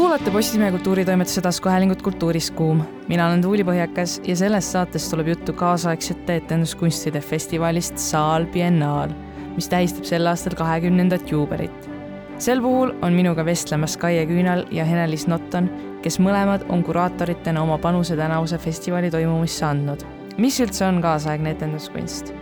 kuulate 0.00 0.30
Postimehe 0.30 0.70
kultuuritoimetuse 0.70 1.40
taskuhäälingut 1.40 2.02
Kultuuris 2.02 2.50
kuum. 2.50 2.82
mina 3.08 3.26
olen 3.26 3.42
Tuuli 3.42 3.64
Põhjakas 3.64 4.28
ja 4.28 4.36
selles 4.36 4.72
saates 4.72 5.10
tuleb 5.10 5.26
juttu 5.28 5.52
kaasaegsete 5.52 6.36
etenduskunstide 6.36 7.20
festivalist 7.20 7.98
Saal 7.98 8.46
Biennaal, 8.46 9.10
mis 9.56 9.68
tähistab 9.68 10.04
sel 10.04 10.26
aastal 10.26 10.54
kahekümnendat 10.56 11.30
juubelit. 11.30 11.90
sel 12.38 12.62
puhul 12.62 12.94
on 13.02 13.12
minuga 13.12 13.44
vestlemas 13.44 13.96
Kaie 13.96 14.24
Küünal 14.26 14.64
ja 14.70 14.84
Hene-Liis 14.84 15.26
Notton, 15.26 15.68
kes 16.02 16.16
mõlemad 16.18 16.64
on 16.68 16.84
kuraatoritena 16.84 17.62
oma 17.62 17.78
panuse 17.78 18.16
tänavuse 18.16 18.58
festivali 18.58 19.10
toimumisse 19.10 19.66
andnud. 19.66 20.00
mis 20.38 20.60
üldse 20.60 20.84
on 20.84 21.02
kaasaegne 21.02 21.50
etenduskunst? 21.50 22.32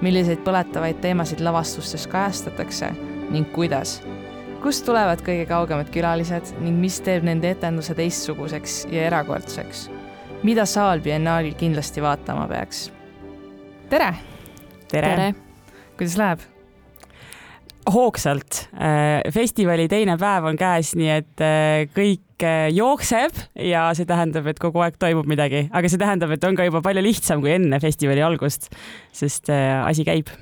milliseid 0.00 0.46
põletavaid 0.46 1.02
teemasid 1.02 1.40
lavastustes 1.40 2.06
kajastatakse 2.06 2.92
ning 3.30 3.50
kuidas 3.52 4.02
kust 4.62 4.86
tulevad 4.86 5.22
kõige 5.22 5.46
kaugemad 5.48 5.90
külalised 5.94 6.50
ning 6.62 6.78
mis 6.82 6.98
teeb 7.04 7.26
nende 7.26 7.52
etenduse 7.54 7.94
teistsuguseks 7.98 8.84
ja 8.92 9.06
erakordseks? 9.06 9.86
mida 10.46 10.64
saal 10.70 11.02
biennaalil 11.02 11.54
kindlasti 11.58 12.02
vaatama 12.02 12.46
peaks? 12.50 12.88
tere! 13.90 14.12
tere, 14.90 15.10
tere.! 15.14 15.28
kuidas 15.98 16.16
läheb? 16.18 16.46
hoogsalt. 17.88 18.66
Äh, 18.74 19.22
festivali 19.32 19.86
teine 19.88 20.18
päev 20.20 20.50
on 20.50 20.58
käes, 20.60 20.90
nii 20.98 21.12
et 21.14 21.44
äh, 21.44 21.86
kõik 21.94 22.44
äh, 22.44 22.66
jookseb 22.74 23.38
ja 23.64 23.86
see 23.96 24.08
tähendab, 24.10 24.50
et 24.50 24.60
kogu 24.60 24.82
aeg 24.84 24.98
toimub 25.00 25.30
midagi, 25.30 25.68
aga 25.70 25.88
see 25.88 26.02
tähendab, 26.02 26.34
et 26.34 26.44
on 26.44 26.58
ka 26.58 26.66
juba 26.68 26.82
palju 26.84 27.06
lihtsam 27.06 27.40
kui 27.44 27.54
enne 27.54 27.80
festivali 27.80 28.26
algust, 28.26 28.68
sest 29.14 29.48
asi 29.54 30.04
käib. 30.04 30.34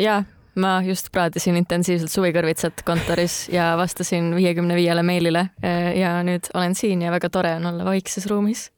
ja 0.00 0.22
ma 0.56 0.78
just 0.86 1.10
praadisin 1.12 1.58
intensiivselt 1.60 2.12
suvikõrvitsat 2.12 2.84
kontoris 2.86 3.46
ja 3.52 3.74
vastasin 3.78 4.30
viiekümne 4.36 4.76
viiele 4.78 5.02
meilile 5.06 5.48
ja 5.96 6.16
nüüd 6.26 6.48
olen 6.54 6.74
siin 6.78 7.04
ja 7.04 7.12
väga 7.14 7.30
tore 7.32 7.56
on 7.58 7.66
olla 7.72 7.84
vaikses 7.84 8.28
ruumis 8.30 8.70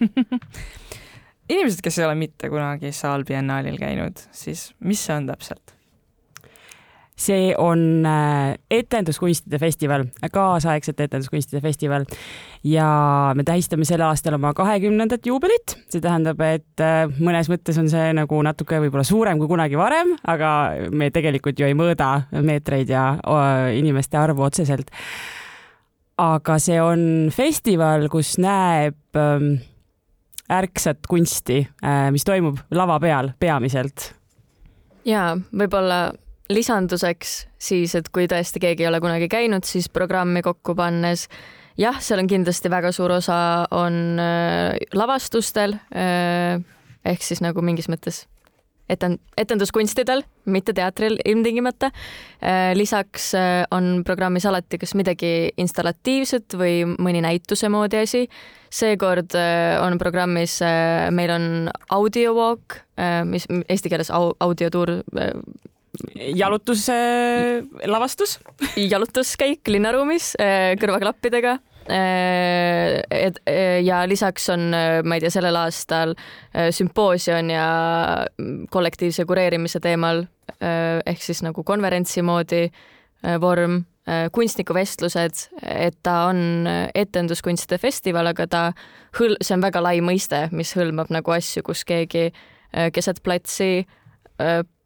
inimesed, 1.52 1.80
kes 1.84 1.98
ei 1.98 2.06
ole 2.06 2.16
mitte 2.18 2.50
kunagi 2.52 2.92
Saal 2.92 3.24
biennaalil 3.28 3.78
käinud, 3.80 4.20
siis 4.32 4.70
mis 4.80 5.04
see 5.06 5.16
on 5.16 5.28
täpselt? 5.30 5.74
See 7.16 7.54
on 7.58 8.06
äh, 8.06 8.56
etenduskunstide 8.70 9.58
festival, 9.62 10.04
kaasaegsete 10.32 11.06
etenduskunstide 11.08 11.60
festival. 11.62 12.06
Ja 12.64 12.86
me 13.36 13.44
tähistame 13.46 13.86
sel 13.86 14.02
aastal 14.02 14.34
oma 14.38 14.54
kahekümnendat 14.56 15.26
juubelit, 15.26 15.76
see 15.92 16.02
tähendab, 16.02 16.40
et 16.42 16.82
äh, 16.82 17.04
mõnes 17.20 17.50
mõttes 17.52 17.78
on 17.78 17.90
see 17.92 18.08
nagu 18.18 18.40
natuke 18.46 18.80
võib-olla 18.82 19.06
suurem 19.06 19.38
kui 19.38 19.50
kunagi 19.50 19.78
varem, 19.78 20.16
aga 20.26 20.50
me 20.90 21.10
tegelikult 21.14 21.60
ju 21.60 21.68
ei 21.68 21.78
mõõda 21.78 22.26
meetreid 22.34 22.90
ja 22.90 23.06
inimeste 23.74 24.18
arvu 24.18 24.48
otseselt. 24.48 24.90
aga 26.18 26.58
see 26.62 26.80
on 26.82 27.30
festival, 27.34 28.08
kus 28.10 28.36
näeb 28.38 29.18
ähm, 29.18 29.56
ärksat 30.50 31.06
kunsti, 31.08 31.62
äh, 31.84 32.10
mis 32.14 32.24
toimub 32.26 32.58
lava 32.74 32.98
peal 33.00 33.32
peamiselt. 33.38 34.12
Ja 35.04 35.34
võib-olla 35.52 36.12
lisanduseks 36.52 37.34
siis, 37.58 37.94
et 37.94 38.08
kui 38.12 38.28
tõesti 38.30 38.60
keegi 38.60 38.84
ei 38.84 38.90
ole 38.90 39.00
kunagi 39.00 39.28
käinud, 39.32 39.64
siis 39.64 39.88
programmi 39.88 40.42
kokku 40.44 40.74
pannes 40.76 41.28
jah, 41.80 41.98
seal 42.02 42.22
on 42.22 42.28
kindlasti 42.30 42.70
väga 42.72 42.92
suur 42.94 43.16
osa 43.16 43.38
on 43.74 44.20
äh, 44.20 44.76
lavastustel 44.94 45.78
äh, 45.94 46.60
ehk 47.04 47.24
siis 47.24 47.42
nagu 47.44 47.64
mingis 47.64 47.88
mõttes 47.92 48.24
eten-, 48.90 49.18
etenduskunstidel, 49.40 50.22
mitte 50.44 50.74
teatril 50.76 51.16
ilmtingimata 51.24 51.90
äh,. 51.90 52.72
lisaks 52.76 53.32
äh, 53.34 53.64
on 53.74 54.02
programmis 54.04 54.46
alati 54.46 54.78
kas 54.78 54.94
midagi 54.98 55.50
installatiivset 55.56 56.56
või 56.60 56.82
mõni 56.98 57.24
näituse 57.24 57.68
moodi 57.72 58.02
asi. 58.04 58.26
seekord 58.70 59.34
äh, 59.38 59.80
on 59.82 59.98
programmis 59.98 60.60
äh,, 60.62 61.10
meil 61.10 61.30
on 61.30 61.70
audio 61.90 62.34
walk 62.36 62.80
äh,, 62.98 63.22
mis 63.24 63.48
eesti 63.68 63.88
keeles 63.88 64.10
au, 64.10 64.34
audiotuur 64.40 65.00
äh, 65.00 65.32
jalutuslavastus 66.34 68.38
jalutuskäik 68.76 69.68
linnaruumis 69.68 70.34
äh, 70.40 70.74
kõrvaklappidega. 70.80 71.58
Äh, 71.84 73.04
et 73.10 73.40
äh, 73.48 73.80
ja 73.84 74.08
lisaks 74.08 74.48
on, 74.54 74.70
ma 75.04 75.14
ei 75.16 75.20
tea, 75.24 75.32
sellel 75.34 75.56
aastal 75.60 76.14
sümpoosium 76.54 77.50
ja 77.52 77.68
kollektiivse 78.72 79.24
kureerimise 79.28 79.80
teemal 79.84 80.24
ehk 80.64 81.22
siis 81.24 81.42
nagu 81.44 81.64
konverentsi 81.66 82.22
moodi 82.24 82.68
vorm, 83.40 83.82
kunstnikuvestlused, 84.32 85.34
et 85.64 85.96
ta 86.04 86.26
on 86.28 86.68
etenduskunstide 86.94 87.78
festival, 87.80 88.26
aga 88.34 88.46
ta 88.46 88.72
hõl-, 89.16 89.38
see 89.40 89.56
on 89.56 89.64
väga 89.64 89.80
lai 89.80 90.00
mõiste, 90.04 90.42
mis 90.52 90.74
hõlmab 90.76 91.08
nagu 91.12 91.32
asju, 91.32 91.62
kus 91.64 91.84
keegi 91.88 92.28
keset 92.92 93.22
platsi 93.24 93.86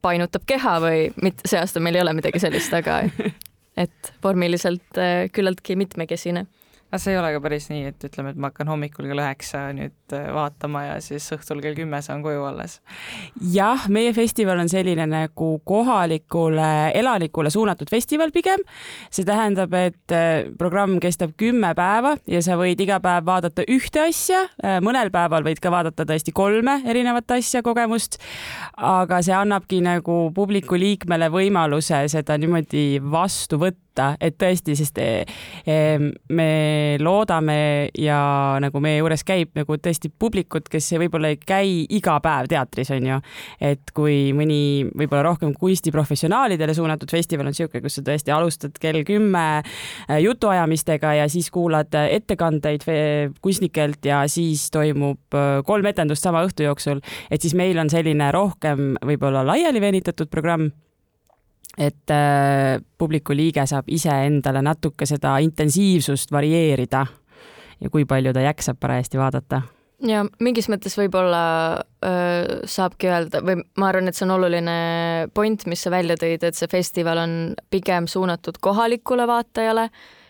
painutab 0.02 0.44
keha 0.46 0.78
või 0.82 1.08
mitte, 1.22 1.48
see 1.48 1.60
aasta 1.60 1.82
meil 1.82 1.98
ei 1.98 2.04
ole 2.04 2.14
midagi 2.18 2.40
sellist, 2.42 2.74
aga 2.74 3.00
et 3.82 4.12
vormiliselt 4.24 4.98
äh, 5.00 5.26
küllaltki 5.32 5.76
mitmekesine 5.78 6.46
aga 6.88 7.00
see 7.02 7.12
ei 7.12 7.18
ole 7.20 7.30
ka 7.34 7.40
päris 7.44 7.66
nii, 7.68 7.90
et 7.90 8.04
ütleme, 8.08 8.32
et 8.32 8.38
ma 8.40 8.48
hakkan 8.48 8.70
hommikul 8.72 9.08
kell 9.10 9.20
üheksa 9.20 9.66
nüüd 9.76 10.14
äh, 10.16 10.28
vaatama 10.32 10.86
ja 10.86 10.94
siis 11.04 11.26
õhtul 11.36 11.60
kell 11.60 11.76
kümme 11.76 12.00
saan 12.04 12.22
koju 12.24 12.46
alles. 12.48 12.78
jah, 13.52 13.84
meie 13.92 14.14
festival 14.16 14.62
on 14.62 14.70
selline 14.72 15.04
nagu 15.10 15.50
kohalikule 15.68 16.70
elanikule 16.96 17.52
suunatud 17.52 17.90
festival 17.92 18.32
pigem. 18.32 18.64
see 19.10 19.28
tähendab, 19.28 19.74
et 19.76 20.14
äh, 20.16 20.48
programm 20.58 20.96
kestab 21.04 21.34
kümme 21.40 21.74
päeva 21.76 22.14
ja 22.26 22.40
sa 22.44 22.56
võid 22.60 22.80
iga 22.80 23.02
päev 23.04 23.28
vaadata 23.28 23.66
ühte 23.68 24.06
asja, 24.06 24.46
äh, 24.64 24.78
mõnel 24.84 25.12
päeval 25.12 25.44
võid 25.44 25.60
ka 25.60 25.72
vaadata 25.74 26.08
tõesti 26.08 26.32
kolme 26.32 26.80
erinevat 26.88 27.36
asja, 27.36 27.60
kogemust. 27.66 28.16
aga 28.76 29.20
see 29.20 29.36
annabki 29.36 29.82
nagu 29.84 30.30
publiku 30.34 30.80
liikmele 30.80 31.28
võimaluse 31.36 32.06
seda 32.08 32.40
niimoodi 32.40 32.86
vastu 33.04 33.60
võtta 33.60 33.87
võtta, 33.98 34.16
et 34.20 34.36
tõesti, 34.38 34.76
sest 34.78 34.98
eh, 35.02 35.26
eh, 35.66 35.98
me 36.30 36.98
loodame 37.00 37.90
ja 37.98 38.58
nagu 38.62 38.80
meie 38.80 39.00
juures 39.00 39.24
käib 39.26 39.54
nagu 39.58 39.78
tõesti 39.78 40.10
publikut, 40.10 40.68
kes 40.68 40.92
võib-olla 40.98 41.32
ei 41.32 41.38
käi 41.38 41.86
iga 41.98 42.18
päev 42.20 42.48
teatris, 42.48 42.90
on 42.94 43.06
ju. 43.06 43.20
et 43.60 43.92
kui 43.94 44.32
mõni 44.32 44.86
võib-olla 44.94 45.22
rohkem 45.30 45.52
kunstiprofessionaalidele 45.54 46.74
suunatud 46.74 47.10
festival 47.10 47.46
on 47.46 47.52
niisugune, 47.52 47.82
kus 47.82 47.98
sa 47.98 48.04
tõesti 48.06 48.34
alustad 48.34 48.78
kell 48.80 49.02
kümme 49.04 49.62
eh, 49.62 50.18
jutuajamistega 50.22 51.14
ja 51.22 51.28
siis 51.28 51.50
kuulad 51.50 51.92
ettekandeid 51.94 52.84
kunstnikelt 53.42 54.04
ja 54.04 54.22
siis 54.28 54.68
toimub 54.70 55.36
kolm 55.66 55.86
etendust 55.88 56.24
sama 56.24 56.44
õhtu 56.46 56.66
jooksul, 56.66 57.00
et 57.30 57.42
siis 57.42 57.54
meil 57.58 57.78
on 57.80 57.90
selline 57.90 58.30
rohkem 58.34 58.94
võib-olla 59.04 59.44
laiali 59.46 59.80
venitatud 59.82 60.30
programm 60.30 60.70
et 61.78 62.10
äh, 62.10 62.82
publiku 62.98 63.36
liige 63.36 63.64
saab 63.70 63.88
iseendale 63.94 64.62
natuke 64.66 65.06
seda 65.06 65.36
intensiivsust 65.44 66.32
varieerida 66.34 67.06
ja 67.80 67.90
kui 67.90 68.04
palju 68.08 68.32
ta 68.34 68.42
jaksab 68.42 68.80
parajasti 68.80 69.20
vaadata. 69.20 69.62
Ja 70.06 70.22
mingis 70.42 70.68
mõttes 70.70 70.94
võib-olla 70.98 71.42
äh, 72.06 72.60
saabki 72.70 73.10
öelda 73.10 73.42
või 73.42 73.58
ma 73.78 73.88
arvan, 73.90 74.10
et 74.10 74.18
see 74.18 74.26
on 74.28 74.36
oluline 74.36 74.78
point, 75.34 75.66
mis 75.66 75.82
sa 75.82 75.90
välja 75.90 76.14
tõid, 76.18 76.44
et 76.46 76.58
see 76.58 76.70
festival 76.70 77.18
on 77.24 77.34
pigem 77.70 78.06
suunatud 78.10 78.60
kohalikule 78.62 79.26
vaatajale 79.26 79.88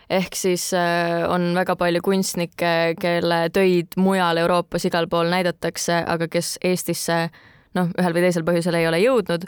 ehk 0.08 0.36
siis 0.36 0.70
äh, 0.76 1.24
on 1.28 1.52
väga 1.56 1.76
palju 1.76 2.00
kunstnikke, 2.04 2.72
kelle 3.00 3.42
töid 3.52 3.96
mujal 4.00 4.40
Euroopas 4.40 4.88
igal 4.88 5.08
pool 5.08 5.28
näidatakse, 5.32 6.00
aga 6.00 6.30
kes 6.32 6.56
Eestisse 6.64 7.26
noh, 7.76 7.92
ühel 7.92 8.16
või 8.16 8.24
teisel 8.24 8.46
põhjusel 8.48 8.78
ei 8.80 8.88
ole 8.88 9.02
jõudnud 9.02 9.44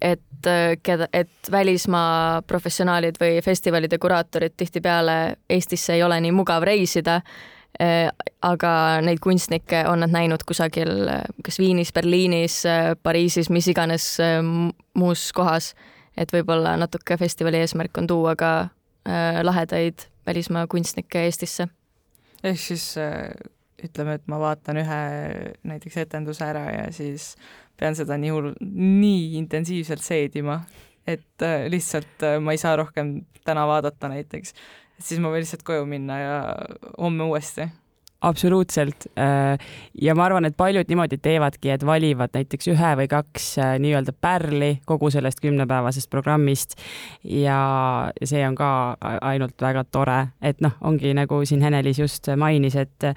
et 0.00 0.46
äh, 0.46 0.76
keda, 0.82 1.08
et 1.12 1.50
välismaa 1.50 2.42
professionaalid 2.46 3.20
või 3.20 3.40
festivalide 3.44 3.98
kuraatorid 3.98 4.56
tihtipeale 4.56 5.36
Eestisse 5.50 5.94
ei 5.94 6.02
ole 6.02 6.20
nii 6.20 6.32
mugav 6.32 6.64
reisida, 6.64 7.20
äh, 7.80 8.08
aga 8.42 8.72
neid 9.04 9.20
kunstnikke 9.20 9.84
on 9.88 10.00
nad 10.04 10.14
näinud 10.14 10.44
kusagil 10.48 11.04
äh, 11.08 11.22
kas 11.44 11.60
Viinis, 11.60 11.92
Berliinis, 11.92 12.62
Pariisis, 13.02 13.50
mis 13.50 13.68
iganes 13.68 14.16
muus 14.94 15.30
kohas. 15.32 15.74
et 16.16 16.32
võib-olla 16.32 16.74
natuke 16.76 17.16
festivali 17.16 17.56
eesmärk 17.62 17.96
on 17.98 18.06
tuua 18.06 18.34
ka 18.36 18.68
lahedaid 19.42 20.02
välismaa 20.26 20.66
kunstnikke 20.66 21.22
Eestisse. 21.24 21.68
ehk 22.44 22.58
siis 22.58 22.96
ütleme, 23.84 24.14
et 24.14 24.26
ma 24.28 24.38
vaatan 24.40 24.76
ühe 24.82 25.00
näiteks 25.64 25.96
etenduse 25.96 26.44
ära 26.44 26.64
ja 26.70 26.92
siis 26.92 27.36
pean 27.80 27.96
seda 27.96 28.18
nii 28.20 28.32
hull, 28.34 28.54
nii 28.60 29.36
intensiivselt 29.40 30.04
seedima, 30.04 30.60
et 31.08 31.44
äh, 31.44 31.66
lihtsalt 31.72 32.24
äh, 32.26 32.38
ma 32.42 32.54
ei 32.54 32.60
saa 32.60 32.76
rohkem 32.80 33.20
täna 33.46 33.66
vaadata 33.68 34.10
näiteks. 34.12 34.54
siis 35.00 35.20
ma 35.20 35.30
võin 35.32 35.40
lihtsalt 35.40 35.64
koju 35.64 35.86
minna 35.88 36.18
ja 36.20 36.34
homme 36.98 37.24
uuesti. 37.24 37.70
absoluutselt. 38.20 39.06
Äh, 39.16 39.56
ja 40.02 40.14
ma 40.14 40.26
arvan, 40.28 40.44
et 40.44 40.56
paljud 40.56 40.92
niimoodi 40.92 41.16
teevadki, 41.22 41.70
et 41.72 41.86
valivad 41.86 42.36
näiteks 42.36 42.68
ühe 42.74 42.90
või 43.00 43.08
kaks 43.08 43.54
nii-öelda 43.80 44.12
pärli 44.12 44.74
kogu 44.86 45.10
sellest 45.10 45.40
kümnepäevasest 45.40 46.10
programmist. 46.10 46.76
ja 47.24 48.12
see 48.24 48.44
on 48.46 48.58
ka 48.60 48.70
ainult 49.00 49.56
väga 49.60 49.86
tore, 49.88 50.20
et 50.42 50.60
noh, 50.60 50.76
ongi 50.80 51.14
nagu 51.16 51.40
siin 51.48 51.64
Hene-Liis 51.64 52.04
just 52.04 52.28
mainis, 52.36 52.76
et 52.76 53.08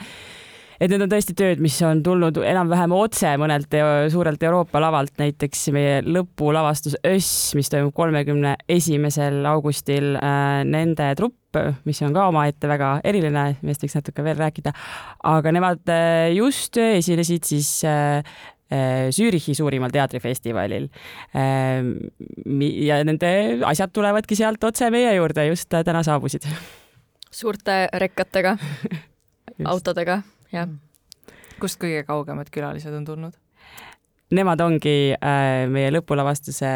et 0.79 0.91
need 0.91 1.03
on 1.05 1.11
tõesti 1.11 1.35
tööd, 1.37 1.61
mis 1.63 1.77
on 1.85 2.03
tulnud 2.05 2.39
enam-vähem 2.43 2.95
otse 2.97 3.35
mõnelt 3.41 3.73
suurelt 4.13 4.43
Euroopa 4.43 4.81
lavalt, 4.83 5.15
näiteks 5.21 5.67
meie 5.75 6.01
lõpulavastus 6.05 6.97
Öss, 7.07 7.53
mis 7.57 7.71
toimub 7.71 7.93
kolmekümne 7.97 8.57
esimesel 8.69 9.43
augustil. 9.49 10.13
Äh, 10.17 10.61
nende 10.67 11.13
trupp 11.19 11.39
mis 11.85 12.01
on 12.05 12.13
ka 12.15 12.27
omaette 12.31 12.69
väga 12.69 12.95
eriline, 13.05 13.45
millest 13.61 13.83
võiks 13.85 13.97
natuke 13.99 14.25
veel 14.25 14.39
rääkida. 14.39 14.73
aga 15.29 15.53
nemad 15.53 15.93
äh, 15.93 16.31
just 16.33 16.77
esinesid 16.77 17.45
siis 17.45 17.69
äh, 17.85 18.23
Zürichi 19.13 19.53
suurimal 19.53 19.91
teatrifestivalil. 19.93 20.87
Ähm, 21.37 21.91
ja 22.81 22.97
nende 23.05 23.59
asjad 23.69 23.91
tulevadki 23.93 24.37
sealt 24.39 24.63
otse 24.65 24.89
meie 24.89 25.11
juurde, 25.13 25.45
just 25.51 25.69
täna 25.69 26.01
saabusid. 26.01 26.47
suurte 27.29 27.75
rekkatega 28.01 28.55
autodega, 29.73 30.21
jah. 30.53 30.69
kust 31.59 31.81
kõige 31.81 32.05
kaugemad 32.07 32.51
külalised 32.53 32.93
on 32.93 33.07
tulnud? 33.07 33.39
Nemad 34.33 34.61
ongi 34.65 35.13
äh, 35.13 35.65
meie 35.69 35.91
lõpulavastuse 35.93 36.69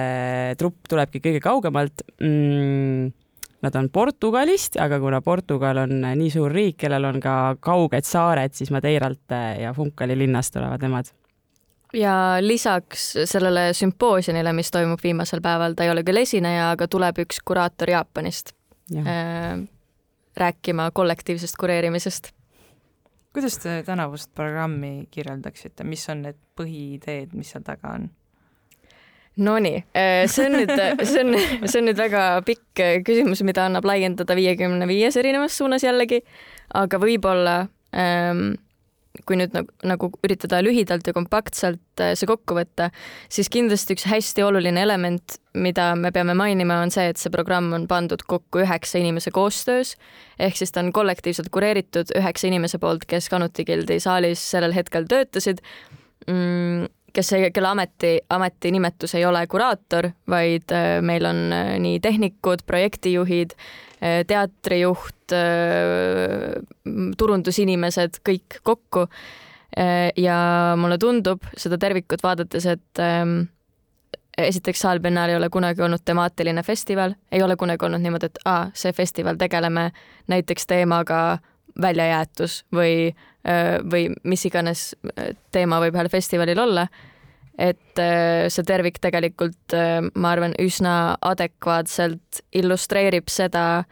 trupp 0.59 0.89
tulebki 0.91 1.23
kõige 1.23 1.39
kaugemalt 1.41 2.03
mm, 2.21 3.15
Nad 3.61 3.75
on 3.75 3.89
Portugalist, 3.89 4.77
aga 4.77 4.99
kuna 5.01 5.21
Portugal 5.25 5.79
on 5.81 6.03
nii 6.05 6.29
suur 6.29 6.53
riik, 6.53 6.75
kellel 6.83 7.07
on 7.09 7.17
ka 7.21 7.55
kauged 7.63 8.05
saared, 8.05 8.53
siis 8.53 8.69
Madeiralt 8.73 9.33
ja 9.57 9.71
Funkali 9.73 10.17
linnast 10.17 10.53
tulevad 10.53 10.83
nemad. 10.85 11.09
ja 11.93 12.37
lisaks 12.39 13.13
sellele 13.25 13.71
sümpoosiumile, 13.73 14.53
mis 14.53 14.69
toimub 14.71 15.01
viimasel 15.03 15.41
päeval, 15.41 15.73
ta 15.73 15.87
ei 15.87 15.89
ole 15.89 16.03
küll 16.05 16.21
esineja, 16.21 16.71
aga 16.75 16.87
tuleb 16.87 17.23
üks 17.23 17.39
kuraator 17.45 17.89
Jaapanist 17.89 18.53
äh, 18.93 19.57
rääkima 20.37 20.91
kollektiivsest 20.93 21.57
kureerimisest. 21.57 22.33
Kuidas 23.37 23.59
te 23.61 23.83
tänavust 23.85 24.31
programmi 24.35 25.07
kirjeldaksite, 25.13 25.85
mis 25.85 26.07
on 26.09 26.23
need 26.25 26.37
põhiideed, 26.57 27.35
mis 27.37 27.51
seal 27.53 27.65
taga 27.65 27.93
on? 27.93 28.07
Nonii, 29.37 29.83
äh, 29.93 30.23
see 30.25 30.47
on 30.47 30.55
nüüd, 30.57 30.71
see 31.05 31.21
on, 31.21 31.35
see 31.69 31.81
on 31.83 31.85
nüüd 31.91 31.99
väga 32.01 32.23
pikk 32.47 32.81
äh, 32.81 32.95
küsimus, 33.05 33.43
mida 33.45 33.67
annab 33.69 33.85
laiendada 33.85 34.33
viiekümne 34.37 34.87
viies 34.89 35.19
erinevas 35.21 35.57
suunas 35.59 35.85
jällegi, 35.85 36.23
aga 36.81 36.97
võib-olla 37.03 37.59
ähm, 37.93 38.55
kui 39.25 39.39
nüüd 39.39 39.55
nagu, 39.55 39.73
nagu 39.87 40.09
üritada 40.25 40.59
lühidalt 40.65 41.07
ja 41.07 41.13
kompaktselt 41.15 42.03
äh, 42.03 42.13
see 42.17 42.29
kokku 42.29 42.57
võtta, 42.57 42.89
siis 43.33 43.49
kindlasti 43.53 43.97
üks 43.97 44.07
hästi 44.09 44.45
oluline 44.45 44.81
element, 44.83 45.37
mida 45.57 45.89
me 45.97 46.11
peame 46.13 46.35
mainima, 46.37 46.81
on 46.85 46.93
see, 46.93 47.07
et 47.11 47.21
see 47.21 47.33
programm 47.33 47.71
on 47.77 47.87
pandud 47.89 48.21
kokku 48.29 48.61
üheksa 48.65 49.01
inimese 49.01 49.33
koostöös, 49.35 49.95
ehk 50.39 50.59
siis 50.59 50.73
ta 50.73 50.83
on 50.83 50.93
kollektiivselt 50.95 51.49
kureeritud 51.53 52.13
üheksa 52.17 52.51
inimese 52.51 52.81
poolt, 52.83 53.07
kes 53.09 53.31
Kanuti 53.33 53.65
Gildi 53.67 53.99
saalis 54.03 54.43
sellel 54.51 54.75
hetkel 54.77 55.09
töötasid 55.09 55.63
mm, 56.27 56.85
kes, 57.17 57.33
kelle 57.53 57.71
ameti, 57.71 58.13
ametinimetus 58.29 59.15
ei 59.17 59.25
ole 59.25 59.43
kuraator, 59.49 60.11
vaid 60.29 60.73
äh, 60.75 60.97
meil 61.05 61.25
on 61.25 61.43
äh, 61.53 61.75
nii 61.81 61.99
tehnikud, 62.03 62.65
projektijuhid, 62.67 63.55
teatrijuht, 63.99 65.33
turundusinimesed, 67.17 68.19
kõik 68.25 68.59
kokku. 68.63 69.07
ja 70.17 70.37
mulle 70.79 70.97
tundub 71.01 71.43
seda 71.57 71.77
tervikut 71.81 72.23
vaadates, 72.23 72.65
et 72.65 73.01
ähm, 73.03 73.39
esiteks 74.37 74.79
Saal 74.79 74.99
Biennaal 74.99 75.33
ei 75.33 75.37
ole 75.37 75.49
kunagi 75.49 75.81
olnud 75.81 76.05
temaatiline 76.05 76.63
festival, 76.63 77.15
ei 77.31 77.43
ole 77.43 77.55
kunagi 77.57 77.85
olnud 77.85 78.01
niimoodi, 78.01 78.29
et 78.29 78.39
aa, 78.45 78.69
see 78.77 78.93
festival 78.93 79.37
tegeleme 79.37 79.89
näiteks 80.31 80.67
teemaga 80.69 81.39
väljajäetus 81.81 82.63
või, 82.73 83.11
või 83.91 84.07
mis 84.23 84.45
iganes 84.49 84.91
teema 85.51 85.81
võib 85.83 85.97
ühel 85.97 86.09
festivalil 86.09 86.59
olla. 86.59 86.87
Et 87.57 88.01
see 88.53 88.65
tervik 88.69 88.99
tegelikult, 89.01 89.73
ma 90.13 90.33
arvan, 90.35 90.53
üsna 90.61 91.17
adekvaatselt 91.25 92.43
illustreerib 92.53 93.31
seda, 93.33 93.83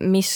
mis, 0.00 0.32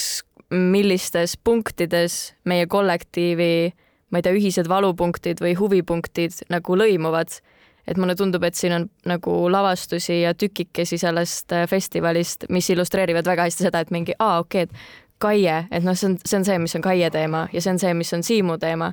millistes 0.52 1.38
punktides 1.40 2.18
meie 2.44 2.68
kollektiivi, 2.68 3.72
ma 4.12 4.20
ei 4.20 4.26
tea, 4.26 4.36
ühised 4.36 4.68
valupunktid 4.68 5.40
või 5.40 5.56
huvipunktid 5.56 6.44
nagu 6.52 6.76
lõimuvad 6.76 7.40
et 7.88 7.98
mulle 8.00 8.14
tundub, 8.16 8.44
et 8.46 8.56
siin 8.56 8.72
on 8.72 8.86
nagu 9.08 9.32
lavastusi 9.52 10.22
ja 10.22 10.34
tükikesi 10.34 10.98
sellest 11.00 11.52
festivalist, 11.68 12.46
mis 12.48 12.70
illustreerivad 12.72 13.26
väga 13.28 13.48
hästi 13.48 13.66
seda, 13.66 13.82
et 13.84 13.92
mingi, 13.92 14.16
aa, 14.18 14.38
okei 14.40 14.64
okay,, 14.64 14.72
et 14.72 15.02
Kaie, 15.22 15.58
et 15.70 15.84
noh, 15.86 15.94
see 15.96 16.10
on, 16.10 16.16
see 16.26 16.38
on 16.40 16.44
see, 16.44 16.56
mis 16.60 16.74
on 16.76 16.84
Kaie 16.84 17.08
teema 17.14 17.46
ja 17.52 17.62
see 17.62 17.72
on 17.72 17.78
see, 17.80 17.92
mis 17.96 18.10
on 18.16 18.24
Siimu 18.26 18.58
teema. 18.60 18.90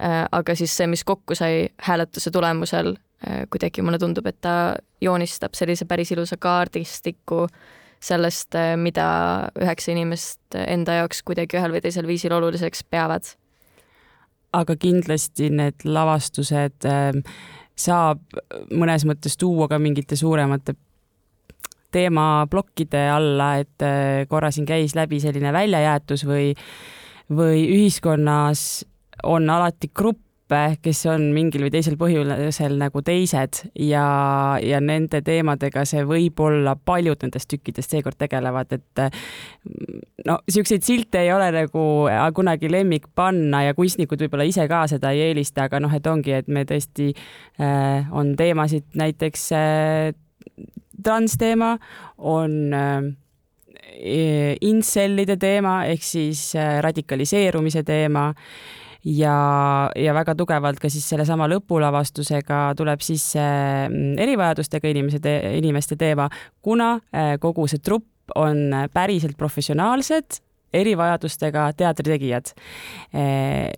Äh, 0.00 0.24
aga 0.32 0.54
siis 0.56 0.72
see, 0.72 0.86
mis 0.88 1.02
kokku 1.04 1.36
sai 1.36 1.66
hääletuse 1.84 2.30
tulemusel, 2.32 2.94
äh, 3.26 3.42
kuidagi 3.52 3.82
mulle 3.84 3.98
tundub, 4.00 4.24
et 4.30 4.38
ta 4.40 4.54
joonistab 5.04 5.52
sellise 5.58 5.84
päris 5.84 6.12
ilusa 6.14 6.38
kaardistiku 6.40 7.44
sellest, 8.00 8.56
äh, 8.56 8.72
mida 8.80 9.04
üheksa 9.60 9.92
inimest 9.92 10.56
enda 10.56 11.02
jaoks 11.02 11.20
kuidagi 11.28 11.58
ühel 11.60 11.74
või 11.74 11.82
teisel 11.84 12.08
viisil 12.08 12.32
oluliseks 12.32 12.86
peavad. 12.88 13.34
aga 14.52 14.74
kindlasti 14.76 15.46
need 15.54 15.84
lavastused 15.84 16.86
saab 17.78 18.22
mõnes 18.72 19.04
mõttes 19.06 19.36
tuua 19.38 19.68
ka 19.70 19.78
mingite 19.78 20.16
suuremate 20.16 20.74
teemaplokkide 21.92 23.04
alla, 23.10 23.52
et 23.62 23.84
korra 24.28 24.50
siin 24.50 24.66
käis 24.66 24.96
läbi 24.98 25.20
selline 25.20 25.52
väljajäetus 25.52 26.26
või, 26.26 26.54
või 27.30 27.62
ühiskonnas 27.68 28.89
on 29.22 29.50
alati 29.50 29.90
gruppe, 29.94 30.60
kes 30.82 31.04
on 31.06 31.28
mingil 31.34 31.62
või 31.62 31.70
teisel 31.70 31.94
põhjusel 31.98 32.74
nagu 32.80 33.02
teised 33.06 33.60
ja, 33.78 34.06
ja 34.58 34.80
nende 34.82 35.20
teemadega 35.22 35.84
see 35.86 36.02
võib-olla 36.08 36.74
paljud 36.74 37.22
nendest 37.22 37.46
tükkidest 37.52 37.94
seekord 37.94 38.18
tegelevad, 38.18 38.74
et 38.74 39.04
no 40.26 40.40
niisuguseid 40.42 40.86
silte 40.86 41.22
ei 41.22 41.30
ole 41.34 41.52
nagu 41.54 41.84
kunagi 42.34 42.72
lemmik 42.72 43.06
panna 43.14 43.62
ja 43.68 43.76
kunstnikud 43.78 44.26
võib-olla 44.26 44.48
ise 44.50 44.66
ka 44.70 44.82
seda 44.90 45.14
ei 45.14 45.28
eelista, 45.28 45.68
aga 45.70 45.82
noh, 45.84 45.94
et 45.94 46.10
ongi, 46.10 46.34
et 46.34 46.50
me 46.50 46.66
tõesti 46.66 47.12
äh, 47.14 48.10
on 48.10 48.34
teemasid 48.40 48.90
näiteks 48.98 49.46
äh, 49.54 50.18
transteema, 51.02 51.78
on 52.18 52.74
äh, 52.74 54.56
incellide 54.60 55.36
teema 55.40 55.84
ehk 55.90 56.04
siis 56.04 56.50
äh, 56.56 56.78
radikaliseerumise 56.84 57.82
teema 57.86 58.30
ja, 59.04 59.36
ja 59.96 60.14
väga 60.16 60.34
tugevalt 60.38 60.80
ka 60.82 60.90
siis 60.92 61.08
sellesama 61.08 61.48
lõpulavastusega 61.50 62.62
tuleb 62.78 63.02
sisse 63.04 63.40
mm, 63.40 64.14
erivajadustega 64.20 64.92
inimese 64.92 65.22
te,, 65.24 65.34
inimeste 65.58 65.98
teema, 66.00 66.28
kuna 66.62 66.96
äh, 67.14 67.34
kogu 67.40 67.66
see 67.70 67.82
trupp 67.82 68.34
on 68.38 68.70
päriselt 68.94 69.36
professionaalsed 69.38 70.38
erivajadustega 70.70 71.64
teatritegijad, 71.74 72.52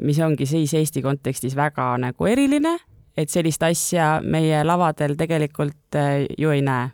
mis 0.04 0.18
ongi 0.20 0.44
siis 0.44 0.74
Eesti 0.76 1.00
kontekstis 1.00 1.54
väga 1.56 1.86
nagu 1.96 2.28
eriline 2.28 2.74
et 3.16 3.30
sellist 3.30 3.62
asja 3.66 4.06
meie 4.24 4.62
lavadel 4.64 5.14
tegelikult 5.18 5.96
äh, 5.98 6.24
ju 6.38 6.50
ei 6.50 6.62
näe. 6.64 6.90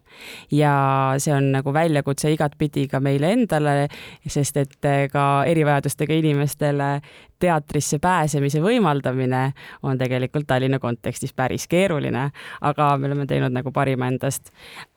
ja 0.50 0.72
see 1.18 1.34
on 1.34 1.52
nagu 1.52 1.72
väljakutse 1.74 2.32
igatpidi 2.32 2.88
ka 2.90 3.00
meile 3.00 3.32
endale, 3.32 3.88
sest 4.26 4.56
et 4.56 4.84
äh, 4.84 5.06
ka 5.12 5.44
erivajadustega 5.46 6.14
inimestele 6.14 6.90
teatrisse 7.38 7.98
pääsemise 8.02 8.60
võimaldamine 8.62 9.52
on 9.82 9.98
tegelikult 9.98 10.46
Tallinna 10.46 10.78
kontekstis 10.82 11.32
päris 11.32 11.68
keeruline, 11.68 12.30
aga 12.60 12.96
me 12.98 13.06
oleme 13.06 13.26
teinud 13.26 13.54
nagu 13.54 13.72
parima 13.72 14.08
endast. 14.10 14.50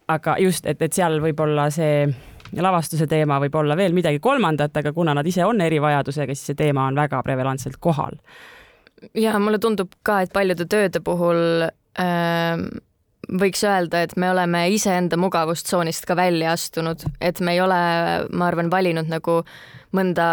aga 0.08 0.36
just, 0.40 0.66
et, 0.66 0.82
et 0.82 0.94
seal 0.94 1.22
võib-olla 1.22 1.70
see 1.72 2.08
lavastuse 2.60 3.08
teema 3.08 3.38
võib 3.40 3.56
olla 3.56 3.78
veel 3.78 3.94
midagi 3.94 4.20
kolmandat, 4.20 4.76
aga 4.78 4.92
kuna 4.94 5.14
nad 5.14 5.28
ise 5.28 5.46
on 5.46 5.62
erivajadusega, 5.62 6.36
siis 6.36 6.52
see 6.52 6.58
teema 6.66 6.88
on 6.90 6.98
väga 6.98 7.22
prevalentselt 7.24 7.78
kohal 7.80 8.18
ja 9.18 9.40
mulle 9.40 9.60
tundub 9.60 9.94
ka, 10.04 10.22
et 10.22 10.34
paljude 10.34 10.68
tööde 10.70 11.02
puhul 11.04 11.68
äh, 11.68 12.64
võiks 13.30 13.62
öelda, 13.64 14.02
et 14.06 14.16
me 14.20 14.32
oleme 14.32 14.64
iseenda 14.74 15.18
mugavustsoonist 15.20 16.08
ka 16.10 16.16
välja 16.18 16.56
astunud, 16.56 17.04
et 17.22 17.40
me 17.40 17.56
ei 17.56 17.62
ole, 17.64 17.78
ma 18.34 18.50
arvan, 18.50 18.72
valinud 18.72 19.10
nagu 19.12 19.42
mõnda, 19.96 20.28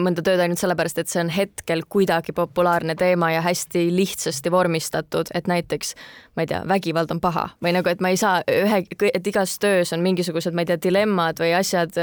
mõnda 0.00 0.24
tööd 0.24 0.42
ainult 0.42 0.60
sellepärast, 0.60 1.00
et 1.00 1.12
see 1.12 1.22
on 1.22 1.32
hetkel 1.32 1.84
kuidagi 1.88 2.34
populaarne 2.36 2.96
teema 3.00 3.30
ja 3.34 3.42
hästi 3.44 3.86
lihtsasti 3.94 4.52
vormistatud, 4.52 5.32
et 5.34 5.48
näiteks 5.50 5.94
ma 6.36 6.44
ei 6.44 6.52
tea, 6.52 6.62
vägivald 6.68 7.12
on 7.14 7.20
paha. 7.24 7.48
Või 7.64 7.76
nagu, 7.76 7.92
et 7.92 8.04
ma 8.04 8.12
ei 8.12 8.20
saa 8.20 8.40
ühe, 8.50 8.84
et 9.12 9.32
igas 9.32 9.58
töös 9.62 9.92
on 9.96 10.04
mingisugused, 10.04 10.56
ma 10.56 10.64
ei 10.64 10.72
tea, 10.72 10.80
dilemmad 10.88 11.40
või 11.44 11.54
asjad, 11.58 11.96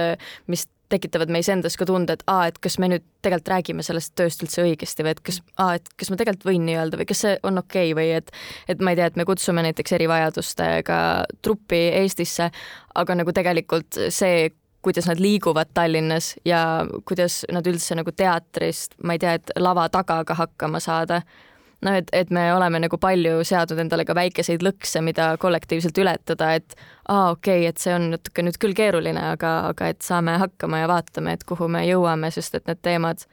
mis 0.51 0.67
tekitavad 0.91 1.31
meis 1.33 1.49
endas 1.51 1.77
ka 1.79 1.87
tunde, 1.89 2.17
et 2.17 2.23
aa, 2.31 2.49
et 2.51 2.59
kas 2.61 2.77
me 2.81 2.89
nüüd 2.91 3.05
tegelikult 3.23 3.51
räägime 3.53 3.85
sellest 3.85 4.13
tööst 4.19 4.43
üldse 4.45 4.65
õigesti 4.65 5.05
või 5.05 5.15
et 5.15 5.21
kas, 5.25 5.41
aa, 5.57 5.77
et 5.79 5.91
kas 5.99 6.11
ma 6.11 6.19
tegelikult 6.19 6.47
võin 6.49 6.65
nii 6.67 6.77
öelda 6.79 6.99
või 6.99 7.09
kas 7.09 7.23
see 7.25 7.35
on 7.47 7.61
okei 7.61 7.91
okay 7.91 7.97
või 7.97 8.15
et, 8.19 8.31
et 8.71 8.81
ma 8.83 8.93
ei 8.93 8.99
tea, 8.99 9.11
et 9.11 9.19
me 9.19 9.27
kutsume 9.27 9.63
näiteks 9.65 9.97
erivajadustega 9.97 11.01
truppi 11.41 11.83
Eestisse, 12.01 12.49
aga 12.95 13.17
nagu 13.17 13.33
tegelikult 13.35 13.99
see, 14.13 14.49
kuidas 14.81 15.07
nad 15.09 15.21
liiguvad 15.21 15.73
Tallinnas 15.73 16.33
ja 16.45 16.85
kuidas 17.05 17.43
nad 17.53 17.67
üldse 17.69 17.95
nagu 17.97 18.11
teatrist, 18.11 18.97
ma 19.03 19.15
ei 19.15 19.21
tea, 19.21 19.37
et 19.37 19.53
lava 19.61 19.87
taga 19.93 20.21
ka 20.25 20.37
hakkama 20.39 20.81
saada 20.81 21.21
noh, 21.85 21.95
et, 21.97 22.09
et 22.13 22.29
me 22.33 22.43
oleme 22.53 22.81
nagu 22.83 22.97
palju 23.01 23.41
seadnud 23.47 23.79
endale 23.83 24.05
ka 24.07 24.15
väikeseid 24.17 24.63
lõkse, 24.65 25.01
mida 25.05 25.31
kollektiivselt 25.41 25.97
ületada, 26.01 26.51
et 26.59 26.75
aa, 27.07 27.31
okei 27.31 27.63
okay,, 27.63 27.69
et 27.71 27.81
see 27.81 27.95
on 27.95 28.11
natuke 28.15 28.45
nüüd 28.45 28.59
küll 28.61 28.77
keeruline, 28.77 29.23
aga, 29.35 29.55
aga 29.71 29.89
et 29.93 30.05
saame 30.05 30.37
hakkama 30.41 30.83
ja 30.83 30.91
vaatame, 30.91 31.35
et 31.37 31.47
kuhu 31.47 31.69
me 31.71 31.83
jõuame, 31.87 32.31
sest 32.33 32.59
et 32.59 32.69
need 32.69 32.83
teemad, 32.85 33.25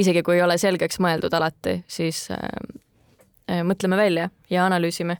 isegi 0.00 0.24
kui 0.26 0.38
ei 0.38 0.46
ole 0.46 0.58
selgeks 0.60 1.00
mõeldud 1.04 1.36
alati, 1.36 1.78
siis 1.90 2.26
äh, 2.34 2.48
äh, 3.50 3.62
mõtleme 3.66 4.00
välja 4.00 4.30
ja 4.50 4.66
analüüsime 4.68 5.18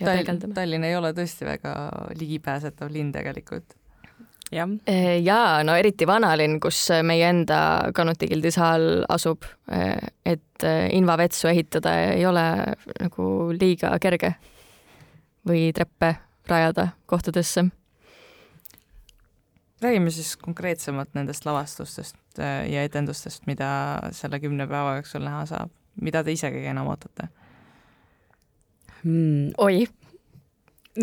ja 0.00 0.06
Tall 0.06 0.18
peegeldame. 0.18 0.58
Tallinn 0.58 0.90
ei 0.90 0.98
ole 0.98 1.14
tõesti 1.16 1.46
väga 1.48 1.74
ligipääsetav 2.18 2.92
linn 2.92 3.14
tegelikult 3.14 3.78
jah. 4.54 4.70
Eh, 4.86 5.18
jaa, 5.24 5.62
no 5.66 5.74
eriti 5.78 6.06
vanalinn, 6.08 6.58
kus 6.62 6.86
meie 7.06 7.26
enda 7.28 7.58
Kanuti 7.94 8.28
gildi 8.30 8.52
saal 8.54 9.04
asub, 9.12 9.46
eh, 9.72 10.10
et 10.24 10.66
eh, 10.66 10.88
invavetsu 10.96 11.48
ehitada 11.50 11.94
ei 12.14 12.26
ole 12.26 12.44
nagu 13.00 13.30
liiga 13.54 13.94
kerge 14.02 14.34
või 15.48 15.70
treppe 15.76 16.14
rajada 16.48 16.88
kohtadesse. 17.06 17.70
räägime 19.84 20.10
siis 20.10 20.36
konkreetsemalt 20.36 21.10
nendest 21.14 21.44
lavastustest 21.44 22.38
ja 22.38 22.82
etendustest, 22.82 23.42
mida 23.46 24.00
selle 24.12 24.40
kümne 24.40 24.66
päeva 24.66 24.94
jooksul 24.96 25.20
näha 25.20 25.44
saab. 25.46 25.70
mida 26.00 26.24
te 26.24 26.32
ise 26.32 26.48
kõige 26.50 26.70
enam 26.70 26.88
ootate 26.90 27.28
hmm.? 29.02 29.52
oi 29.58 29.86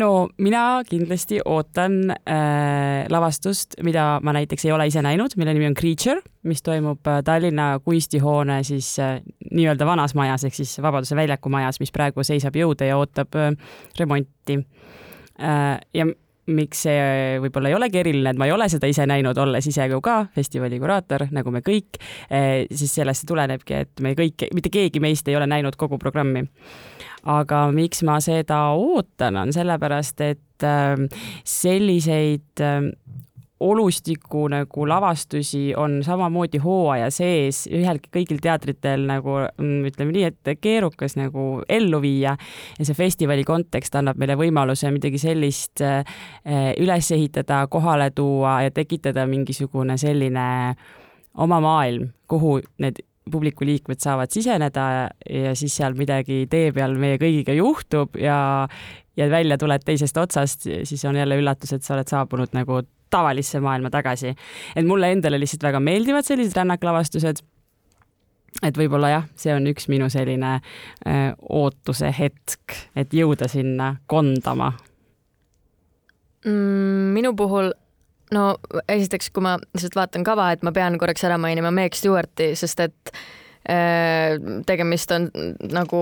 no 0.00 0.28
mina 0.38 0.82
kindlasti 0.88 1.40
ootan 1.44 2.10
äh, 2.10 3.04
lavastust, 3.12 3.76
mida 3.84 4.20
ma 4.24 4.34
näiteks 4.36 4.64
ei 4.66 4.72
ole 4.72 4.86
ise 4.88 5.02
näinud, 5.04 5.36
mille 5.36 5.54
nimi 5.54 5.68
on 5.68 5.76
Creature, 5.78 6.22
mis 6.48 6.62
toimub 6.64 7.06
äh, 7.06 7.20
Tallinna 7.24 7.74
kunstihoone 7.84 8.62
siis 8.66 8.94
äh, 9.02 9.20
nii-öelda 9.50 9.86
vanas 9.86 10.16
majas 10.18 10.46
ehk 10.48 10.56
siis 10.56 10.74
Vabaduse 10.82 11.16
väljaku 11.16 11.52
majas, 11.52 11.80
mis 11.82 11.92
praegu 11.92 12.24
seisab 12.24 12.56
jõude 12.56 12.88
ja 12.88 12.98
ootab 13.00 13.36
äh, 13.36 13.52
remonti 13.98 14.58
äh,. 15.40 15.78
ja 15.94 16.08
miks 16.52 16.80
see 16.88 17.36
võib-olla 17.38 17.70
ei 17.70 17.76
olegi 17.76 18.00
eriline, 18.00 18.32
et 18.32 18.38
ma 18.40 18.48
ei 18.48 18.52
ole 18.52 18.66
seda 18.72 18.88
ise 18.90 19.04
näinud, 19.06 19.38
olles 19.38 19.66
ise 19.70 19.86
ju 19.86 20.00
ka 20.02 20.24
festivali 20.34 20.80
kuraator, 20.82 21.28
nagu 21.30 21.52
me 21.54 21.62
kõik 21.62 22.00
eh,, 22.30 22.64
siis 22.72 22.96
sellest 22.98 23.28
tulenebki, 23.28 23.84
et 23.84 24.02
me 24.02 24.16
kõik, 24.18 24.48
mitte 24.56 24.72
keegi 24.72 25.00
meist 25.04 25.28
ei 25.30 25.38
ole 25.38 25.46
näinud 25.46 25.78
kogu 25.78 26.00
programmi 26.02 26.48
aga 27.22 27.66
miks 27.74 28.02
ma 28.06 28.18
seda 28.22 28.64
ootan, 28.78 29.36
on 29.36 29.52
sellepärast, 29.54 30.20
et 30.20 30.66
ähm, 30.66 31.06
selliseid 31.44 32.60
ähm, 32.60 32.92
olustiku 33.62 34.48
nagu 34.50 34.88
lavastusi 34.88 35.74
on 35.76 36.00
samamoodi 36.04 36.58
hooaja 36.58 37.10
sees 37.14 37.66
ühelgi, 37.70 38.10
kõigil 38.16 38.40
teatritel 38.42 39.04
nagu 39.06 39.36
mm, 39.44 39.84
ütleme 39.92 40.14
nii, 40.16 40.24
et 40.32 40.50
keerukas 40.60 41.14
nagu 41.18 41.62
ellu 41.70 42.00
viia. 42.02 42.34
Ja 42.78 42.88
see 42.88 42.98
festivali 42.98 43.46
kontekst 43.46 43.94
annab 43.98 44.18
meile 44.18 44.36
võimaluse 44.40 44.90
midagi 44.94 45.20
sellist 45.22 45.84
äh, 45.86 46.02
üles 46.82 47.12
ehitada, 47.14 47.62
kohale 47.70 48.10
tuua 48.10 48.60
ja 48.66 48.74
tekitada 48.74 49.28
mingisugune 49.30 49.98
selline 50.00 50.48
oma 51.38 51.62
maailm, 51.62 52.10
kuhu 52.28 52.58
need 52.82 52.98
publiku 53.30 53.66
liikmed 53.66 54.00
saavad 54.02 54.32
siseneda 54.34 54.86
ja 55.30 55.54
siis 55.58 55.76
seal 55.76 55.94
midagi 55.98 56.46
tee 56.50 56.72
peal 56.74 56.96
meie 56.98 57.20
kõigiga 57.22 57.54
juhtub 57.54 58.18
ja, 58.18 58.66
ja 59.16 59.28
välja 59.30 59.58
tuled 59.60 59.84
teisest 59.86 60.18
otsast, 60.18 60.66
siis 60.66 61.04
on 61.08 61.16
jälle 61.20 61.38
üllatus, 61.38 61.72
et 61.72 61.86
sa 61.86 61.94
oled 61.96 62.10
saabunud 62.10 62.56
nagu 62.56 62.82
tavalisse 63.12 63.60
maailma 63.60 63.90
tagasi. 63.92 64.34
et 64.76 64.86
mulle 64.86 65.12
endale 65.12 65.38
lihtsalt 65.40 65.62
väga 65.68 65.80
meeldivad 65.80 66.26
sellised 66.26 66.56
rännaklavastuses 66.56 67.42
et 68.62 68.78
võib-olla 68.78 69.10
jah, 69.12 69.28
see 69.36 69.54
on 69.54 69.66
üks 69.70 69.88
minu 69.88 70.08
selline 70.12 70.54
öö, 70.58 71.12
äh, 71.12 71.28
ootuse 71.48 72.12
hetk, 72.18 72.76
et 72.96 73.14
jõuda 73.14 73.48
sinna 73.48 73.96
kondama 74.06 74.72
mm,. 76.44 77.12
minu 77.16 77.34
puhul 77.38 77.72
no 78.32 78.56
esiteks, 78.88 79.30
kui 79.34 79.44
ma 79.44 79.58
lihtsalt 79.60 79.98
vaatan 79.98 80.26
kava, 80.26 80.52
et 80.54 80.64
ma 80.66 80.72
pean 80.74 80.98
korraks 81.00 81.24
ära 81.28 81.38
mainima 81.40 81.72
Meg 81.74 81.96
Stewarti, 81.96 82.52
sest 82.58 82.80
et 82.84 83.12
äh, 83.68 84.36
tegemist 84.66 85.12
on 85.14 85.28
nagu 85.72 86.00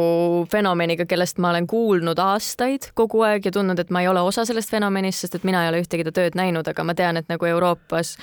fenomeniga, 0.52 1.06
kellest 1.10 1.40
ma 1.42 1.50
olen 1.52 1.66
kuulnud 1.70 2.20
aastaid 2.22 2.90
kogu 2.98 3.24
aeg 3.26 3.48
ja 3.48 3.54
tundnud, 3.54 3.82
et 3.82 3.92
ma 3.92 4.04
ei 4.04 4.08
ole 4.10 4.22
osa 4.26 4.46
sellest 4.48 4.72
fenomenist, 4.72 5.24
sest 5.24 5.38
et 5.40 5.46
mina 5.48 5.64
ei 5.64 5.72
ole 5.72 5.82
ühtegi 5.84 6.06
ta 6.06 6.14
tööd 6.16 6.38
näinud, 6.38 6.68
aga 6.70 6.86
ma 6.86 6.96
tean, 6.98 7.20
et 7.20 7.28
nagu 7.32 7.50
Euroopas 7.50 8.16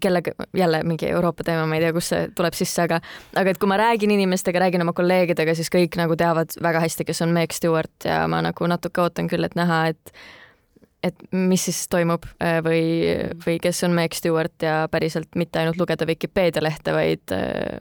kellega, 0.00 0.34
jälle 0.56 0.82
mingi 0.86 1.10
Euroopa 1.10 1.46
teema, 1.46 1.66
ma 1.68 1.78
ei 1.78 1.86
tea, 1.86 1.94
kust 1.96 2.14
see 2.14 2.26
tuleb 2.36 2.56
sisse, 2.58 2.88
aga 2.88 3.00
aga 3.40 3.54
et 3.54 3.60
kui 3.62 3.70
ma 3.70 3.80
räägin 3.80 4.14
inimestega, 4.16 4.62
räägin 4.66 4.86
oma 4.86 4.96
kolleegidega, 4.96 5.56
siis 5.58 5.72
kõik 5.72 5.98
nagu 6.00 6.18
teavad 6.18 6.56
väga 6.62 6.84
hästi, 6.86 7.08
kes 7.08 7.24
on 7.26 7.34
Meg 7.36 7.56
Stewart 7.56 8.08
ja 8.08 8.22
ma 8.30 8.42
nagu 8.46 8.70
natuke 8.70 9.02
ootan 9.04 9.30
küll, 9.30 9.44
et 9.46 9.58
näha, 9.58 9.86
et 9.94 10.14
et 11.02 11.22
mis 11.32 11.64
siis 11.64 11.84
toimub 11.90 12.26
äh, 12.42 12.58
või, 12.64 12.82
või 13.44 13.58
kes 13.62 13.84
on 13.86 13.94
Meg 13.96 14.14
Stewart 14.16 14.62
ja 14.62 14.84
päriselt 14.92 15.36
mitte 15.38 15.62
ainult 15.62 15.80
lugeda 15.80 16.06
Vikipeedia 16.06 16.62
lehte, 16.62 16.94
vaid 16.96 17.34
äh, 17.36 17.80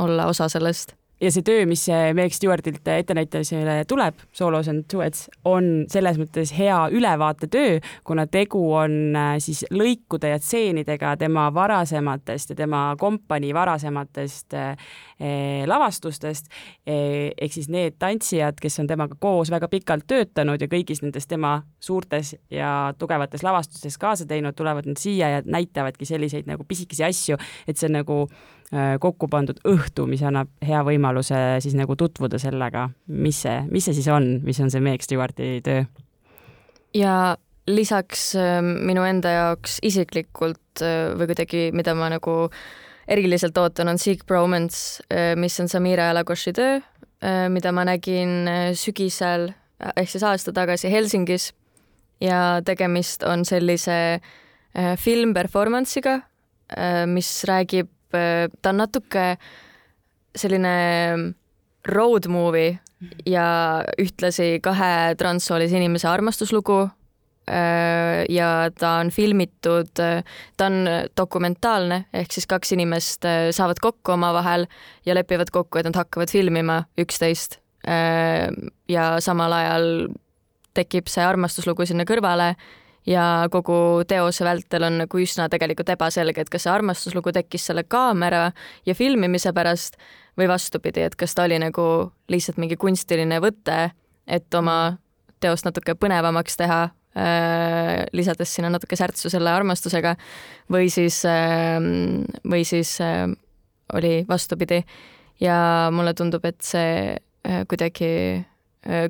olla 0.00 0.26
osa 0.30 0.48
sellest 0.52 0.94
ja 1.22 1.30
see 1.30 1.44
töö, 1.46 1.66
mis 1.70 1.84
Meg 2.18 2.34
Stewartilt 2.34 2.88
ettenäitajale 2.88 3.84
tuleb, 3.88 4.18
Solos 4.34 4.68
and 4.68 4.86
Duets, 4.92 5.28
on 5.48 5.86
selles 5.92 6.18
mõttes 6.20 6.54
hea 6.56 6.78
ülevaatetöö, 6.92 7.78
kuna 8.04 8.26
tegu 8.26 8.62
on 8.74 9.16
äh, 9.16 9.36
siis 9.42 9.62
lõikude 9.70 10.32
ja 10.32 10.40
tseenidega 10.42 11.14
tema 11.20 11.48
varasematest 11.54 12.54
ja 12.54 12.58
tema 12.64 12.84
kompanii 12.98 13.54
varasematest 13.54 14.58
Eh, 15.22 15.66
lavastustest. 15.66 16.48
Eh, 16.86 17.30
ehk 17.38 17.52
siis 17.54 17.68
need 17.70 17.94
tantsijad, 18.02 18.56
kes 18.58 18.80
on 18.82 18.88
temaga 18.90 19.14
koos 19.22 19.52
väga 19.54 19.68
pikalt 19.70 20.08
töötanud 20.10 20.58
ja 20.58 20.66
kõigis 20.66 20.98
nendes 21.04 21.28
tema 21.30 21.60
suurtes 21.78 22.32
ja 22.50 22.90
tugevates 22.98 23.44
lavastustes 23.46 24.00
kaasa 24.02 24.26
teinud, 24.26 24.56
tulevad 24.58 24.88
nüüd 24.88 24.98
siia 24.98 25.28
ja 25.36 25.44
näitavadki 25.46 26.08
selliseid 26.08 26.50
nagu 26.50 26.66
pisikesi 26.66 27.06
asju, 27.06 27.38
et 27.70 27.78
see 27.78 27.86
on 27.86 28.00
nagu 28.00 28.16
eh, 28.24 28.61
kokku 28.72 29.28
pandud 29.28 29.58
õhtu, 29.68 30.06
mis 30.08 30.22
annab 30.24 30.48
hea 30.64 30.78
võimaluse 30.86 31.36
siis 31.60 31.74
nagu 31.76 31.92
tutvuda 32.00 32.38
sellega, 32.40 32.86
mis 33.06 33.42
see, 33.44 33.58
mis 33.68 33.84
see 33.84 33.98
siis 33.98 34.08
on, 34.08 34.38
mis 34.46 34.60
on 34.64 34.72
see 34.72 34.80
Meg 34.80 35.04
Stewarti 35.04 35.58
töö. 35.66 35.82
ja 36.96 37.36
lisaks 37.68 38.30
minu 38.64 39.04
enda 39.04 39.34
jaoks 39.36 39.76
isiklikult 39.84 40.80
või 40.80 41.28
kuidagi, 41.28 41.66
mida 41.76 41.92
ma 41.94 42.08
nagu 42.14 42.38
äh, 42.46 42.64
eriliselt 43.08 43.58
ootan, 43.58 43.90
on 43.92 43.98
Seek 43.98 44.26
Bromance, 44.26 45.02
äh, 45.12 45.34
mis 45.36 45.58
on 45.60 45.68
Samira 45.68 46.10
Alagoshi 46.10 46.52
töö, 46.56 46.78
äh, 47.22 47.48
mida 47.52 47.72
ma 47.72 47.84
nägin 47.88 48.48
äh, 48.48 48.70
sügisel 48.78 49.50
ehk 49.96 50.10
siis 50.10 50.22
aasta 50.22 50.52
tagasi 50.54 50.90
Helsingis 50.92 51.50
ja 52.22 52.60
tegemist 52.64 53.24
on 53.26 53.42
sellise 53.44 54.20
film-performance'iga, 54.72 56.20
mis 57.10 57.28
räägib, 57.50 57.88
ta 58.12 58.72
on 58.72 58.80
natuke 58.82 59.26
selline 60.36 60.74
road 61.88 62.28
movie 62.30 62.78
ja 63.26 63.46
ühtlasi 63.98 64.60
kahe 64.62 65.14
transsoolise 65.18 65.76
inimese 65.80 66.08
armastuslugu 66.08 66.84
Äh, 67.50 68.24
ja 68.28 68.70
ta 68.78 68.90
on 69.00 69.10
filmitud, 69.10 69.90
ta 70.56 70.66
on 70.66 70.86
dokumentaalne, 71.16 72.04
ehk 72.14 72.30
siis 72.30 72.46
kaks 72.46 72.70
inimest 72.76 73.26
äh, 73.26 73.48
saavad 73.50 73.80
kokku 73.82 74.14
omavahel 74.14 74.68
ja 75.06 75.16
lepivad 75.18 75.50
kokku, 75.50 75.80
et 75.80 75.88
nad 75.88 75.98
hakkavad 75.98 76.30
filmima 76.30 76.84
üksteist. 77.02 77.58
Äh, 77.82 78.46
ja 78.88 79.16
samal 79.20 79.52
ajal 79.58 79.88
tekib 80.74 81.10
see 81.10 81.24
armastuslugu 81.26 81.86
sinna 81.88 82.06
kõrvale 82.06 82.52
ja 83.06 83.48
kogu 83.50 84.04
teose 84.08 84.44
vältel 84.44 84.86
on 84.86 85.00
nagu 85.02 85.22
üsna 85.22 85.48
tegelikult 85.52 85.90
ebaselge, 85.94 86.44
et 86.44 86.50
kas 86.52 86.66
see 86.66 86.72
armastuslugu 86.72 87.32
tekkis 87.34 87.66
selle 87.70 87.84
kaamera 87.84 88.50
ja 88.86 88.94
filmimise 88.94 89.52
pärast 89.52 89.98
või 90.38 90.48
vastupidi, 90.48 91.02
et 91.06 91.16
kas 91.18 91.34
ta 91.34 91.46
oli 91.48 91.58
nagu 91.60 91.84
lihtsalt 92.32 92.60
mingi 92.62 92.78
kunstiline 92.80 93.40
võte, 93.42 93.92
et 94.26 94.54
oma 94.54 94.96
teost 95.42 95.66
natuke 95.66 95.96
põnevamaks 95.98 96.56
teha 96.56 96.82
Äh, 97.12 98.06
lisades 98.16 98.54
sinna 98.54 98.70
natuke 98.72 98.96
särtsu 98.96 99.28
selle 99.28 99.50
armastusega 99.52 100.14
või 100.72 100.86
siis, 100.88 101.18
ähm, 101.28 102.22
või 102.48 102.64
siis 102.64 102.94
äh, 103.04 103.26
oli 103.92 104.22
vastupidi. 104.28 104.80
ja 105.40 105.90
mulle 105.92 106.14
tundub, 106.14 106.44
et 106.44 106.62
see 106.62 107.12
äh, 107.12 107.66
kuidagi, 107.68 108.46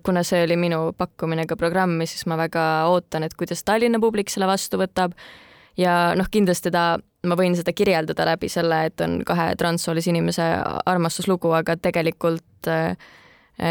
kuna 0.04 0.20
see 0.26 0.42
oli 0.44 0.56
minu 0.60 0.92
pakkumine 0.92 1.46
ka 1.48 1.56
programmi, 1.56 2.04
siis 2.06 2.26
ma 2.28 2.36
väga 2.36 2.64
ootan, 2.92 3.24
et 3.24 3.32
kuidas 3.38 3.64
Tallinna 3.64 4.00
publik 4.02 4.28
selle 4.28 4.46
vastu 4.50 4.76
võtab 4.80 5.14
ja 5.80 6.12
noh, 6.18 6.28
kindlasti 6.28 6.72
ta, 6.74 6.98
ma 7.26 7.38
võin 7.38 7.56
seda 7.56 7.72
kirjeldada 7.72 8.26
läbi 8.28 8.50
selle, 8.52 8.82
et 8.90 9.00
on 9.00 9.22
kahe 9.26 9.52
transsoolise 9.56 10.12
inimese 10.12 10.44
armastuslugu, 10.92 11.54
aga 11.56 11.78
tegelikult 11.80 12.68
äh, 12.68 12.96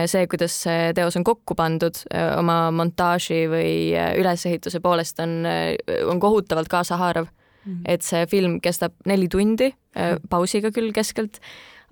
see, 0.10 0.26
kuidas 0.32 0.56
see 0.64 0.92
teos 0.98 1.18
on 1.20 1.26
kokku 1.28 1.56
pandud 1.58 1.98
oma 2.38 2.58
montaaži 2.76 3.44
või 3.52 3.74
ülesehituse 4.22 4.82
poolest 4.84 5.20
on, 5.24 5.42
on 6.10 6.22
kohutavalt 6.22 6.70
kaasahaarav 6.72 7.28
mm. 7.28 7.74
-hmm. 7.74 7.84
et 7.86 8.02
see 8.02 8.26
film 8.30 8.60
kestab 8.62 8.94
neli 9.06 9.28
tundi, 9.28 9.72
pausiga 10.30 10.72
küll 10.72 10.94
keskelt, 10.94 11.42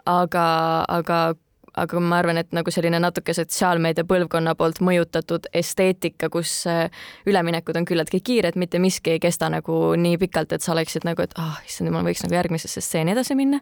aga, 0.06 0.86
aga 0.88 1.36
aga 1.84 2.02
ma 2.04 2.20
arvan, 2.22 2.40
et 2.42 2.52
nagu 2.56 2.72
selline 2.74 3.00
natuke 3.02 3.34
sotsiaalmeedia 3.36 4.06
põlvkonna 4.10 4.56
poolt 4.60 4.82
mõjutatud 4.86 5.50
esteetika, 5.56 6.30
kus 6.34 6.54
äh, 6.70 6.88
üleminekud 7.30 7.80
on 7.80 7.88
küllaltki 7.90 8.22
kiired, 8.26 8.58
mitte 8.60 8.82
miski 8.82 9.16
ei 9.16 9.24
kesta 9.24 9.50
nagu 9.52 9.80
nii 10.00 10.20
pikalt, 10.22 10.54
et 10.56 10.66
sa 10.66 10.74
oleksid 10.76 11.08
nagu, 11.08 11.24
et 11.26 11.36
ah 11.40 11.54
oh,, 11.54 11.64
issand 11.68 11.92
jumal, 11.92 12.06
võiks 12.08 12.24
nagu 12.26 12.38
järgmisesse 12.38 12.84
stseeni 12.84 13.16
edasi 13.16 13.38
minna. 13.40 13.62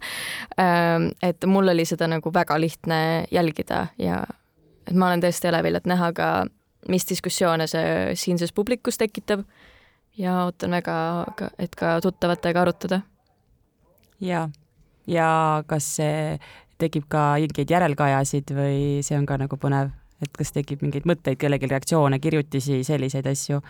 Ähm, 0.59 1.11
et 1.23 1.45
mul 1.47 1.73
oli 1.73 1.85
seda 1.87 2.09
nagu 2.11 2.33
väga 2.33 2.59
lihtne 2.61 2.99
jälgida 3.31 3.87
ja 4.01 4.23
et 4.87 4.95
ma 4.95 5.09
olen 5.09 5.23
tõesti 5.23 5.49
elevil, 5.51 5.77
et 5.79 5.89
näha 5.89 6.11
ka, 6.15 6.29
mis 6.91 7.07
diskussioone 7.09 7.67
see 7.67 8.13
siinses 8.19 8.53
publikus 8.55 8.99
tekitab 8.99 9.43
ja 10.17 10.43
ootan 10.45 10.71
väga, 10.77 10.97
et 11.59 11.75
ka 11.75 11.97
tuttavatega 12.01 12.61
arutada. 12.61 13.01
ja, 14.19 14.47
ja 15.07 15.63
kas 15.67 15.95
see 15.99 16.39
tekib 16.81 17.07
ka 17.11 17.35
mingeid 17.41 17.71
järelkajasid 17.73 18.53
või 18.55 18.79
see 19.05 19.17
on 19.17 19.27
ka 19.29 19.39
nagu 19.41 19.59
põnev, 19.59 19.91
et 20.23 20.33
kas 20.37 20.53
tekib 20.55 20.83
mingeid 20.85 21.07
mõtteid, 21.09 21.39
kellelgi 21.41 21.69
reaktsioone, 21.71 22.19
kirjutisi, 22.23 22.83
selliseid 22.87 23.27
asju? 23.29 23.61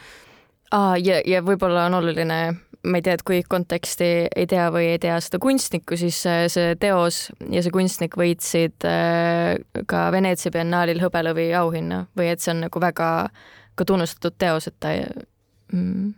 Aa, 0.76 0.98
ja, 1.00 1.22
ja 1.24 1.40
võib-olla 1.46 1.86
on 1.88 1.96
oluline, 2.02 2.40
ma 2.84 3.00
ei 3.00 3.04
tea, 3.06 3.16
et 3.16 3.24
kui 3.28 3.40
konteksti 3.48 4.10
ei 4.28 4.48
tea 4.52 4.68
või 4.74 4.90
ei 4.92 5.00
tea 5.00 5.16
seda 5.24 5.40
kunstnikku, 5.44 5.96
siis 6.00 6.20
see 6.52 6.74
teos 6.80 7.28
ja 7.52 7.64
see 7.64 7.74
kunstnik 7.74 8.18
võitsid 8.20 8.88
äh, 8.88 9.56
ka 9.88 10.08
Veneetsia 10.12 10.52
biennaalil 10.56 11.00
hõbelõvi 11.04 11.50
auhinna 11.56 12.04
või 12.20 12.34
et 12.34 12.44
see 12.44 12.52
on 12.56 12.66
nagu 12.68 12.84
väga 12.84 13.10
ka 13.78 13.86
tunnustatud 13.86 14.36
teos, 14.42 14.68
et 14.68 14.76
ta 14.82 14.94
mm, 15.72 16.12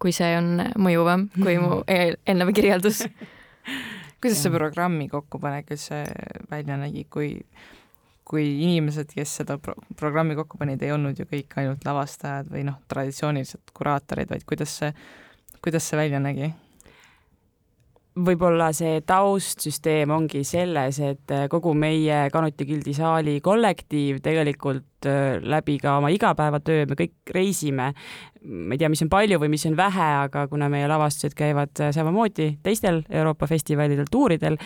kui 0.00 0.12
see 0.16 0.30
on 0.38 0.64
mõjuvam 0.80 1.28
kui 1.36 1.58
mu 1.60 1.82
eelnev 1.90 2.54
kirjeldus 2.56 3.04
kuidas 4.20 4.42
see 4.44 4.52
programmi 4.52 5.08
kokkupanek 5.08 5.74
üldse 5.74 6.00
välja 6.50 6.76
nägi, 6.80 7.06
kui, 7.10 7.30
kui 8.28 8.46
inimesed, 8.66 9.12
kes 9.14 9.36
seda 9.40 9.56
pro 9.58 9.74
programmi 9.96 10.36
kokku 10.38 10.60
panid, 10.60 10.82
ei 10.84 10.92
olnud 10.94 11.18
ju 11.18 11.28
kõik 11.30 11.56
ainult 11.60 11.84
lavastajad 11.88 12.50
või 12.52 12.66
noh, 12.68 12.80
traditsioonilised 12.92 13.72
kuraatorid, 13.76 14.30
vaid 14.32 14.44
kuidas 14.48 14.76
see, 14.82 14.92
kuidas 15.64 15.88
see 15.88 16.00
välja 16.00 16.20
nägi? 16.22 16.52
Võib-olla 18.16 18.70
see 18.76 19.00
taustsüsteem 19.06 20.10
ongi 20.10 20.42
selles, 20.44 20.98
et 21.04 21.34
kogu 21.50 21.74
meie 21.78 22.26
Kanuti 22.32 22.66
Gildi 22.68 22.94
saali 22.96 23.38
kollektiiv 23.44 24.18
tegelikult 24.24 25.08
äh, 25.08 25.38
läbi 25.42 25.78
ka 25.82 25.98
oma 26.00 26.10
igapäevatöö, 26.14 26.88
me 26.90 26.98
kõik 26.98 27.34
reisime 27.34 27.92
ma 28.40 28.74
ei 28.74 28.80
tea, 28.80 28.88
mis 28.88 29.02
on 29.04 29.10
palju 29.12 29.38
või 29.40 29.50
mis 29.52 29.64
on 29.68 29.76
vähe, 29.76 30.08
aga 30.24 30.46
kuna 30.50 30.70
meie 30.72 30.88
lavastused 30.88 31.34
käivad 31.36 31.76
äh, 31.82 31.92
samamoodi 31.94 32.48
teistel 32.64 33.02
Euroopa 33.08 33.48
festivalidel, 33.50 34.08
tuuridel, 34.10 34.56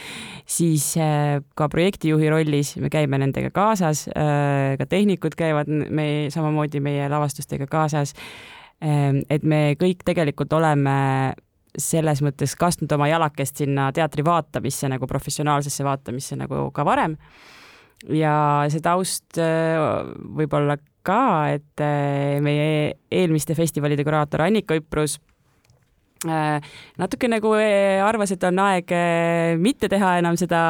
siis 0.47 0.93
äh, 1.01 1.41
ka 1.59 1.69
projektijuhi 1.73 2.31
rollis 2.33 2.75
me 2.83 2.91
käime 2.93 3.19
nendega 3.23 3.51
kaasas, 3.55 4.07
äh, 4.15 4.77
ka 4.79 4.87
tehnikud 4.91 5.35
käivad 5.39 5.71
me 5.71 6.29
samamoodi 6.35 6.83
meie 6.85 7.09
lavastustega 7.11 7.71
kaasas. 7.71 8.15
Et 8.85 9.45
me 9.49 9.77
kõik 9.81 10.03
tegelikult 10.05 10.53
oleme 10.53 10.93
selles 11.79 12.23
mõttes 12.23 12.55
kastnud 12.59 12.93
oma 12.95 13.09
jalakest 13.11 13.63
sinna 13.63 13.91
teatri 13.95 14.25
vaatamisse 14.27 14.89
nagu 14.93 15.09
professionaalsesse 15.11 15.85
vaatamisse 15.85 16.39
nagu 16.39 16.69
ka 16.75 16.85
varem. 16.87 17.17
ja 18.09 18.65
see 18.69 18.83
taust 18.85 19.39
võib-olla 19.39 20.77
ka, 21.05 21.53
et 21.53 21.81
äh, 21.85 22.41
meie 22.41 22.95
eelmiste 23.13 23.55
festivalide 23.55 24.05
kuraator 24.05 24.47
Annika 24.47 24.77
Üprus 24.79 25.19
Äh, 25.19 25.34
natuke 26.31 27.29
nagu 27.31 27.55
äh, 27.59 28.01
arvas, 28.05 28.35
et 28.35 28.45
on 28.49 28.61
aeg 28.65 28.93
äh, 28.95 29.55
mitte 29.61 29.89
teha 29.93 30.17
enam 30.21 30.39
seda 30.41 30.61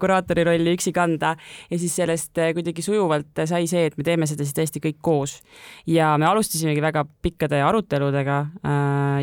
kuraatori 0.00 0.46
rolli 0.48 0.74
üksi 0.76 0.92
kanda 0.96 1.34
ja 1.70 1.78
siis 1.80 1.96
sellest 2.00 2.36
kuidagi 2.56 2.84
sujuvalt 2.84 3.44
sai 3.46 3.66
see, 3.70 3.86
et 3.90 3.96
me 3.98 4.06
teeme 4.06 4.28
seda 4.28 4.46
siis 4.46 4.56
tõesti 4.56 4.82
kõik 4.84 5.00
koos. 5.04 5.38
ja 5.86 6.14
me 6.18 6.26
alustasimegi 6.28 6.82
väga 6.82 7.04
pikkade 7.22 7.60
aruteludega 7.62 8.36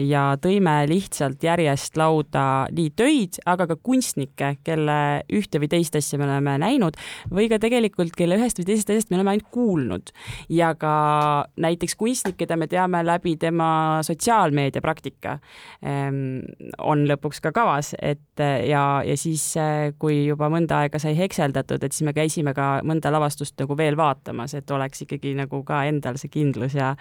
ja 0.03 0.23
tõime 0.41 0.75
lihtsalt 0.89 1.43
järjest 1.43 1.97
lauda 1.97 2.67
nii 2.73 2.91
töid, 2.97 3.39
aga 3.49 3.67
ka 3.69 3.77
kunstnikke, 3.77 4.55
kelle 4.63 4.97
ühte 5.33 5.61
või 5.61 5.69
teist 5.71 5.95
asja 5.99 6.19
me 6.19 6.27
oleme 6.27 6.55
näinud 6.61 6.97
või 7.33 7.49
ka 7.51 7.59
tegelikult, 7.61 8.13
kelle 8.17 8.37
ühest 8.39 8.59
või 8.59 8.67
teisest 8.69 8.93
asjast 8.93 9.11
me 9.11 9.19
oleme 9.19 9.35
ainult 9.35 9.49
kuulnud. 9.53 10.13
ja 10.49 10.73
ka 10.75 10.93
näiteks 11.57 11.95
kunstnik, 11.99 12.37
keda 12.37 12.57
me 12.57 12.67
teame 12.67 13.03
läbi 13.05 13.35
tema 13.39 14.01
sotsiaalmeedia 14.05 14.81
praktika 14.81 15.37
on 15.81 17.03
lõpuks 17.09 17.41
ka 17.43 17.51
kavas, 17.55 17.93
et 17.99 18.41
eh, 18.43 18.67
ja, 18.69 19.01
ja 19.05 19.17
siis, 19.19 19.43
eh, 19.59 19.93
kui 19.99 20.23
juba 20.27 20.49
mõnda 20.53 20.83
aega 20.83 20.99
sai 21.01 21.15
hekseldatud, 21.17 21.83
et 21.83 21.95
siis 21.95 22.05
me 22.07 22.13
käisime 22.15 22.53
ka 22.57 22.81
mõnda 22.87 23.11
lavastust 23.13 23.57
nagu 23.59 23.77
veel 23.77 23.97
vaatamas, 23.99 24.53
et 24.59 24.71
oleks 24.71 25.05
ikkagi 25.07 25.35
nagu 25.39 25.63
ka 25.67 25.83
endal 25.89 26.19
see 26.21 26.31
kindlus 26.33 26.77
ja 26.77 26.93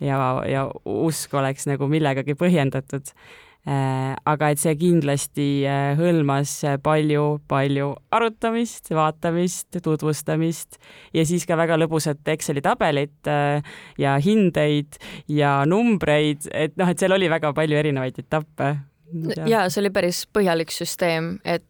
ja, 0.00 0.18
ja 0.46 0.68
usk 0.84 1.34
oleks 1.34 1.66
nagu 1.70 1.88
millegagi 1.90 2.36
põhjendatud 2.38 3.10
aga 3.66 4.50
et 4.52 4.60
see 4.62 4.74
kindlasti 4.80 5.46
äh, 5.68 5.92
hõlmas 5.98 6.54
palju-palju 6.84 7.88
arutamist, 8.14 8.88
vaatamist, 8.94 9.80
tutvustamist 9.84 10.78
ja 11.12 11.24
siis 11.28 11.44
ka 11.48 11.58
väga 11.58 11.76
lõbusat 11.80 12.22
Exceli 12.32 12.62
tabelit 12.64 13.28
äh, 13.28 13.60
ja 14.00 14.16
hindeid 14.22 15.00
ja 15.28 15.58
numbreid, 15.68 16.48
et 16.52 16.78
noh, 16.80 16.88
et 16.88 17.02
seal 17.02 17.16
oli 17.16 17.28
väga 17.28 17.52
palju 17.56 17.76
erinevaid 17.76 18.22
etappe. 18.24 18.76
ja 19.48 19.66
see 19.68 19.82
oli 19.82 19.92
päris 19.92 20.24
põhjalik 20.32 20.72
süsteem, 20.72 21.36
et 21.44 21.66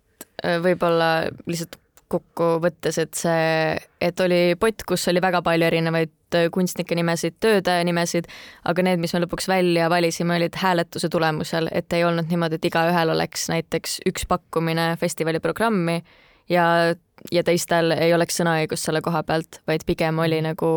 võib-olla 0.62 1.28
lihtsalt 1.50 1.80
kokkuvõttes, 2.08 2.98
et 3.02 3.18
see, 3.18 3.74
et 4.00 4.20
oli 4.24 4.54
pott, 4.60 4.84
kus 4.88 5.08
oli 5.10 5.20
väga 5.20 5.42
palju 5.44 5.66
erinevaid 5.66 6.12
kunstnike 6.52 6.96
nimesid, 6.98 7.38
tööde 7.40 7.78
nimesid, 7.88 8.28
aga 8.68 8.84
need, 8.84 9.00
mis 9.02 9.14
me 9.14 9.22
lõpuks 9.24 9.48
välja 9.48 9.88
valisime, 9.92 10.36
olid 10.36 10.56
hääletuse 10.60 11.08
tulemusel, 11.12 11.70
et 11.72 11.92
ei 11.96 12.04
olnud 12.04 12.28
niimoodi, 12.30 12.58
et 12.60 12.70
igaühel 12.70 13.14
oleks 13.14 13.48
näiteks 13.52 14.00
üks 14.08 14.26
pakkumine 14.28 14.90
festivali 15.00 15.40
programmi 15.40 16.02
ja, 16.48 16.94
ja 17.32 17.42
teistel 17.44 17.92
ei 17.96 18.12
oleks 18.14 18.38
sõnaõigust 18.40 18.88
selle 18.88 19.02
koha 19.04 19.22
pealt, 19.26 19.60
vaid 19.68 19.84
pigem 19.88 20.20
oli 20.22 20.40
nagu 20.44 20.70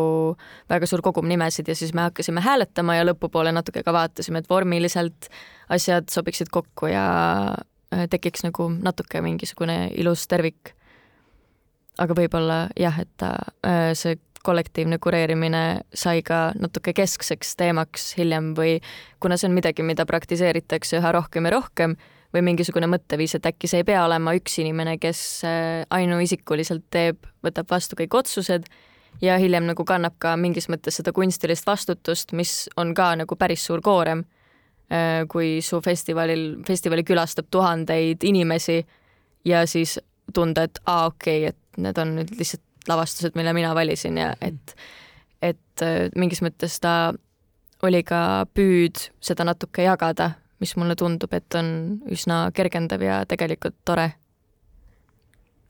väga 0.70 0.88
suur 0.88 1.02
kogum 1.04 1.28
nimesid 1.30 1.68
ja 1.68 1.76
siis 1.78 1.94
me 1.96 2.06
hakkasime 2.08 2.44
hääletama 2.44 2.98
ja 2.98 3.06
lõpupoole 3.06 3.54
natuke 3.54 3.84
ka 3.84 3.94
vaatasime, 3.94 4.42
et 4.42 4.50
vormiliselt 4.50 5.30
asjad 5.72 6.10
sobiksid 6.12 6.52
kokku 6.52 6.90
ja 6.92 7.06
äh, 7.94 8.06
tekiks 8.10 8.44
nagu 8.46 8.68
natuke 8.74 9.22
mingisugune 9.24 9.86
ilus 9.96 10.26
tervik. 10.28 10.74
Aga 12.00 12.16
võib-olla 12.16 12.58
jah, 12.80 12.96
et 13.02 13.10
ta, 13.20 13.34
äh, 13.68 13.90
see 13.98 14.16
kollektiivne 14.42 14.98
kureerimine 15.02 15.62
sai 15.94 16.22
ka 16.26 16.50
natuke 16.58 16.94
keskseks 16.96 17.56
teemaks 17.60 18.12
hiljem 18.18 18.52
või 18.58 18.78
kuna 19.22 19.38
see 19.38 19.48
on 19.50 19.56
midagi, 19.56 19.84
mida 19.86 20.06
praktiseeritakse 20.08 20.98
üha 21.00 21.12
rohkem 21.14 21.48
ja 21.48 21.54
rohkem 21.56 21.96
või 22.32 22.44
mingisugune 22.46 22.88
mõtteviis, 22.88 23.36
et 23.36 23.46
äkki 23.46 23.68
see 23.68 23.82
ei 23.82 23.88
pea 23.88 24.04
olema 24.06 24.32
üks 24.36 24.56
inimene, 24.62 24.96
kes 25.00 25.20
äh, 25.48 25.82
ainuisikuliselt 25.92 26.86
teeb, 26.90 27.20
võtab 27.44 27.68
vastu 27.70 27.98
kõik 27.98 28.16
otsused 28.22 28.68
ja 29.22 29.36
hiljem 29.40 29.68
nagu 29.68 29.84
kannab 29.84 30.16
ka 30.22 30.34
mingis 30.40 30.70
mõttes 30.72 30.96
seda 31.00 31.12
kunstilist 31.12 31.66
vastutust, 31.68 32.32
mis 32.32 32.66
on 32.80 32.94
ka 32.96 33.12
nagu 33.20 33.36
päris 33.36 33.66
suur 33.68 33.84
koorem. 33.84 34.24
Äh, 34.92 35.22
kui 35.28 35.60
su 35.64 35.80
festivalil, 35.84 36.62
festivali 36.66 37.04
külastab 37.04 37.46
tuhandeid 37.50 38.24
inimesi 38.28 38.82
ja 39.48 39.62
siis 39.66 39.98
tunda, 40.34 40.66
et 40.68 40.80
aa, 40.86 41.06
okei 41.12 41.46
okay,, 41.46 41.52
et 41.52 41.80
need 41.80 41.98
on 41.98 42.16
nüüd 42.18 42.34
lihtsalt 42.36 42.64
lavastused, 42.88 43.36
mille 43.38 43.52
mina 43.52 43.74
valisin 43.74 44.18
ja 44.18 44.32
mhm. 44.34 44.48
et, 44.48 44.76
et 45.42 45.84
äh, 45.84 46.08
mingis 46.16 46.42
mõttes 46.44 46.78
ta 46.82 47.12
oli 47.82 48.02
ka 48.06 48.46
püüd 48.54 49.08
seda 49.22 49.46
natuke 49.46 49.84
jagada, 49.84 50.32
mis 50.62 50.76
mulle 50.78 50.94
tundub, 50.98 51.32
et 51.34 51.58
on 51.58 51.68
üsna 52.12 52.44
kergendav 52.54 53.02
ja 53.02 53.22
tegelikult 53.28 53.80
tore. 53.84 54.12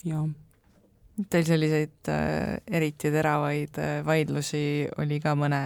jah. 0.05 0.29
Teil 1.29 1.45
selliseid 1.45 2.09
äh, 2.09 2.57
eriti 2.73 3.11
teravaid 3.13 3.77
äh, 3.79 3.99
vaidlusi 4.05 4.89
oli 4.99 5.19
ka 5.21 5.35
mõne 5.37 5.61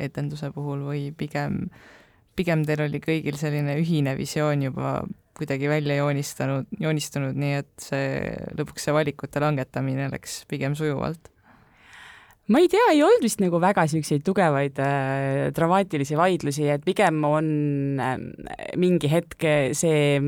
etenduse 0.00 0.48
puhul 0.54 0.80
või 0.86 1.02
pigem, 1.12 1.66
pigem 2.36 2.64
teil 2.64 2.86
oli 2.86 3.00
kõigil 3.04 3.36
selline 3.36 3.76
ühine 3.82 4.16
visioon 4.16 4.64
juba 4.64 5.02
kuidagi 5.38 5.70
välja 5.70 5.98
joonistanud, 6.00 6.68
joonistunud, 6.82 7.36
nii 7.38 7.58
et 7.62 7.72
see 7.82 8.32
lõpuks 8.58 8.88
see 8.88 8.94
valikute 8.96 9.42
langetamine 9.42 10.08
läks 10.12 10.42
pigem 10.50 10.76
sujuvalt? 10.78 11.30
ma 12.48 12.62
ei 12.64 12.68
tea, 12.72 12.86
ei 12.94 13.02
olnud 13.04 13.24
vist 13.24 13.42
nagu 13.44 13.60
väga 13.60 13.84
siukseid 13.92 14.22
tugevaid 14.24 14.78
äh, 14.80 15.48
dramaatilisi 15.56 16.16
vaidlusi, 16.16 16.64
et 16.72 16.84
pigem 16.86 17.20
on 17.28 17.48
äh, 18.00 18.14
mingi 18.80 19.10
hetk 19.12 19.48
see 19.76 20.20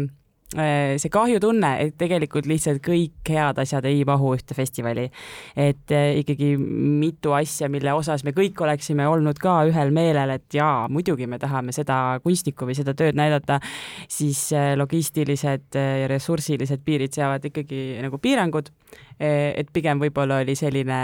see 0.51 1.11
kahjutunne, 1.13 1.69
et 1.85 1.95
tegelikult 1.99 2.49
lihtsalt 2.51 2.81
kõik 2.83 3.31
head 3.31 3.59
asjad 3.63 3.85
ei 3.87 4.01
mahu 4.07 4.33
ühte 4.35 4.55
festivali. 4.57 5.11
et 5.57 5.93
äh, 5.95 6.19
ikkagi 6.19 6.57
mitu 6.59 7.33
asja, 7.37 7.69
mille 7.69 7.93
osas 7.95 8.25
me 8.25 8.33
kõik 8.35 8.59
oleksime 8.61 9.07
olnud 9.07 9.39
ka 9.39 9.61
ühel 9.71 9.93
meelel, 9.95 10.35
et 10.35 10.55
jaa, 10.55 10.89
muidugi 10.89 11.27
me 11.31 11.39
tahame 11.39 11.73
seda 11.73 12.19
kunstnikku 12.25 12.67
või 12.67 12.75
seda 12.75 12.95
tööd 12.99 13.15
näidata, 13.15 13.61
siis 14.09 14.49
äh, 14.53 14.75
logistilised 14.79 15.79
ja 15.79 16.11
ressursilised 16.11 16.83
piirid 16.85 17.15
seavad 17.15 17.45
ikkagi 17.47 18.01
nagu 18.03 18.19
piirangud 18.19 18.73
et 19.21 19.69
pigem 19.73 20.01
võib-olla 20.01 20.39
oli 20.41 20.55
selline 20.57 21.01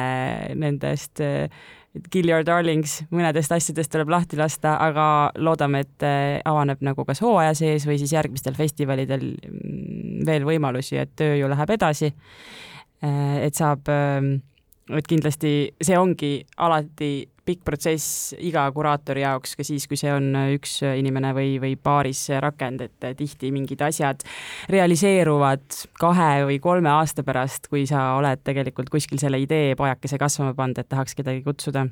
nendest 0.57 1.21
eh, 1.97 2.09
Kill 2.11 2.31
Your 2.31 2.45
Darlings, 2.47 2.99
mõnedest 3.11 3.53
asjadest 3.53 3.93
tuleb 3.93 4.11
lahti 4.13 4.39
lasta, 4.41 4.77
aga 4.83 5.07
loodame, 5.39 5.85
et 5.87 6.07
eh, 6.07 6.41
avaneb 6.45 6.83
nagu 6.87 7.07
kas 7.09 7.23
hooaja 7.25 7.55
sees 7.59 7.87
või 7.89 7.99
siis 8.03 8.15
järgmistel 8.17 8.57
festivalidel 8.59 9.33
mm, 9.35 10.27
veel 10.27 10.47
võimalusi, 10.49 11.01
et 11.01 11.17
töö 11.17 11.37
ju 11.41 11.51
läheb 11.53 11.77
edasi. 11.77 12.13
et 13.07 13.55
saab, 13.55 13.89
et 14.89 15.07
kindlasti 15.07 15.51
see 15.85 15.99
ongi 16.01 16.31
alati 16.65 17.29
pikk 17.47 17.65
protsess 17.67 18.35
iga 18.43 18.67
kuraatori 18.75 19.23
jaoks, 19.25 19.55
ka 19.59 19.67
siis, 19.67 19.87
kui 19.89 19.99
see 20.01 20.13
on 20.13 20.33
üks 20.57 20.79
inimene 20.87 21.33
või, 21.37 21.57
või 21.63 21.77
paaris 21.79 22.27
rakend, 22.43 22.87
et 22.89 23.11
tihti 23.19 23.53
mingid 23.55 23.83
asjad 23.87 24.25
realiseeruvad 24.73 25.83
kahe 26.01 26.47
või 26.51 26.59
kolme 26.63 26.91
aasta 26.93 27.25
pärast, 27.27 27.71
kui 27.73 27.87
sa 27.89 28.13
oled 28.19 28.43
tegelikult 28.47 28.91
kuskil 28.93 29.23
selle 29.23 29.41
idee 29.43 29.77
pajakese 29.79 30.19
kasvama 30.21 30.57
pannud, 30.59 30.83
et 30.83 30.91
tahaks 30.91 31.17
kedagi 31.19 31.45
kutsuda 31.47 31.87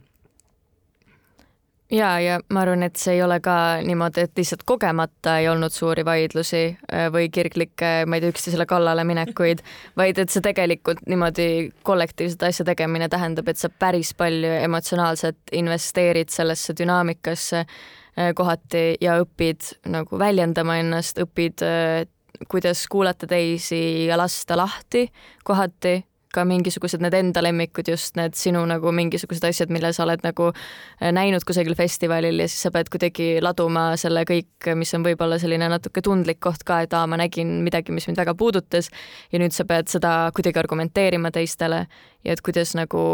ja, 1.90 2.20
ja 2.20 2.38
ma 2.52 2.62
arvan, 2.64 2.84
et 2.86 2.96
see 3.00 3.16
ei 3.16 3.22
ole 3.24 3.38
ka 3.44 3.54
niimoodi, 3.84 4.24
et 4.26 4.38
lihtsalt 4.38 4.64
kogemata 4.66 5.38
ei 5.40 5.48
olnud 5.50 5.72
suuri 5.74 6.04
vaidlusi 6.06 6.62
äh, 6.70 7.08
või 7.12 7.28
kirglikke, 7.32 7.92
ma 8.08 8.18
ei 8.18 8.24
tea, 8.24 8.34
üksteisele 8.34 8.66
kallale 8.70 9.04
minekuid, 9.08 9.62
vaid 10.00 10.20
et 10.20 10.32
see 10.32 10.44
tegelikult 10.44 11.04
niimoodi 11.10 11.48
kollektiivset 11.86 12.46
asja 12.48 12.68
tegemine 12.70 13.08
tähendab, 13.12 13.48
et 13.48 13.60
sa 13.60 13.68
päris 13.68 14.14
palju 14.16 14.54
emotsionaalselt 14.64 15.52
investeerid 15.52 16.32
sellesse 16.34 16.76
dünaamikasse 16.78 17.64
äh, 17.64 18.32
kohati 18.36 18.86
ja 19.04 19.18
õpid 19.22 19.74
nagu 19.92 20.18
väljendama 20.18 20.80
ennast, 20.82 21.20
õpid 21.22 21.66
äh, 21.66 22.04
kuidas 22.50 22.88
kuulata 22.90 23.26
teisi 23.30 24.06
ja 24.08 24.18
lasta 24.18 24.56
lahti 24.58 25.06
kohati 25.44 26.00
ka 26.34 26.44
mingisugused 26.48 27.02
need 27.04 27.14
enda 27.16 27.42
lemmikud, 27.44 27.88
just 27.88 28.18
need 28.18 28.36
sinu 28.38 28.64
nagu 28.68 28.92
mingisugused 28.94 29.46
asjad, 29.48 29.72
mille 29.74 29.92
sa 29.94 30.04
oled 30.06 30.24
nagu 30.26 30.50
äh, 30.50 31.12
näinud 31.14 31.46
kusagil 31.46 31.76
festivalil 31.78 32.42
ja 32.42 32.48
siis 32.50 32.66
sa 32.66 32.72
pead 32.74 32.90
kuidagi 32.92 33.28
laduma 33.44 33.92
selle 34.00 34.24
kõik, 34.28 34.70
mis 34.78 34.94
on 34.96 35.06
võib-olla 35.06 35.38
selline 35.42 35.68
natuke 35.72 36.02
tundlik 36.04 36.40
koht 36.44 36.66
ka, 36.66 36.82
et 36.84 36.96
aa, 36.96 37.06
ma 37.10 37.18
nägin 37.20 37.60
midagi, 37.66 37.94
mis 37.94 38.08
mind 38.10 38.20
väga 38.20 38.36
puudutas 38.38 38.90
ja 39.32 39.42
nüüd 39.42 39.54
sa 39.56 39.66
pead 39.68 39.90
seda 39.92 40.14
kuidagi 40.34 40.60
argumenteerima 40.62 41.32
teistele 41.34 41.84
ja 42.24 42.34
et 42.34 42.42
kuidas 42.44 42.74
nagu 42.78 43.04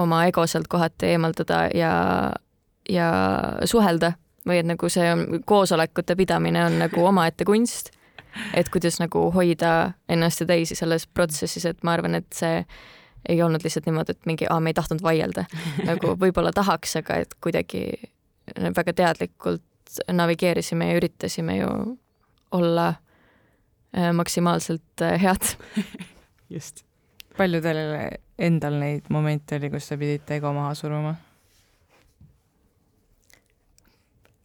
oma 0.00 0.24
ego 0.28 0.46
sealt 0.50 0.68
kohati 0.70 1.14
eemaldada 1.14 1.66
ja, 1.74 1.94
ja 2.90 3.08
suhelda 3.64 4.14
või 4.48 4.60
et 4.60 4.68
nagu 4.68 4.88
see 4.92 5.12
koosolekute 5.48 6.16
pidamine 6.16 6.64
on 6.66 6.80
nagu 6.84 7.06
omaette 7.08 7.46
kunst 7.48 7.92
et 8.54 8.68
kuidas 8.72 8.98
nagu 9.02 9.28
hoida 9.34 9.92
ennast 10.08 10.40
ja 10.40 10.46
teisi 10.46 10.76
selles 10.78 11.06
protsessis, 11.06 11.66
et 11.68 11.82
ma 11.82 11.94
arvan, 11.96 12.14
et 12.18 12.30
see 12.34 12.64
ei 13.28 13.42
olnud 13.42 13.64
lihtsalt 13.64 13.86
niimoodi, 13.88 14.12
et 14.12 14.26
mingi, 14.28 14.48
aa, 14.50 14.60
me 14.60 14.72
ei 14.72 14.76
tahtnud 14.76 15.02
vaielda. 15.02 15.46
nagu 15.90 16.14
võib-olla 16.20 16.52
tahaks, 16.54 16.98
aga 17.00 17.22
et 17.24 17.36
kuidagi 17.44 17.86
väga 18.76 18.92
teadlikult 18.92 19.62
navigeerisime 20.12 20.90
ja 20.90 20.98
üritasime 20.98 21.58
ju 21.58 21.70
olla 22.54 22.88
äh, 23.96 24.12
maksimaalselt 24.12 25.02
äh, 25.02 25.20
head. 25.22 25.54
just. 26.54 26.84
palju 27.36 27.60
teil 27.62 27.78
endal 28.38 28.76
neid 28.78 29.08
momente 29.10 29.56
oli, 29.58 29.70
kus 29.72 29.88
te 29.90 29.98
pidite 29.98 30.36
ego 30.38 30.52
maha 30.54 30.74
suruma? 30.78 31.14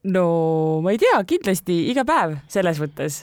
No 0.07 0.79
ma 0.79 0.93
ei 0.93 0.99
tea, 0.99 1.17
kindlasti 1.27 1.75
iga 1.91 2.05
päev 2.07 2.37
selles 2.51 2.77
mõttes, 2.79 3.17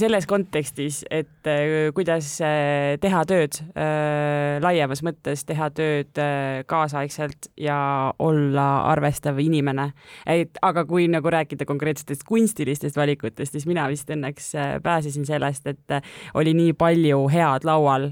selles 0.00 0.24
kontekstis, 0.28 1.02
et 1.12 1.48
äh, 1.50 1.90
kuidas 1.92 2.30
äh, 2.40 2.94
teha 3.02 3.20
tööd 3.28 3.58
äh, 3.76 4.56
laiemas 4.64 5.02
mõttes, 5.04 5.44
teha 5.44 5.68
tööd 5.76 6.16
äh, 6.22 6.62
kaasaegselt 6.68 7.50
ja 7.60 7.76
olla 8.24 8.66
arvestav 8.94 9.42
inimene. 9.44 9.90
et 10.24 10.56
aga 10.64 10.86
kui 10.88 11.04
nagu 11.12 11.28
rääkida 11.28 11.66
konkreetsetest 11.68 12.24
kunstilistest 12.24 12.96
valikutest, 12.96 13.52
siis 13.52 13.68
mina 13.68 13.84
vist 13.92 14.08
õnneks 14.08 14.54
äh, 14.56 14.72
pääsesin 14.82 15.28
sellest, 15.28 15.68
et 15.68 15.98
äh, 15.98 16.16
oli 16.32 16.56
nii 16.56 16.72
palju 16.72 17.26
head 17.32 17.68
laual, 17.68 18.08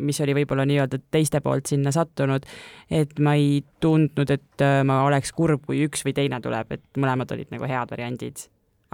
mis 0.00 0.18
oli 0.24 0.34
võib-olla 0.36 0.64
nii-öelda 0.68 0.98
teiste 1.12 1.42
poolt 1.44 1.68
sinna 1.68 1.92
sattunud, 1.92 2.46
et 2.90 3.12
ma 3.20 3.34
ei 3.36 3.60
tundnud, 3.82 4.30
et 4.32 4.64
ma 4.86 5.02
oleks 5.04 5.32
kurb, 5.36 5.66
kui 5.66 5.82
üks 5.84 6.04
või 6.06 6.14
teine 6.16 6.40
tuleb, 6.42 6.72
et 6.72 6.85
mõlemad 7.00 7.32
olid 7.32 7.52
nagu 7.54 7.68
head 7.68 7.90
variandid. 7.90 8.46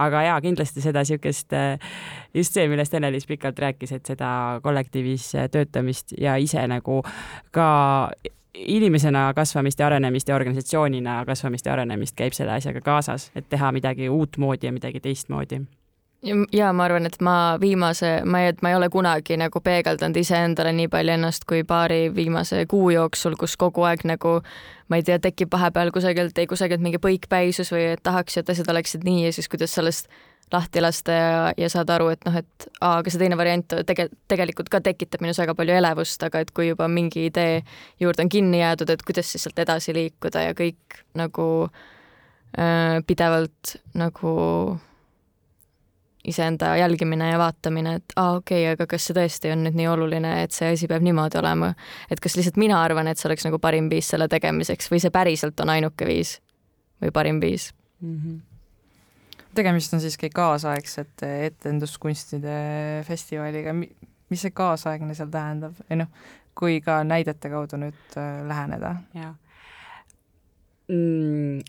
aga 0.03 0.23
jaa, 0.25 0.37
kindlasti 0.41 0.81
seda 0.81 1.03
niisugust, 1.05 1.53
äh, 1.53 1.79
just 2.33 2.53
see, 2.53 2.67
millest 2.67 2.93
Ene-Liis 2.97 3.27
pikalt 3.29 3.59
rääkis, 3.59 3.91
et 3.93 4.05
seda 4.05 4.59
kollektiivis 4.63 5.35
äh, 5.35 5.49
töötamist 5.53 6.15
ja 6.17 6.35
ise 6.35 6.65
nagu 6.67 7.03
ka 7.51 7.67
inimesena 8.53 9.31
kasvamist 9.33 9.79
ja 9.79 9.87
arenemist 9.87 10.29
ja 10.29 10.35
organisatsioonina 10.35 11.23
kasvamist 11.25 11.65
ja 11.65 11.73
arenemist 11.73 12.17
käib 12.17 12.33
selle 12.33 12.57
asjaga 12.57 12.81
kaasas, 12.81 13.31
et 13.35 13.49
teha 13.49 13.71
midagi 13.71 14.09
uutmoodi 14.09 14.67
ja 14.67 14.73
midagi 14.73 14.99
teistmoodi 14.99 15.63
ja 16.53 16.71
ma 16.73 16.85
arvan, 16.87 17.07
et 17.09 17.17
ma 17.21 17.57
viimase, 17.61 18.21
ma 18.25 18.43
ei, 18.45 18.53
ma 18.61 18.71
ei 18.71 18.77
ole 18.77 18.89
kunagi 18.89 19.37
nagu 19.39 19.61
peegeldanud 19.63 20.17
iseendale 20.19 20.71
nii 20.75 20.89
palju 20.91 21.15
ennast 21.17 21.47
kui 21.49 21.63
paari 21.67 22.07
viimase 22.15 22.65
kuu 22.69 22.89
jooksul, 22.95 23.35
kus 23.39 23.57
kogu 23.59 23.83
aeg 23.87 24.05
nagu 24.07 24.37
ma 24.91 24.99
ei 24.99 25.05
tea, 25.07 25.19
tekib 25.19 25.51
vahepeal 25.53 25.91
kusagilt, 25.95 26.37
kusagilt 26.49 26.83
mingi 26.83 27.01
põikpäisus 27.03 27.73
või 27.73 27.89
et 27.95 28.03
tahaks, 28.03 28.37
et 28.39 28.53
asjad 28.53 28.69
oleksid 28.71 29.03
nii 29.07 29.27
ja 29.27 29.33
siis 29.35 29.49
kuidas 29.51 29.75
sellest 29.75 30.07
lahti 30.53 30.81
lasta 30.83 31.11
ja, 31.11 31.53
ja 31.57 31.69
saada 31.71 31.95
aru, 31.97 32.11
et 32.13 32.25
noh, 32.27 32.35
et 32.37 32.67
aa, 32.79 32.99
aga 32.99 33.11
see 33.11 33.21
teine 33.21 33.37
variant 33.39 33.75
tege-, 33.87 34.09
tegelikult 34.29 34.69
ka 34.71 34.83
tekitab 34.85 35.23
minus 35.23 35.39
väga 35.41 35.55
palju 35.57 35.75
elevust, 35.79 36.23
aga 36.23 36.43
et 36.43 36.51
kui 36.55 36.69
juba 36.69 36.87
mingi 36.91 37.27
idee 37.29 37.63
juurde 38.03 38.25
on 38.25 38.31
kinni 38.31 38.61
jäädud, 38.61 38.93
et 38.93 39.03
kuidas 39.07 39.31
siis 39.31 39.47
sealt 39.47 39.59
edasi 39.63 39.95
liikuda 39.97 40.47
ja 40.49 40.55
kõik 40.57 41.01
nagu 41.17 41.47
äh, 41.65 42.99
pidevalt 43.07 43.77
nagu 43.97 44.35
iseenda 46.23 46.75
jälgimine 46.77 47.29
ja 47.29 47.39
vaatamine, 47.39 47.95
et 47.99 48.15
aa, 48.15 48.37
okei 48.37 48.63
okay,, 48.63 48.77
aga 48.77 48.87
kas 48.87 49.09
see 49.09 49.17
tõesti 49.17 49.51
on 49.51 49.65
nüüd 49.65 49.75
nii 49.79 49.89
oluline, 49.91 50.31
et 50.45 50.55
see 50.55 50.71
asi 50.73 50.87
peab 50.87 51.03
niimoodi 51.03 51.39
olema. 51.41 51.73
et 52.11 52.23
kas 52.23 52.37
lihtsalt 52.39 52.59
mina 52.61 52.79
arvan, 52.83 53.07
et 53.11 53.19
see 53.19 53.27
oleks 53.29 53.45
nagu 53.47 53.59
parim 53.59 53.89
viis 53.91 54.07
selle 54.13 54.29
tegemiseks 54.31 54.91
või 54.91 55.03
see 55.03 55.11
päriselt 55.13 55.59
on 55.59 55.73
ainuke 55.75 56.07
viis 56.07 56.37
või 57.03 57.11
parim 57.11 57.43
viis 57.43 57.71
mm? 57.99 58.17
-hmm 58.17 58.41
tegemist 59.53 59.93
on 59.93 60.01
siiski 60.01 60.31
kaasaegsete 60.33 61.27
etenduskunstide 61.45 63.03
festivaliga, 63.05 63.73
mis 63.73 64.41
see 64.41 64.49
kaasaegne 64.49 65.13
seal 65.13 65.29
tähendab 65.29 65.77
või 65.77 65.99
noh, 65.99 66.09
kui 66.57 66.79
ka 66.81 67.03
näidete 67.05 67.51
kaudu 67.53 67.77
nüüd 67.77 68.17
äh, 68.17 68.41
läheneda? 68.49 68.95
jaa 69.13 69.35
mm, 70.87 71.59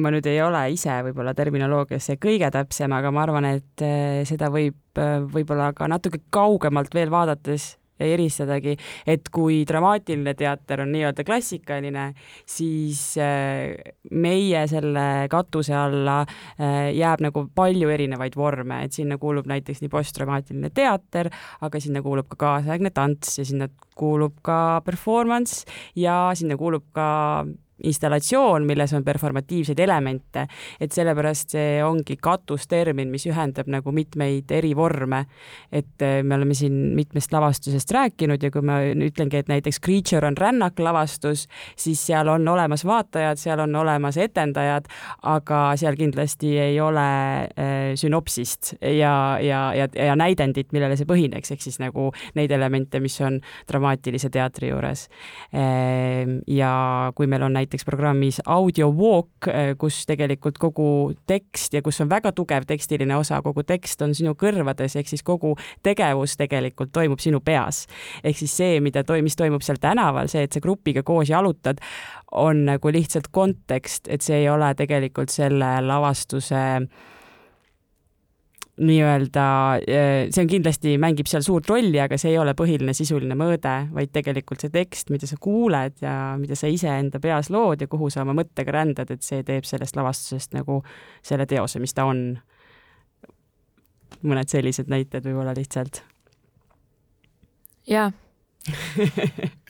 ma 0.00 0.12
nüüd 0.12 0.26
ei 0.30 0.40
ole 0.44 0.62
ise 0.72 0.94
võib-olla 1.08 1.34
terminoloogiasse 1.36 2.16
kõige 2.22 2.48
täpsem, 2.54 2.92
aga 2.96 3.12
ma 3.12 3.26
arvan, 3.26 3.48
et 3.58 3.84
eh, 3.84 4.22
seda 4.28 4.48
võib 4.52 5.00
eh, 5.00 5.20
võib-olla 5.20 5.72
ka 5.76 5.88
natuke 5.90 6.22
kaugemalt 6.32 6.94
veel 6.96 7.12
vaadates 7.12 7.74
eristadagi, 8.02 8.72
et 9.06 9.28
kui 9.30 9.60
dramaatiline 9.68 10.32
teater 10.34 10.80
on 10.82 10.88
nii-öelda 10.90 11.22
klassikaline, 11.28 12.08
siis 12.48 13.02
eh, 13.20 13.76
meie 14.10 14.64
selle 14.70 15.04
katuse 15.30 15.76
alla 15.76 16.22
jääb 16.58 17.22
nagu 17.22 17.44
palju 17.54 17.92
erinevaid 17.92 18.34
vorme, 18.38 18.80
et 18.86 18.96
sinna 18.96 19.20
kuulub 19.22 19.46
näiteks 19.50 19.84
nii 19.84 19.92
postdramaatiline 19.92 20.72
teater, 20.74 21.30
aga 21.62 21.82
sinna 21.84 22.02
kuulub 22.02 22.32
ka 22.32 22.40
kaasaegne 22.46 22.90
tants 22.96 23.36
ja 23.38 23.46
sinna 23.46 23.68
kuulub 23.94 24.40
ka 24.42 24.80
performance 24.86 25.68
ja 25.94 26.24
sinna 26.38 26.56
kuulub 26.58 26.88
ka 26.96 27.10
installatsioon, 27.88 28.66
milles 28.66 28.92
on 28.96 29.04
performatiivseid 29.04 29.80
elemente, 29.82 30.46
et 30.80 30.92
sellepärast 30.92 31.56
see 31.56 31.80
ongi 31.84 32.16
katustermin, 32.22 33.10
mis 33.12 33.26
ühendab 33.30 33.70
nagu 33.72 33.92
mitmeid 33.92 34.50
eri 34.52 34.74
vorme. 34.76 35.24
et 35.72 36.02
äh, 36.02 36.22
me 36.22 36.34
oleme 36.34 36.54
siin 36.54 36.94
mitmest 36.94 37.32
lavastusest 37.32 37.90
rääkinud 37.90 38.42
ja 38.42 38.50
kui 38.50 38.62
ma 38.62 38.80
ütlengi, 38.82 39.36
et 39.36 39.48
näiteks 39.48 39.80
Creature 39.80 40.26
on 40.26 40.36
rännaklavastus, 40.36 41.46
siis 41.76 42.06
seal 42.06 42.28
on 42.28 42.48
olemas 42.48 42.84
vaatajad, 42.84 43.40
seal 43.40 43.60
on 43.64 43.76
olemas 43.76 44.16
etendajad, 44.16 44.88
aga 45.22 45.62
seal 45.80 45.96
kindlasti 45.96 46.56
ei 46.58 46.80
ole 46.80 47.06
äh, 47.42 47.92
sünopsist 47.94 48.74
ja, 48.80 49.38
ja, 49.40 49.74
ja, 49.74 49.88
ja 49.94 50.16
näidendit, 50.16 50.72
millele 50.72 50.96
see 50.98 51.08
põhineks, 51.08 51.54
ehk 51.54 51.64
siis 51.64 51.78
nagu 51.82 52.10
neid 52.38 52.52
elemente, 52.52 53.00
mis 53.00 53.18
on 53.24 53.40
dramaatilise 53.70 54.30
teatri 54.32 54.70
juures. 54.72 55.06
Ehm, 55.52 56.38
ja 56.46 57.12
kui 57.16 57.28
meil 57.30 57.44
on 57.46 57.56
näiteks 57.56 57.71
programmis 57.80 58.42
audio 58.44 58.90
walk, 58.92 59.48
eh, 59.48 59.72
kus 59.80 60.02
tegelikult 60.06 60.58
kogu 60.60 60.88
tekst 61.26 61.72
ja 61.72 61.82
kus 61.82 62.00
on 62.04 62.10
väga 62.12 62.34
tugev 62.36 62.66
tekstiline 62.68 63.16
osa, 63.16 63.40
kogu 63.42 63.64
tekst 63.64 64.04
on 64.04 64.12
sinu 64.14 64.34
kõrvades, 64.36 64.98
ehk 65.00 65.08
siis 65.08 65.24
kogu 65.24 65.54
tegevus 65.82 66.36
tegelikult 66.36 66.92
toimub 66.92 67.20
sinu 67.24 67.40
peas. 67.40 67.86
ehk 68.24 68.36
siis 68.36 68.56
see, 68.56 68.80
mida 68.80 69.04
toi-, 69.04 69.22
mis 69.22 69.36
toimub 69.36 69.62
seal 69.64 69.80
tänaval, 69.80 70.28
see, 70.28 70.44
et 70.44 70.52
sa 70.52 70.60
grupiga 70.60 71.02
koos 71.02 71.32
jalutad, 71.32 71.80
on 72.32 72.66
nagu 72.68 72.92
lihtsalt 72.92 73.32
kontekst, 73.32 74.08
et 74.08 74.22
see 74.22 74.44
ei 74.44 74.48
ole 74.48 74.74
tegelikult 74.74 75.32
selle 75.32 75.80
lavastuse 75.80 76.60
äh, 76.76 77.10
nii-öelda, 78.80 79.44
eh, 79.86 80.30
see 80.32 80.42
on 80.42 80.48
kindlasti, 80.48 80.94
mängib 81.00 81.28
seal 81.28 81.44
suurt 81.44 81.68
rolli, 81.68 81.98
aga 82.00 82.16
see 82.20 82.32
ei 82.32 82.38
ole 82.40 82.54
põhiline 82.56 82.94
sisuline 82.96 83.36
mõõde, 83.36 83.74
vaid 83.92 84.12
tegelikult 84.14 84.64
see 84.64 84.72
tekst, 84.72 85.12
mida 85.12 85.28
sa 85.28 85.36
kuuled 85.40 86.00
ja 86.00 86.14
mida 86.40 86.56
sa 86.56 86.70
ise 86.72 86.88
enda 86.88 87.20
peas 87.20 87.50
lood 87.52 87.84
ja 87.84 87.90
kuhu 87.92 88.08
sa 88.10 88.24
oma 88.24 88.34
mõttega 88.38 88.72
rändad, 88.78 89.12
et 89.12 89.22
see 89.26 89.44
teeb 89.44 89.68
sellest 89.68 89.96
lavastusest 89.98 90.56
nagu 90.56 90.80
selle 91.22 91.46
teose, 91.46 91.82
mis 91.82 91.92
ta 91.94 92.08
on. 92.08 92.40
mõned 94.22 94.48
sellised 94.48 94.88
näited 94.88 95.24
võib-olla 95.26 95.52
lihtsalt. 95.56 96.02
jaa 97.86 98.12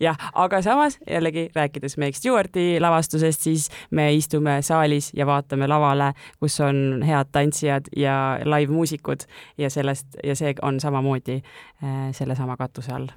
jah, 0.00 0.18
aga 0.34 0.62
samas 0.62 0.98
jällegi 1.06 1.48
rääkides 1.54 1.96
Meg 2.00 2.16
Stewarti 2.16 2.80
lavastusest, 2.80 3.40
siis 3.48 3.68
me 3.90 4.10
istume 4.14 4.58
saalis 4.62 5.12
ja 5.16 5.26
vaatame 5.26 5.68
lavale, 5.70 6.12
kus 6.40 6.60
on 6.60 7.02
head 7.06 7.32
tantsijad 7.32 7.90
ja 7.96 8.38
live-muusikud 8.44 9.26
ja 9.58 9.70
sellest 9.70 10.18
ja 10.24 10.36
see 10.36 10.54
on 10.62 10.80
samamoodi 10.80 11.40
äh, 11.40 12.08
sellesama 12.12 12.56
katuse 12.56 12.92
all. 12.92 13.10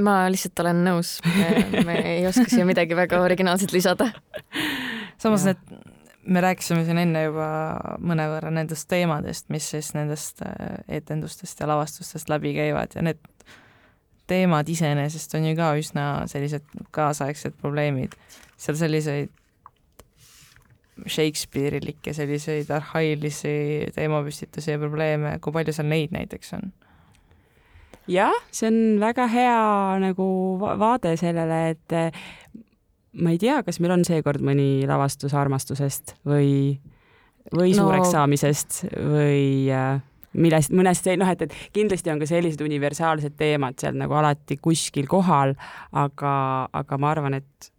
Ma 0.00 0.22
lihtsalt 0.30 0.60
olen 0.62 0.84
nõus, 0.86 1.18
me 1.86 1.96
ei 2.14 2.26
oska 2.28 2.46
siia 2.48 2.66
midagi 2.68 2.96
väga 2.96 3.20
originaalset 3.24 3.72
lisada. 3.74 4.06
samas 5.18 5.44
need, 5.48 5.58
me 6.30 6.40
rääkisime 6.44 6.84
siin 6.86 7.00
enne 7.02 7.24
juba 7.26 7.48
mõnevõrra 7.98 8.52
nendest 8.54 8.88
teemadest, 8.88 9.48
mis 9.50 9.66
siis 9.74 9.92
nendest 9.96 10.44
äh, 10.46 10.78
etendustest 11.00 11.60
ja 11.60 11.68
lavastustest 11.70 12.30
läbi 12.30 12.54
käivad 12.56 12.94
ja 12.96 13.04
need 13.04 13.20
teemad 14.30 14.68
iseenesest 14.70 15.34
on 15.38 15.50
ju 15.50 15.56
ka 15.58 15.72
üsna 15.80 16.06
sellised 16.30 16.66
kaasaegsed 16.94 17.58
probleemid. 17.60 18.16
seal 18.60 18.78
selliseid 18.78 19.30
Shakespeare'ilikke 21.08 22.12
selliseid 22.12 22.68
arhailisi 22.76 23.88
teemapüstitusi 23.94 24.74
ja 24.74 24.78
probleeme, 24.78 25.38
kui 25.40 25.54
palju 25.54 25.72
seal 25.72 25.88
neid 25.88 26.12
näiteks 26.12 26.54
on? 26.58 26.72
jah, 28.10 28.34
see 28.54 28.68
on 28.70 28.78
väga 29.00 29.26
hea 29.30 29.98
nagu 30.02 30.26
vaade 30.58 31.14
sellele, 31.20 31.60
et 31.74 31.96
eh, 31.96 32.22
ma 33.22 33.34
ei 33.34 33.40
tea, 33.40 33.60
kas 33.66 33.80
meil 33.82 33.94
on 33.98 34.04
seekord 34.06 34.42
mõni 34.44 34.86
lavastus 34.88 35.34
armastusest 35.36 36.16
või, 36.26 36.78
või 37.54 37.74
no. 37.74 37.84
suureks 37.84 38.12
saamisest 38.14 38.80
või 38.94 39.70
äh, 39.74 40.00
millest, 40.38 40.72
mõnest, 40.74 41.08
noh, 41.18 41.30
et, 41.32 41.42
et 41.46 41.54
kindlasti 41.74 42.12
on 42.12 42.20
ka 42.22 42.28
sellised 42.30 42.62
universaalsed 42.64 43.34
teemad 43.38 43.78
seal 43.80 43.98
nagu 43.98 44.14
alati 44.20 44.60
kuskil 44.62 45.08
kohal, 45.10 45.56
aga, 45.96 46.32
aga 46.82 46.98
ma 47.00 47.12
arvan, 47.14 47.40
et 47.40 47.70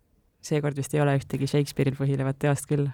seekord 0.43 0.77
vist 0.77 0.93
ei 0.95 1.03
ole 1.03 1.15
ühtegi 1.19 1.49
Shakespeare'il 1.49 1.97
põhinevat 1.99 2.39
teost 2.41 2.67
küll. 2.69 2.89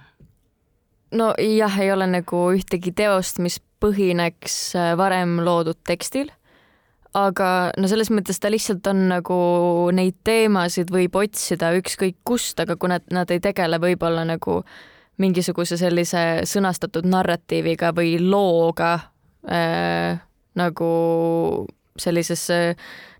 no 1.15 1.31
jah, 1.39 1.79
ei 1.81 1.91
ole 1.91 2.09
nagu 2.11 2.43
ühtegi 2.53 2.93
teost, 2.95 3.39
mis 3.39 3.61
põhineks 3.81 4.57
äh, 4.75 4.91
varem 4.97 5.39
loodud 5.45 5.79
tekstil, 5.87 6.29
aga 7.17 7.71
no 7.77 7.89
selles 7.89 8.11
mõttes 8.13 8.41
ta 8.41 8.51
lihtsalt 8.51 8.85
on 8.91 9.07
nagu 9.13 9.39
neid 9.95 10.19
teemasid 10.27 10.91
võib 10.93 11.15
otsida 11.17 11.71
ükskõik 11.77 12.19
kust, 12.27 12.59
aga 12.59 12.75
kui 12.75 12.91
nad, 12.91 13.05
nad 13.13 13.31
ei 13.33 13.41
tegele 13.41 13.79
võib-olla 13.81 14.25
nagu 14.27 14.61
mingisuguse 15.17 15.79
sellise 15.79 16.43
sõnastatud 16.45 17.07
narratiiviga 17.09 17.89
või 17.97 18.17
looga 18.21 18.97
äh, 19.51 20.19
nagu 20.57 20.91
sellises 21.97 22.47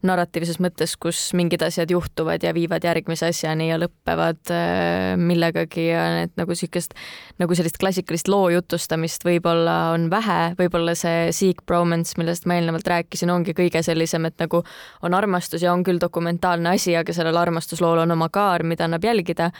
narratiivses 0.05 0.59
mõttes, 0.61 0.93
kus 0.99 1.19
mingid 1.37 1.63
asjad 1.65 1.89
juhtuvad 1.91 2.43
ja 2.45 2.53
viivad 2.55 2.85
järgmise 2.85 3.29
asjani 3.31 3.69
ja 3.69 3.79
lõpevad 3.81 4.51
äh, 4.53 5.15
millegagi 5.19 5.87
ja 5.89 6.03
et 6.23 6.35
nagu 6.39 6.53
niisugust, 6.53 6.93
nagu 7.41 7.57
sellist 7.57 7.79
klassikalist 7.81 8.29
loo 8.31 8.49
jutustamist 8.53 9.25
võib-olla 9.25 9.77
on 9.95 10.07
vähe, 10.13 10.53
võib-olla 10.59 10.93
see 10.97 11.31
Seek 11.35 11.65
Bromance, 11.65 12.17
millest 12.21 12.47
ma 12.49 12.59
eelnevalt 12.59 12.87
rääkisin, 12.87 13.33
ongi 13.33 13.57
kõige 13.57 13.81
sellisem, 13.85 14.29
et 14.29 14.37
nagu 14.43 14.63
on 15.01 15.17
armastus 15.17 15.65
ja 15.65 15.73
on 15.73 15.85
küll 15.87 16.01
dokumentaalne 16.01 16.75
asi, 16.77 16.95
aga 16.97 17.15
sellel 17.15 17.37
armastuslool 17.41 18.05
on 18.05 18.17
oma 18.17 18.29
kaar, 18.33 18.63
mida 18.63 18.85
annab 18.87 19.05
jälgida. 19.05 19.51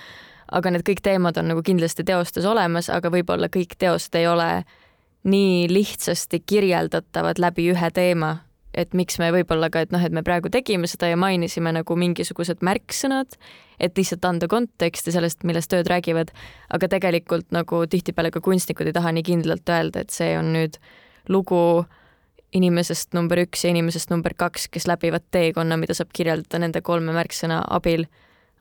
aga 0.47 0.71
need 0.71 0.83
kõik 0.87 1.01
teemad 1.03 1.37
on 1.37 1.49
nagu 1.51 1.61
kindlasti 1.63 2.05
teostes 2.07 2.45
olemas, 2.47 2.87
aga 2.89 3.09
võib-olla 3.11 3.49
kõik 3.51 3.73
teosed 3.77 4.15
ei 4.15 4.27
ole 4.27 4.63
nii 5.23 5.67
lihtsasti 5.71 6.39
kirjeldatavad 6.45 7.39
läbi 7.41 7.69
ühe 7.73 7.89
teema, 7.93 8.37
et 8.77 8.93
miks 8.93 9.17
me 9.19 9.31
võib-olla 9.33 9.71
ka, 9.73 9.81
et 9.83 9.93
noh, 9.93 10.03
et 10.03 10.13
me 10.13 10.23
praegu 10.25 10.51
tegime 10.53 10.87
seda 10.89 11.09
ja 11.09 11.17
mainisime 11.19 11.73
nagu 11.73 11.97
mingisugused 11.97 12.61
märksõnad, 12.65 13.37
et 13.79 13.97
lihtsalt 13.97 14.25
anda 14.25 14.49
konteksti 14.51 15.13
sellest, 15.13 15.43
millest 15.47 15.71
tööd 15.73 15.89
räägivad, 15.89 16.31
aga 16.73 16.89
tegelikult 16.91 17.49
nagu 17.55 17.83
tihtipeale 17.89 18.31
ka 18.33 18.41
kunstnikud 18.45 18.89
ei 18.89 18.95
taha 18.95 19.13
nii 19.15 19.25
kindlalt 19.25 19.69
öelda, 19.73 20.05
et 20.05 20.13
see 20.13 20.35
on 20.37 20.53
nüüd 20.53 20.77
lugu 21.33 21.85
inimesest 22.55 23.13
number 23.17 23.41
üks 23.43 23.65
ja 23.65 23.73
inimesest 23.73 24.11
number 24.13 24.33
kaks, 24.37 24.69
kes 24.71 24.87
läbivad 24.87 25.25
teekonna, 25.33 25.77
mida 25.79 25.95
saab 25.97 26.13
kirjeldada 26.15 26.61
nende 26.63 26.81
kolme 26.85 27.15
märksõna 27.15 27.63
abil. 27.75 28.07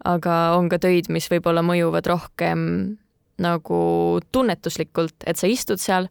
aga 0.05 0.53
on 0.59 0.69
ka 0.69 0.77
töid, 0.79 1.07
mis 1.09 1.25
võib-olla 1.33 1.63
mõjuvad 1.65 2.07
rohkem 2.07 2.61
nagu 3.41 3.79
tunnetuslikult, 4.33 5.25
et 5.27 5.41
sa 5.41 5.49
istud 5.49 5.81
seal 5.81 6.11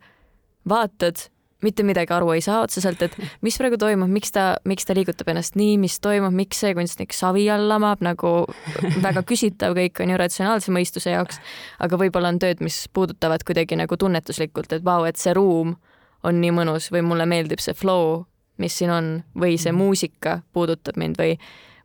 vaatad, 0.70 1.28
mitte 1.66 1.86
midagi 1.88 2.14
aru 2.14 2.34
ei 2.36 2.44
saa 2.46 2.62
otseselt, 2.66 3.02
et 3.06 3.16
mis 3.46 3.58
praegu 3.60 3.80
toimub, 3.82 4.12
miks 4.12 4.34
ta, 4.36 4.46
miks 4.70 4.88
ta 4.88 4.96
liigutab 4.98 5.32
ennast 5.34 5.58
nii, 5.60 5.78
mis 5.82 5.98
toimub, 6.04 6.34
miks 6.36 6.62
see 6.64 6.76
kunstnik 6.78 7.16
savi 7.16 7.48
all 7.54 7.68
lamab, 7.72 8.04
nagu 8.06 8.36
väga 9.04 9.26
küsitav 9.28 9.78
kõik 9.78 10.04
on 10.04 10.14
ju 10.14 10.22
ratsionaalse 10.22 10.76
mõistuse 10.76 11.16
jaoks, 11.16 11.42
aga 11.84 12.00
võib-olla 12.02 12.34
on 12.34 12.40
tööd, 12.44 12.64
mis 12.66 12.86
puudutavad 12.94 13.46
kuidagi 13.48 13.80
nagu 13.80 13.98
tunnetuslikult, 13.98 14.76
et 14.76 14.86
vau, 14.86 15.04
et 15.10 15.22
see 15.22 15.36
ruum 15.36 15.76
on 16.26 16.42
nii 16.42 16.54
mõnus 16.56 16.90
või 16.94 17.06
mulle 17.06 17.28
meeldib 17.30 17.62
see 17.62 17.78
flow, 17.78 18.24
mis 18.62 18.76
siin 18.78 18.92
on, 18.94 19.14
või 19.38 19.60
see 19.62 19.74
muusika 19.76 20.40
puudutab 20.56 20.98
mind 21.00 21.20
või 21.22 21.38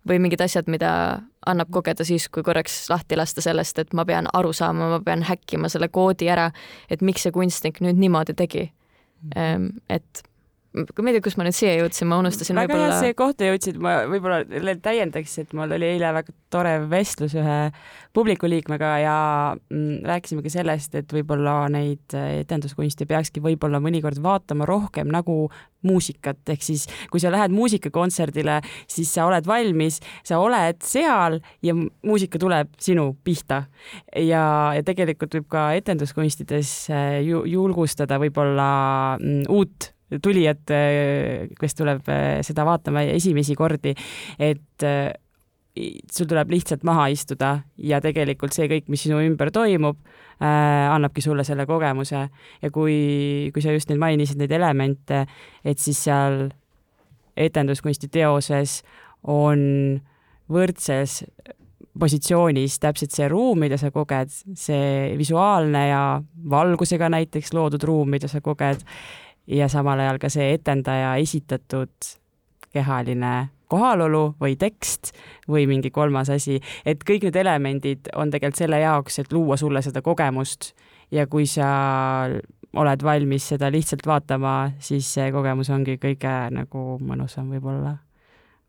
või 0.09 0.21
mingid 0.23 0.41
asjad, 0.41 0.69
mida 0.71 1.21
annab 1.47 1.71
kogeda 1.73 2.05
siis, 2.05 2.29
kui 2.29 2.43
korraks 2.45 2.91
lahti 2.91 3.17
lasta 3.17 3.41
sellest, 3.45 3.79
et 3.79 3.95
ma 3.97 4.05
pean 4.05 4.29
aru 4.33 4.53
saama, 4.53 4.91
ma 4.93 5.01
pean 5.05 5.23
häkkima 5.25 5.71
selle 5.73 5.89
koodi 5.89 6.29
ära, 6.29 6.51
et 6.91 7.03
miks 7.03 7.25
see 7.27 7.33
kunstnik 7.33 7.81
nüüd 7.85 8.01
niimoodi 8.01 8.37
tegi. 8.37 8.67
Ehm, 9.37 9.71
et 9.89 10.23
ma 10.71 11.11
ei 11.11 11.17
tea, 11.17 11.23
kus 11.25 11.35
ma 11.39 11.45
nüüd 11.47 11.57
siia 11.57 11.73
jõudsin, 11.81 12.07
ma 12.07 12.21
unustasin 12.23 12.55
väga 12.55 12.71
võib-olla. 12.71 12.93
hea 12.95 12.99
see 13.03 13.17
kohta 13.19 13.49
jõudsid, 13.49 13.81
ma 13.83 13.95
võib-olla 14.07 14.77
täiendaks, 14.85 15.33
et 15.43 15.55
mul 15.57 15.75
oli 15.75 15.89
eile 15.97 16.13
väga 16.15 16.35
tore 16.51 16.77
vestlus 16.91 17.35
ühe 17.39 17.57
publiku 18.15 18.47
liikmega 18.51 18.93
ja 19.03 19.17
mm, 19.57 20.07
rääkisime 20.07 20.45
ka 20.47 20.53
sellest, 20.55 20.95
et 20.99 21.11
võib-olla 21.15 21.65
neid 21.75 22.15
etenduskunsti 22.15 23.09
peakski 23.11 23.43
võib-olla 23.43 23.83
mõnikord 23.83 24.23
vaatama 24.23 24.69
rohkem 24.71 25.11
nagu 25.11 25.49
muusikat, 25.87 26.43
ehk 26.53 26.63
siis 26.63 26.87
kui 27.11 27.23
sa 27.23 27.33
lähed 27.35 27.55
muusikakontserdile, 27.57 28.61
siis 28.91 29.11
sa 29.11 29.27
oled 29.27 29.47
valmis, 29.51 29.99
sa 30.27 30.39
oled 30.39 30.79
seal 30.87 31.41
ja 31.67 31.75
muusika 31.75 32.39
tuleb 32.39 32.77
sinu 32.79 33.15
pihta. 33.25 33.65
ja, 34.15 34.45
ja 34.77 34.83
tegelikult 34.87 35.35
võib 35.35 35.49
ka 35.51 35.71
etenduskunstides 35.81 36.75
ju 37.27 37.43
julgustada 37.49 38.21
võib-olla 38.23 38.69
mm, 39.19 39.49
uut 39.51 39.97
tulijat, 40.23 40.73
kes 41.61 41.77
tuleb 41.79 42.09
eh, 42.11 42.41
seda 42.47 42.65
vaatama 42.67 43.05
esimesi 43.15 43.55
kordi, 43.59 43.95
et 44.39 44.87
eh, 44.87 45.13
sul 46.11 46.27
tuleb 46.27 46.51
lihtsalt 46.51 46.83
maha 46.87 47.07
istuda 47.15 47.53
ja 47.79 48.01
tegelikult 48.03 48.55
see 48.55 48.67
kõik, 48.71 48.89
mis 48.91 49.05
sinu 49.07 49.21
ümber 49.23 49.53
toimub 49.55 50.01
äh,, 50.03 50.91
annabki 50.91 51.23
sulle 51.25 51.45
selle 51.47 51.67
kogemuse. 51.71 52.27
Ja 52.63 52.73
kui, 52.75 53.51
kui 53.55 53.63
sa 53.63 53.75
just 53.75 53.91
nüüd 53.93 54.03
mainisid 54.03 54.41
neid 54.41 54.53
elemente, 54.57 55.25
et 55.65 55.79
siis 55.79 56.03
seal 56.09 56.49
etenduskunsti 57.41 58.11
teoses 58.13 58.81
on 59.31 60.01
võrdses 60.51 61.21
positsioonis 62.01 62.79
täpselt 62.83 63.15
see 63.15 63.29
ruum, 63.31 63.65
mida 63.65 63.79
sa 63.81 63.91
koged, 63.95 64.31
see 64.59 65.15
visuaalne 65.19 65.87
ja 65.89 66.03
valgusega 66.51 67.11
näiteks 67.13 67.53
loodud 67.57 67.83
ruum, 67.87 68.11
mida 68.15 68.31
sa 68.31 68.43
koged 68.45 68.85
ja 69.47 69.69
samal 69.69 70.01
ajal 70.01 70.19
ka 70.19 70.29
see 70.33 70.53
etendaja 70.55 71.15
esitatud 71.23 72.13
kehaline 72.73 73.51
kohalolu 73.71 74.35
või 74.41 74.57
tekst 74.59 75.13
või 75.49 75.67
mingi 75.71 75.93
kolmas 75.95 76.31
asi, 76.31 76.59
et 76.85 77.05
kõik 77.07 77.29
need 77.29 77.39
elemendid 77.39 78.11
on 78.19 78.31
tegelikult 78.31 78.65
selle 78.65 78.81
jaoks, 78.83 79.21
et 79.23 79.33
luua 79.33 79.57
sulle 79.61 79.83
seda 79.83 80.03
kogemust. 80.03 80.73
Ja 81.11 81.27
kui 81.27 81.47
sa 81.51 81.71
oled 82.79 83.03
valmis 83.03 83.49
seda 83.51 83.71
lihtsalt 83.71 84.07
vaatama, 84.07 84.73
siis 84.79 85.09
see 85.15 85.33
kogemus 85.35 85.71
ongi 85.75 85.99
kõige 86.03 86.37
nagu 86.55 86.85
mõnusam 87.03 87.51
võib-olla 87.51 87.97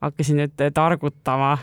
hakkasin 0.02 0.42
nüüd 0.42 0.64
targutama. 0.76 1.58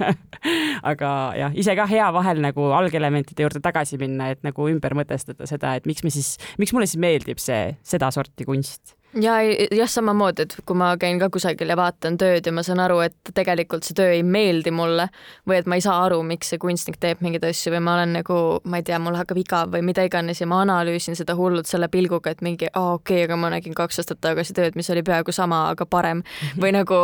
Aga 0.90 1.10
jah, 1.38 1.54
ise 1.56 1.76
ka 1.78 1.86
hea 1.88 2.10
vahel 2.12 2.42
nagu 2.44 2.68
algelementide 2.76 3.46
juurde 3.46 3.62
tagasi 3.64 3.98
minna, 4.00 4.32
et 4.34 4.42
nagu 4.44 4.68
ümber 4.68 4.96
mõtestada 4.98 5.48
seda, 5.48 5.76
et 5.78 5.88
miks 5.88 6.04
me 6.04 6.12
siis, 6.12 6.34
miks 6.60 6.74
mulle 6.76 6.88
siis 6.90 7.00
meeldib 7.00 7.40
see 7.42 7.72
sedasorti 7.86 8.46
kunst. 8.48 8.96
Ja 9.20 9.36
jah, 9.70 9.88
samamoodi, 9.88 10.42
et 10.42 10.54
kui 10.66 10.76
ma 10.76 10.88
käin 10.98 11.20
ka 11.22 11.28
kusagil 11.30 11.70
ja 11.70 11.76
vaatan 11.78 12.16
tööd 12.18 12.46
ja 12.46 12.52
ma 12.54 12.64
saan 12.66 12.80
aru, 12.82 12.98
et 13.04 13.30
tegelikult 13.36 13.86
see 13.86 13.94
töö 13.94 14.10
ei 14.10 14.24
meeldi 14.26 14.72
mulle 14.74 15.06
või 15.46 15.60
et 15.60 15.68
ma 15.70 15.78
ei 15.78 15.84
saa 15.84 16.00
aru, 16.08 16.18
miks 16.26 16.50
see 16.50 16.58
kunstnik 16.62 16.98
teeb 17.02 17.22
mingeid 17.22 17.46
asju 17.46 17.70
või 17.76 17.82
ma 17.86 17.94
olen 18.00 18.16
nagu, 18.18 18.38
ma 18.66 18.80
ei 18.80 18.86
tea, 18.88 18.98
mul 19.02 19.14
hakkab 19.18 19.38
igav 19.38 19.70
või 19.76 19.84
mida 19.86 20.02
iganes 20.08 20.42
ja 20.42 20.50
ma 20.50 20.64
analüüsin 20.64 21.14
seda 21.18 21.38
hullult 21.38 21.70
selle 21.70 21.86
pilguga, 21.92 22.34
et 22.34 22.42
mingi, 22.42 22.66
aa 22.72 22.96
okei 22.96 23.20
okay,, 23.20 23.28
aga 23.28 23.38
ma 23.38 23.52
nägin 23.54 23.78
kaks 23.78 24.02
aastat 24.02 24.22
tagasi 24.24 24.56
tööd, 24.58 24.74
mis 24.74 24.90
oli 24.90 25.06
peaaegu 25.06 25.32
sama, 25.32 25.68
aga 25.70 25.86
parem. 25.86 26.26
Või 26.62 26.74
nagu 26.74 26.98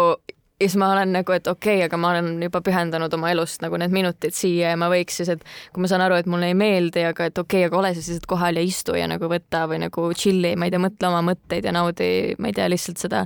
ja 0.60 0.68
siis 0.68 0.76
ma 0.76 0.90
olen 0.92 1.12
nagu, 1.12 1.32
et 1.32 1.46
okei 1.46 1.76
okay,, 1.78 1.86
aga 1.88 1.96
ma 1.96 2.10
olen 2.12 2.42
juba 2.42 2.60
pühendanud 2.64 3.14
oma 3.16 3.30
elust 3.32 3.62
nagu 3.64 3.78
need 3.80 3.94
minutid 3.94 4.36
siia 4.36 4.74
ja 4.74 4.80
ma 4.80 4.90
võiks 4.92 5.20
siis, 5.20 5.30
et 5.32 5.44
kui 5.72 5.84
ma 5.84 5.88
saan 5.90 6.04
aru, 6.04 6.18
et 6.20 6.28
mulle 6.30 6.50
ei 6.52 6.56
meeldi, 6.58 7.04
aga 7.08 7.30
et 7.30 7.38
okei 7.38 7.64
okay,, 7.64 7.70
aga 7.70 7.78
ole 7.80 7.94
sa 7.96 8.04
siis 8.04 8.20
kohal 8.28 8.60
ja 8.60 8.64
istu 8.64 8.96
ja 8.98 9.08
nagu 9.10 9.30
võta 9.30 9.64
või 9.70 9.80
nagu 9.86 10.10
chill'i, 10.12 10.52
ma 10.60 10.68
ei 10.68 10.74
tea, 10.74 10.82
mõtle 10.82 11.08
oma 11.08 11.22
mõtteid 11.30 11.64
ja 11.64 11.72
naudi, 11.76 12.10
ma 12.38 12.52
ei 12.52 12.58
tea, 12.58 12.68
lihtsalt 12.72 13.00
seda 13.00 13.24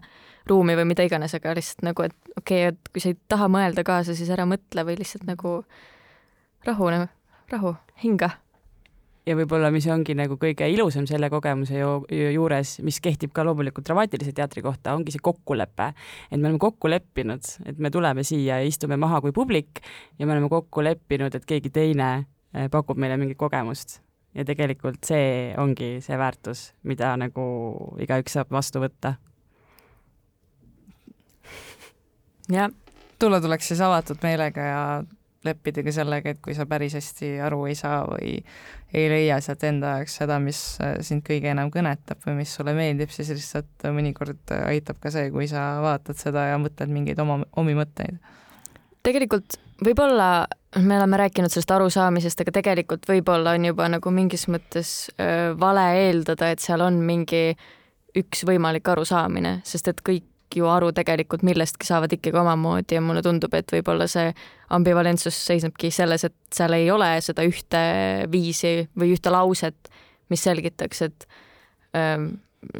ruumi 0.51 0.77
või 0.79 0.87
mida 0.93 1.09
iganes, 1.09 1.35
aga 1.35 1.57
lihtsalt 1.59 1.83
nagu, 1.91 2.07
et 2.07 2.39
okei 2.39 2.69
okay,, 2.69 2.71
et 2.75 2.95
kui 2.95 3.03
sa 3.03 3.11
ei 3.11 3.19
taha 3.35 3.51
mõelda 3.51 3.87
kaasa, 3.87 4.15
siis 4.15 4.31
ära 4.31 4.47
mõtle 4.49 4.87
või 4.87 4.99
lihtsalt 5.03 5.27
nagu 5.27 5.59
rahune, 6.69 7.07
rahu, 7.51 7.75
hinga 8.05 8.31
ja 9.25 9.37
võib-olla, 9.39 9.71
mis 9.73 9.87
ongi 9.91 10.15
nagu 10.17 10.37
kõige 10.41 10.67
ilusam 10.71 11.07
selle 11.09 11.31
kogemuse 11.33 11.79
ju, 11.79 11.93
ju 12.13 12.31
juures, 12.35 12.77
mis 12.85 13.01
kehtib 13.05 13.33
ka 13.35 13.45
loomulikult 13.47 13.87
dramaatilise 13.89 14.35
teatri 14.37 14.63
kohta, 14.65 14.95
ongi 14.97 15.15
see 15.15 15.23
kokkulepe. 15.25 15.91
et 16.31 16.39
me 16.39 16.49
oleme 16.49 16.61
kokku 16.61 16.91
leppinud, 16.93 17.45
et 17.65 17.79
me 17.79 17.91
tuleme 17.91 18.25
siia 18.25 18.61
ja 18.61 18.69
istume 18.69 18.97
maha 19.01 19.21
kui 19.25 19.33
publik 19.33 19.81
ja 20.19 20.27
me 20.27 20.37
oleme 20.37 20.49
kokku 20.53 20.85
leppinud, 20.85 21.35
et 21.35 21.45
keegi 21.45 21.73
teine 21.73 22.11
eh, 22.55 22.69
pakub 22.71 23.01
meile 23.01 23.17
mingit 23.17 23.41
kogemust. 23.41 24.01
ja 24.35 24.45
tegelikult 24.45 25.05
see 25.07 25.55
ongi 25.59 26.01
see 26.05 26.19
väärtus, 26.19 26.73
mida 26.83 27.17
nagu 27.17 27.97
igaüks 28.03 28.37
saab 28.37 28.53
vastu 28.53 28.85
võtta. 28.85 29.17
jah, 32.53 32.71
tulla 33.19 33.41
tuleks 33.41 33.73
siis 33.73 33.81
avatud 33.81 34.21
meelega 34.23 34.61
ja 34.61 34.83
leppida 35.47 35.85
ka 35.85 35.95
sellega, 35.95 36.35
et 36.35 36.41
kui 36.45 36.57
sa 36.57 36.67
päris 36.71 36.97
hästi 36.99 37.35
aru 37.45 37.65
ei 37.71 37.77
saa 37.79 38.03
või 38.09 38.37
ei 38.95 39.09
leia 39.11 39.41
sealt 39.45 39.65
enda 39.69 39.99
jaoks 39.99 40.19
seda, 40.21 40.39
mis 40.43 40.61
äh, 40.85 40.97
sind 41.07 41.25
kõige 41.27 41.53
enam 41.53 41.73
kõnetab 41.75 42.23
või 42.27 42.41
mis 42.43 42.55
sulle 42.55 42.75
meeldib, 42.77 43.13
siis 43.15 43.33
lihtsalt 43.35 43.89
mõnikord 43.95 44.55
aitab 44.65 45.01
ka 45.03 45.13
see, 45.15 45.31
kui 45.35 45.49
sa 45.51 45.67
vaatad 45.85 46.19
seda 46.21 46.49
ja 46.53 46.59
mõtled 46.63 46.93
mingeid 46.93 47.21
oma, 47.25 47.43
omi 47.61 47.77
mõtteid. 47.79 48.19
tegelikult 49.05 49.59
võib-olla 49.85 50.47
me 50.81 50.99
oleme 50.99 51.17
rääkinud 51.17 51.53
sellest 51.53 51.71
arusaamisest, 51.71 52.41
aga 52.43 52.55
tegelikult 52.59 53.07
võib-olla 53.09 53.55
on 53.55 53.69
juba 53.71 53.89
nagu 53.91 54.11
mingis 54.15 54.47
mõttes 54.51 54.93
öö, 55.19 55.55
vale 55.59 55.87
eeldada, 56.07 56.51
et 56.51 56.63
seal 56.63 56.83
on 56.85 57.01
mingi 57.07 57.51
üks 58.19 58.45
võimalik 58.47 58.89
arusaamine, 58.91 59.61
sest 59.67 59.91
et 59.91 60.03
kõik 60.07 60.27
ju 60.55 60.69
aru 60.71 60.93
tegelikult 60.95 61.45
millestki 61.47 61.87
saavad 61.89 62.13
ikkagi 62.15 62.39
omamoodi 62.39 62.99
ja 62.99 63.03
mulle 63.05 63.23
tundub, 63.25 63.55
et 63.57 63.73
võib-olla 63.73 64.07
see 64.11 64.31
ambivalentsus 64.75 65.37
seisnebki 65.49 65.91
selles, 65.95 66.27
et 66.29 66.37
seal 66.55 66.77
ei 66.77 66.91
ole 66.93 67.11
seda 67.25 67.45
ühte 67.47 67.83
viisi 68.33 68.77
või 68.99 69.15
ühte 69.17 69.33
lauset, 69.35 69.91
mis 70.33 70.45
selgitaks, 70.47 71.03
et 71.09 71.27
ähm, 71.97 72.31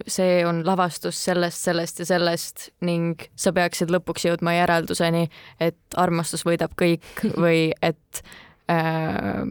see 0.07 0.45
on 0.47 0.63
lavastus 0.67 1.19
sellest, 1.27 1.61
sellest 1.67 2.01
ja 2.03 2.09
sellest 2.09 2.69
ning 2.87 3.21
sa 3.37 3.53
peaksid 3.57 3.93
lõpuks 3.93 4.27
jõudma 4.29 4.57
järelduseni, 4.57 5.29
et 5.61 6.01
armastus 6.01 6.45
võidab 6.47 6.77
kõik 6.79 7.25
või 7.45 7.69
et 7.83 8.25
äh, 8.73 9.45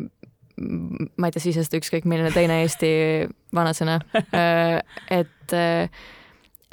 ma 1.17 1.29
ei 1.29 1.33
tea, 1.33 1.43
sisesta 1.43 1.79
ükskõik 1.79 2.05
milline 2.09 2.33
teine 2.33 2.61
Eesti 2.63 2.91
vanasõna 3.55 3.99
äh,, 4.37 4.79
et 5.21 5.57
äh, 5.57 6.03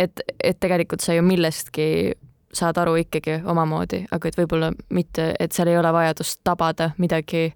et, 0.00 0.22
et 0.44 0.58
tegelikult 0.60 1.04
sa 1.04 1.14
ju 1.14 1.22
millestki 1.26 2.14
saad 2.54 2.78
aru 2.82 2.96
ikkagi 3.04 3.40
omamoodi, 3.46 4.04
aga 4.10 4.28
et 4.28 4.38
võib-olla 4.38 4.72
mitte, 4.90 5.30
et 5.38 5.52
seal 5.54 5.70
ei 5.70 5.78
ole 5.78 5.92
vajadust 5.94 6.40
tabada 6.44 6.90
midagi 6.98 7.50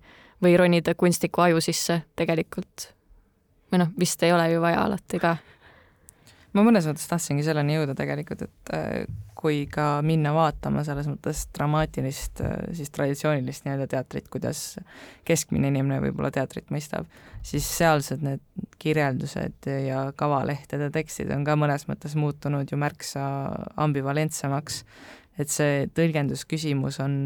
või 0.44 0.54
ronida 0.61 0.94
kunstniku 0.94 1.46
aju 1.48 1.62
sisse 1.64 2.02
tegelikult. 2.16 2.90
või 3.72 3.80
noh, 3.83 3.88
vist 3.98 4.22
ei 4.22 4.33
ole 4.33 4.52
ju 4.52 4.61
vaja 4.62 4.85
alati 4.85 5.18
ka. 5.18 5.37
Ma 6.55 6.64
mõnes 6.67 6.87
mõttes 6.88 7.07
tahtsingi 7.11 7.45
selleni 7.47 7.77
jõuda 7.77 7.97
tegelikult, 7.99 8.47
et 8.47 8.75
äh, 8.75 9.05
kui 9.45 9.64
ka 9.69 9.99
minna 10.07 10.33
vaatama 10.33 10.81
selles 10.87 11.09
mõttes 11.11 11.43
dramaatilist, 11.53 12.40
siis 12.73 12.93
traditsioonilist 12.95 13.67
nii-öelda 13.67 13.88
teatrit, 13.93 14.31
kuidas 14.33 14.79
keskmine 15.29 15.69
inimene 15.69 16.01
võib-olla 16.01 16.31
teatrit 16.33 16.71
mõistab, 16.73 17.11
siis 17.45 17.67
sealsed 17.69 18.25
need 18.25 18.40
kirjeldused 18.81 19.69
ja 19.85 20.07
kavalehtede 20.17 20.88
tekstid 20.95 21.35
on 21.35 21.45
ka 21.45 21.59
mõnes 21.61 21.85
mõttes 21.90 22.17
muutunud 22.17 22.73
ju 22.73 22.79
märksa 22.81 23.27
ambivalentsemaks, 23.85 24.81
et 25.37 25.53
see 25.53 25.90
tõlgendusküsimus 25.93 27.03
on 27.05 27.19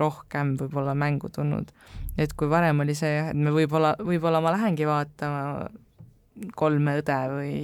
rohkem 0.00 0.56
võib-olla 0.58 0.96
mängu 0.98 1.30
tulnud. 1.30 1.70
et 2.18 2.32
kui 2.32 2.50
varem 2.50 2.80
oli 2.80 2.94
see 2.98 3.20
et 3.28 3.38
me 3.38 3.54
võib-olla, 3.54 3.94
võib-olla 4.00 4.40
ma 4.42 4.56
lähengi 4.56 4.86
vaatama 4.90 5.68
kolme 6.58 6.98
õde 6.98 7.22
või 7.30 7.62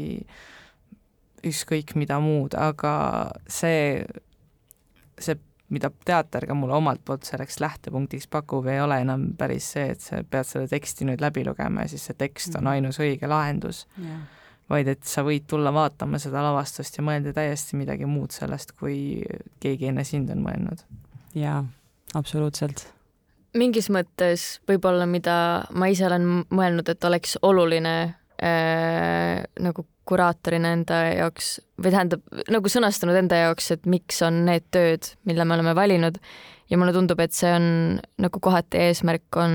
ükskõik 1.46 1.94
mida 1.98 2.18
muud, 2.22 2.54
aga 2.58 2.92
see, 3.50 4.02
see, 5.20 5.38
mida 5.70 5.92
teater 6.04 6.46
ka 6.50 6.56
mulle 6.58 6.76
omalt 6.78 7.02
poolt 7.06 7.28
selleks 7.28 7.60
lähtepunktiks 7.62 8.28
pakub, 8.30 8.66
ei 8.70 8.80
ole 8.82 9.00
enam 9.04 9.30
päris 9.38 9.70
see, 9.76 9.88
et 9.94 10.04
sa 10.04 10.22
pead 10.22 10.48
seda 10.48 10.68
teksti 10.70 11.08
nüüd 11.08 11.22
läbi 11.22 11.44
lugema 11.46 11.86
ja 11.86 11.94
siis 11.94 12.08
see 12.10 12.18
tekst 12.18 12.54
on 12.56 12.64
mhm. 12.64 12.74
ainus 12.76 13.00
õige 13.02 13.30
lahendus 13.30 13.86
yeah.. 13.98 14.22
vaid 14.70 14.90
et 14.92 15.04
sa 15.06 15.24
võid 15.26 15.48
tulla 15.50 15.72
vaatama 15.74 16.20
seda 16.22 16.44
lavastust 16.46 16.98
ja 16.98 17.06
mõelda 17.06 17.34
täiesti 17.36 17.78
midagi 17.80 18.08
muud 18.10 18.34
sellest, 18.34 18.76
kui 18.78 19.20
keegi 19.62 19.90
enne 19.92 20.06
sind 20.08 20.32
on 20.34 20.42
mõelnud. 20.46 20.86
jaa, 21.38 21.62
absoluutselt 22.18 22.88
mingis 23.58 23.88
mõttes 23.92 24.60
võib-olla, 24.68 25.06
mida 25.10 25.36
ma 25.74 25.90
ise 25.90 26.06
olen 26.06 26.26
mõelnud, 26.54 26.90
et 26.92 27.04
oleks 27.06 27.36
oluline 27.46 27.94
äh, 28.42 29.42
nagu 29.62 29.86
kuraatorina 30.10 30.74
enda 30.74 31.00
jaoks 31.14 31.52
või 31.80 31.92
tähendab, 31.94 32.24
nagu 32.50 32.72
sõnastanud 32.72 33.18
enda 33.20 33.44
jaoks, 33.44 33.70
et 33.76 33.86
miks 33.90 34.20
on 34.26 34.42
need 34.48 34.66
tööd, 34.74 35.12
mille 35.28 35.46
me 35.46 35.56
oleme 35.56 35.74
valinud 35.78 36.18
ja 36.70 36.78
mulle 36.80 36.94
tundub, 36.96 37.20
et 37.22 37.34
see 37.36 37.50
on 37.54 37.64
nagu 38.22 38.42
kohati 38.42 38.82
eesmärk 38.88 39.38
on 39.40 39.54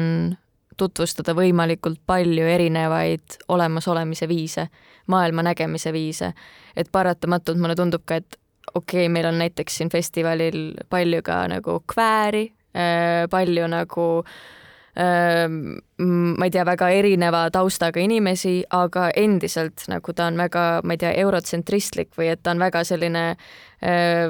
tutvustada 0.80 1.36
võimalikult 1.38 2.02
palju 2.08 2.48
erinevaid 2.52 3.38
olemasolemise 3.52 4.28
viise, 4.28 4.68
maailma 5.12 5.46
nägemise 5.52 5.94
viise. 5.96 6.34
et 6.76 6.92
paratamatult 6.92 7.58
mulle 7.58 7.76
tundub 7.76 8.04
ka, 8.06 8.16
et 8.16 8.40
okei 8.74 9.06
okay,, 9.06 9.10
meil 9.10 9.30
on 9.30 9.40
näiteks 9.40 9.78
siin 9.78 9.90
festivalil 9.90 10.76
palju 10.90 11.22
ka 11.24 11.46
nagu 11.48 11.80
kvääri, 11.94 12.50
äh, 12.76 13.24
palju 13.32 13.68
nagu 13.72 14.08
äh, 14.20 14.65
ma 14.96 16.46
ei 16.46 16.52
tea, 16.52 16.64
väga 16.64 16.88
erineva 16.96 17.42
taustaga 17.52 18.00
inimesi, 18.00 18.62
aga 18.72 19.10
endiselt 19.20 19.84
nagu 19.92 20.14
ta 20.16 20.30
on 20.30 20.38
väga, 20.40 20.64
ma 20.88 20.96
ei 20.96 21.02
tea, 21.02 21.12
eurotsentristlik 21.26 22.14
või 22.16 22.30
et 22.32 22.44
ta 22.44 22.54
on 22.56 22.64
väga 22.64 22.84
selline 22.88 23.26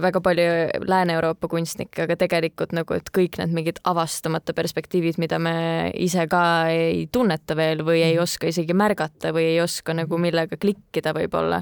väga 0.01 0.21
palju 0.25 0.88
Lääne-Euroopa 0.89 1.47
kunstnikke, 1.47 2.08
aga 2.08 2.17
tegelikult 2.17 2.73
nagu, 2.73 2.97
et 2.97 3.12
kõik 3.13 3.38
need 3.39 3.54
mingid 3.56 3.80
avastamata 3.86 4.56
perspektiivid, 4.58 5.19
mida 5.21 5.38
me 5.39 5.56
ise 6.01 6.25
ka 6.28 6.41
ei 6.73 7.06
tunneta 7.13 7.56
veel 7.56 7.86
või 7.86 8.01
ei 8.01 8.15
mhm. 8.15 8.25
oska 8.25 8.49
isegi 8.49 8.73
märgata 8.73 9.32
või 9.36 9.51
ei 9.54 9.62
oska 9.62 9.93
nagu 9.93 10.17
millega 10.17 10.58
klikkida 10.58 11.13
võib-olla. 11.13 11.62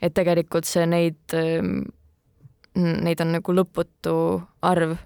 et 0.00 0.14
tegelikult 0.14 0.64
see 0.64 0.86
neid, 0.86 1.36
neid 2.74 3.20
on 3.20 3.32
nagu 3.34 3.54
lõputu 3.60 4.18
arv 4.62 4.96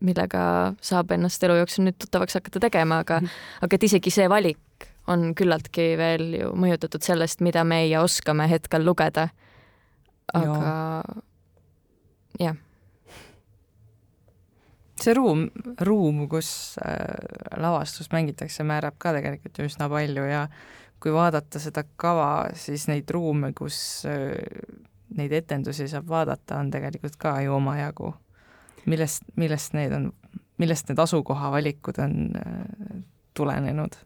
millega 0.00 0.42
saab 0.84 1.12
ennast 1.16 1.42
elu 1.44 1.60
jooksul 1.60 1.86
nüüd 1.86 1.98
tuttavaks 2.00 2.38
hakata 2.38 2.62
tegema, 2.66 3.02
aga 3.04 3.20
mm, 3.20 3.38
aga 3.66 3.76
et 3.76 3.86
isegi 3.90 4.12
see 4.14 4.28
valik 4.30 4.88
on 5.10 5.32
küllaltki 5.36 5.92
veel 5.98 6.26
ju 6.38 6.50
mõjutatud 6.58 7.04
sellest, 7.04 7.42
mida 7.44 7.64
meie 7.66 7.98
oskame 8.00 8.46
hetkel 8.50 8.84
lugeda. 8.86 9.28
aga 10.34 10.74
jah. 12.38 12.58
see 15.00 15.14
ruum, 15.16 15.46
ruum, 15.80 16.26
kus 16.28 16.76
äh, 16.84 17.56
lavastust 17.56 18.12
mängitakse, 18.12 18.64
määrab 18.68 18.98
ka 19.00 19.14
tegelikult 19.16 19.58
ju 19.58 19.68
üsna 19.70 19.88
palju 19.88 20.26
ja 20.28 20.44
kui 21.00 21.12
vaadata 21.12 21.58
seda 21.58 21.86
kava, 21.96 22.50
siis 22.52 22.84
neid 22.90 23.08
ruume, 23.10 23.54
kus 23.56 24.04
äh, 24.08 24.36
neid 25.16 25.32
etendusi 25.32 25.88
saab 25.88 26.08
vaadata, 26.10 26.60
on 26.60 26.70
tegelikult 26.70 27.16
ka 27.20 27.38
ju 27.44 27.56
omajagu. 27.56 28.12
Millest, 28.90 29.26
millest 29.40 29.74
need 29.78 29.94
on, 29.96 30.10
millest 30.60 30.90
need 30.90 31.00
asukohavalikud 31.02 32.00
on 32.02 32.16
äh, 32.40 33.02
tulenenud? 33.38 33.98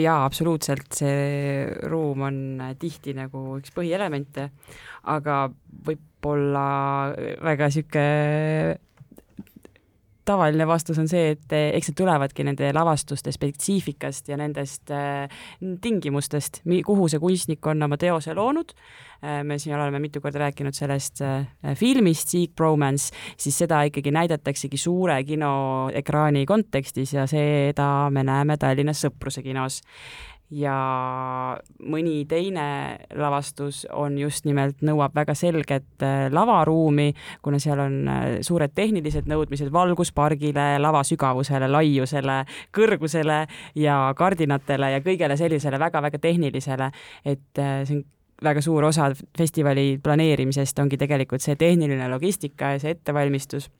jaa, 0.00 0.22
absoluutselt, 0.24 0.86
see 0.96 1.66
ruum 1.92 2.22
on 2.24 2.36
tihti 2.80 3.12
nagu 3.12 3.58
üks 3.58 3.74
põhielemente, 3.76 4.46
aga 5.12 5.42
võib-olla 5.84 6.64
väga 7.44 7.68
niisugune 7.68 8.78
tavaline 10.24 10.66
vastus 10.66 10.98
on 11.02 11.08
see, 11.10 11.32
et 11.36 11.54
eh, 11.56 11.70
eks 11.76 11.90
need 11.90 11.98
tulevadki 11.98 12.46
nende 12.46 12.72
lavastuste 12.74 13.32
spetsiifikast 13.34 14.28
ja 14.32 14.38
nendest 14.40 14.92
äh, 14.94 15.30
tingimustest, 15.82 16.62
kuhu 16.86 17.08
see 17.10 17.22
kunstnik 17.22 17.66
on 17.66 17.82
oma 17.88 17.98
teose 18.00 18.34
loonud 18.34 18.74
äh,. 19.22 19.42
me 19.46 19.58
siin 19.58 19.76
oleme 19.76 20.00
mitu 20.02 20.20
korda 20.20 20.46
rääkinud 20.46 20.74
sellest 20.74 21.22
filmist 21.78 22.32
Seek 22.32 22.56
Bromance, 22.56 23.14
siis 23.36 23.58
seda 23.62 23.82
ikkagi 23.86 24.10
näidataksegi 24.10 24.76
suure 24.76 25.20
kinoekraani 25.24 26.46
kontekstis 26.46 27.14
ja 27.14 27.26
seda 27.30 28.10
me 28.10 28.24
näeme 28.26 28.56
Tallinnas 28.58 29.04
Sõpruse 29.04 29.42
kinos 29.42 29.82
ja 30.52 30.76
mõni 31.88 32.22
teine 32.28 32.66
lavastus 33.16 33.82
on 33.96 34.18
just 34.20 34.44
nimelt, 34.44 34.82
nõuab 34.84 35.14
väga 35.16 35.34
selget 35.38 36.04
äh, 36.04 36.26
lavaruumi, 36.32 37.12
kuna 37.42 37.60
seal 37.62 37.80
on 37.80 37.98
äh, 38.08 38.22
suured 38.44 38.74
tehnilised 38.76 39.28
nõudmised 39.30 39.72
valguspargile, 39.72 40.76
lava 40.82 41.02
sügavusele, 41.08 41.70
laiusele, 41.72 42.42
kõrgusele 42.76 43.42
ja 43.80 43.98
kardinatele 44.18 44.92
ja 44.96 45.04
kõigele 45.04 45.38
sellisele 45.40 45.80
väga-väga 45.80 46.20
tehnilisele, 46.22 46.90
et 47.24 47.62
äh, 47.62 47.84
see 47.88 48.02
on 48.02 48.08
väga 48.42 48.60
suur 48.60 48.84
osa 48.84 49.12
festivali 49.38 50.00
planeerimisest 50.02 50.78
ongi 50.82 50.98
tegelikult 50.98 51.44
see 51.44 51.54
tehniline 51.56 52.08
logistika 52.10 52.74
ja 52.74 52.82
see 52.82 52.96
ettevalmistus 52.96 53.70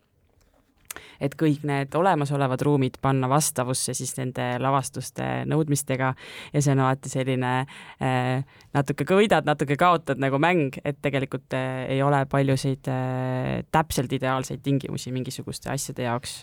et 1.20 1.34
kõik 1.38 1.64
need 1.68 1.95
olemasolevad 1.97 2.62
ruumid 2.66 2.99
panna 3.03 3.28
vastavusse 3.30 3.95
siis 3.97 4.14
nende 4.18 4.45
lavastuste 4.62 5.28
nõudmistega 5.51 6.12
ja 6.53 6.62
see 6.62 6.74
on 6.74 6.82
alati 6.84 7.12
selline 7.12 7.53
äh, 7.62 8.45
natuke 8.76 9.07
võidad, 9.09 9.47
natuke 9.49 9.76
kaotad 9.80 10.20
nagu 10.22 10.40
mäng, 10.43 10.78
et 10.84 11.01
tegelikult 11.05 11.57
äh, 11.57 11.84
ei 11.95 12.03
ole 12.05 12.24
paljusid 12.30 12.90
äh, 12.93 13.62
täpselt 13.74 14.12
ideaalseid 14.12 14.62
tingimusi 14.64 15.12
mingisuguste 15.14 15.70
asjade 15.72 16.07
jaoks 16.07 16.40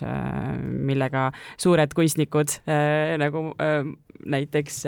millega 0.60 1.30
suured 1.60 1.92
kunstnikud 1.96 2.52
nagu 3.20 3.42
näiteks 4.30 4.78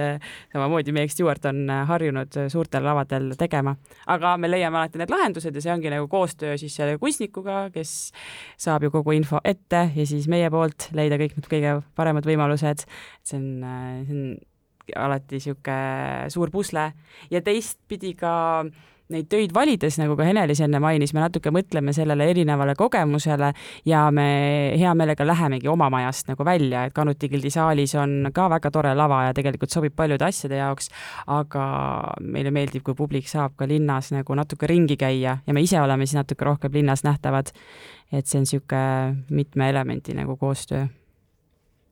samamoodi 0.52 0.92
Meg 0.94 1.12
Stewart 1.12 1.44
on 1.48 1.70
harjunud 1.88 2.36
suurtel 2.52 2.84
lavadel 2.84 3.32
tegema, 3.38 3.74
aga 4.12 4.34
me 4.40 4.50
leiame 4.50 4.80
alati 4.80 5.00
need 5.00 5.12
lahendused 5.12 5.56
ja 5.56 5.64
see 5.64 5.72
ongi 5.72 5.92
nagu 5.92 6.08
koostöö 6.12 6.56
siis 6.60 6.76
selle 6.76 6.98
kunstnikuga, 7.02 7.64
kes 7.74 8.12
saab 8.60 8.86
ju 8.86 8.92
kogu 8.94 9.16
info 9.16 9.40
ette 9.52 9.82
ja 9.94 10.06
siis 10.08 10.28
meie 10.32 10.48
poolt 10.52 10.90
leida 10.96 11.18
kõik 11.20 11.36
need 11.36 11.50
kõige 11.50 11.76
paremad 11.98 12.26
võimalused. 12.28 12.86
see 13.22 13.38
on, 13.38 13.46
see 14.06 14.16
on 14.16 14.24
alati 14.98 15.38
niisugune 15.38 16.30
suur 16.32 16.50
pusle 16.50 16.88
ja 17.30 17.42
teistpidi 17.44 18.14
ka 18.18 18.32
neid 19.12 19.28
töid 19.30 19.52
valides, 19.54 19.98
nagu 20.00 20.16
ka 20.16 20.26
Henelis 20.26 20.62
enne 20.64 20.80
mainis, 20.82 21.12
me 21.14 21.22
natuke 21.24 21.52
mõtleme 21.54 21.94
sellele 21.96 22.28
erinevale 22.30 22.74
kogemusele 22.78 23.52
ja 23.88 24.04
me 24.14 24.26
hea 24.78 24.94
meelega 24.98 25.26
lähemegi 25.26 25.68
oma 25.68 25.90
majast 25.92 26.30
nagu 26.30 26.46
välja, 26.46 26.86
et 26.86 26.94
Kanuti 26.96 27.28
gildi 27.32 27.50
saalis 27.52 27.94
on 27.98 28.30
ka 28.34 28.48
väga 28.52 28.70
tore 28.72 28.94
lava 28.96 29.24
ja 29.28 29.34
tegelikult 29.36 29.74
sobib 29.74 29.96
paljude 29.96 30.26
asjade 30.28 30.60
jaoks, 30.60 30.90
aga 31.26 31.64
meile 32.20 32.54
meeldib, 32.54 32.84
kui 32.86 32.96
publik 32.98 33.28
saab 33.28 33.56
ka 33.56 33.68
linnas 33.68 34.12
nagu 34.14 34.36
natuke 34.38 34.70
ringi 34.70 34.96
käia 35.00 35.38
ja 35.46 35.54
me 35.54 35.64
ise 35.64 35.80
oleme 35.80 36.06
siis 36.06 36.20
natuke 36.20 36.46
rohkem 36.48 36.72
linnas 36.80 37.04
nähtavad 37.04 37.52
et 38.12 38.28
see 38.28 38.40
on 38.40 38.46
niisugune 38.46 39.24
mitme 39.32 39.70
elemendi 39.72 40.14
nagu 40.16 40.36
koostöö 40.36 40.86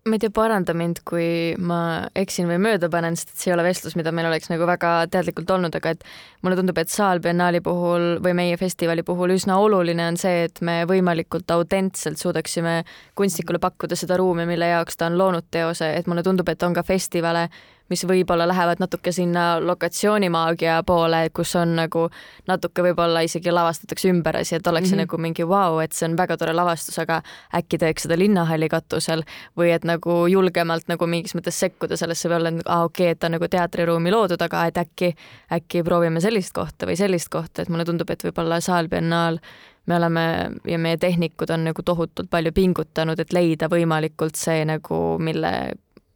ma 0.06 0.16
ei 0.16 0.20
tea, 0.22 0.30
paranda 0.32 0.72
mind, 0.76 1.02
kui 1.04 1.52
ma 1.60 2.06
eksin 2.16 2.48
või 2.48 2.56
mööda 2.62 2.88
panen, 2.92 3.18
sest 3.18 3.34
et 3.34 3.42
see 3.42 3.50
ei 3.50 3.54
ole 3.56 3.66
vestlus, 3.66 3.96
mida 3.98 4.12
meil 4.16 4.30
oleks 4.30 4.48
nagu 4.48 4.64
väga 4.68 4.92
teadlikult 5.12 5.50
olnud, 5.52 5.76
aga 5.76 5.92
et 5.92 6.06
mulle 6.40 6.56
tundub, 6.56 6.78
et 6.80 6.92
Saalbiennaali 6.92 7.60
puhul 7.64 8.06
või 8.24 8.32
meie 8.38 8.56
festivali 8.60 9.04
puhul 9.04 9.34
üsna 9.36 9.58
oluline 9.60 10.06
on 10.08 10.16
see, 10.20 10.46
et 10.48 10.62
me 10.64 10.78
võimalikult 10.88 11.52
autentselt 11.52 12.20
suudaksime 12.20 12.78
kunstnikule 13.18 13.60
pakkuda 13.60 13.98
seda 13.98 14.16
ruumi, 14.20 14.48
mille 14.48 14.72
jaoks 14.72 14.96
ta 14.96 15.10
on 15.10 15.20
loonud 15.20 15.50
teose, 15.52 15.92
et 15.98 16.08
mulle 16.08 16.24
tundub, 16.24 16.48
et 16.48 16.64
on 16.64 16.76
ka 16.76 16.86
festivale, 16.86 17.50
mis 17.90 18.04
võib-olla 18.06 18.46
lähevad 18.48 18.80
natuke 18.80 19.12
sinna 19.12 19.58
lokatsioonimaagia 19.60 20.80
poole, 20.86 21.24
kus 21.34 21.54
on 21.58 21.74
nagu 21.76 22.06
natuke 22.48 22.84
võib-olla 22.86 23.24
isegi 23.26 23.52
lavastatakse 23.52 24.10
ümber 24.10 24.40
asi, 24.40 24.56
et 24.56 24.66
oleks 24.66 24.90
mm 24.90 24.94
-hmm. 24.94 25.04
nagu 25.04 25.18
mingi 25.18 25.48
vau 25.48 25.74
wow,, 25.74 25.80
et 25.82 25.92
see 25.92 26.08
on 26.08 26.16
väga 26.16 26.36
tore 26.36 26.52
lavastus, 26.52 26.98
aga 26.98 27.22
äkki 27.54 27.78
teeks 27.78 28.06
seda 28.06 28.18
linnahalli 28.18 28.68
katusel 28.68 29.22
või 29.58 29.72
et 29.74 29.84
nagu 29.84 30.26
julgemalt 30.26 30.88
nagu 30.88 31.06
mingis 31.06 31.34
mõttes 31.34 31.58
sekkuda 31.60 31.96
sellesse 31.96 32.28
või 32.28 32.36
olla, 32.36 32.48
et 32.48 32.62
aa 32.66 32.84
okei 32.84 33.04
okay,, 33.04 33.12
et 33.12 33.18
ta 33.18 33.26
on 33.26 33.36
nagu 33.38 33.48
teatriruumi 33.48 34.10
loodud, 34.10 34.42
aga 34.42 34.66
et 34.66 34.78
äkki, 34.78 35.14
äkki 35.52 35.82
proovime 35.82 36.20
sellist 36.20 36.54
kohta 36.54 36.86
või 36.86 36.96
sellist 36.96 37.28
kohta, 37.28 37.62
et 37.62 37.68
mulle 37.68 37.84
tundub, 37.84 38.10
et 38.10 38.24
võib-olla 38.24 38.60
saalbiennaal 38.60 39.38
me 39.86 39.96
oleme 39.96 40.50
ja 40.66 40.78
meie 40.78 40.96
tehnikud 40.96 41.50
on 41.50 41.64
nagu 41.64 41.82
tohutult 41.82 42.30
palju 42.30 42.52
pingutanud, 42.52 43.18
et 43.20 43.32
leida 43.32 43.68
võimalikult 43.68 44.38
see 44.38 44.64
nagu, 44.68 45.18
mille 45.18 45.52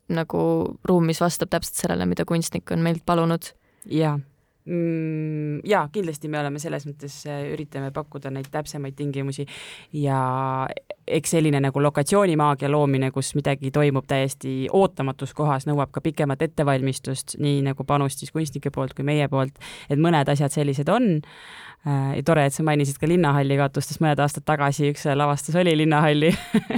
nagu 0.09 0.45
ruum, 0.85 1.07
mis 1.09 1.21
vastab 1.21 1.51
täpselt 1.53 1.81
sellele, 1.81 2.07
mida 2.07 2.25
kunstnik 2.29 2.71
on 2.71 2.85
meilt 2.85 3.05
palunud. 3.07 3.53
jaa 3.85 4.19
mm,. 4.67 5.61
jaa, 5.69 5.89
kindlasti 5.93 6.31
me 6.33 6.41
oleme 6.41 6.63
selles 6.63 6.87
mõttes, 6.89 7.21
äh, 7.29 7.45
üritame 7.55 7.91
pakkuda 7.95 8.33
neid 8.35 8.49
täpsemaid 8.53 8.97
tingimusi 8.99 9.47
ja 10.01 10.21
eks 11.07 11.37
selline 11.37 11.61
nagu 11.61 11.83
lokatsioonimaagia 11.85 12.71
loomine, 12.73 13.11
kus 13.15 13.35
midagi 13.39 13.71
toimub 13.75 14.09
täiesti 14.09 14.55
ootamatus 14.73 15.35
kohas, 15.37 15.69
nõuab 15.69 15.93
ka 15.93 16.01
pikemat 16.05 16.43
ettevalmistust, 16.49 17.37
nii 17.43 17.61
nagu 17.67 17.85
panust 17.85 18.25
siis 18.25 18.33
kunstnike 18.33 18.73
poolt 18.75 18.97
kui 18.97 19.07
meie 19.07 19.29
poolt, 19.29 19.61
et 19.91 20.01
mõned 20.01 20.29
asjad 20.33 20.53
sellised 20.55 20.89
on 20.93 21.23
Äh, 21.85 22.17
ja 22.17 22.23
tore, 22.25 22.47
et 22.49 22.55
sa 22.57 22.65
mainisid 22.65 22.97
ka 22.97 23.05
linnahalli 23.05 23.59
katust, 23.61 23.91
sest 23.91 24.01
mõned 24.01 24.21
aastad 24.25 24.47
tagasi 24.49 24.89
üks 24.89 25.03
lavastus 25.21 25.57
oli 25.61 25.75
linnahalli 25.77 26.31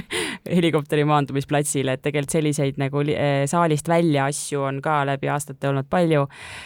helikopteri 0.57 1.05
maandumisplatsil, 1.07 1.93
et 1.93 2.03
tegelikult 2.03 2.35
selliseid 2.35 2.81
nagu 2.83 3.05
äh, 3.15 3.45
saalist 3.47 3.87
välja 3.87 4.25
asju 4.27 4.65
on 4.67 4.81
ka 4.83 5.05
läbi 5.07 5.31
aastate 5.31 5.71
olnud 5.71 5.87
palju. 5.91 6.25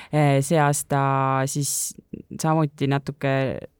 Äh, 0.08 0.38
see 0.46 0.56
aasta 0.56 1.02
siis 1.50 1.94
samuti 2.40 2.88
natuke 2.90 3.32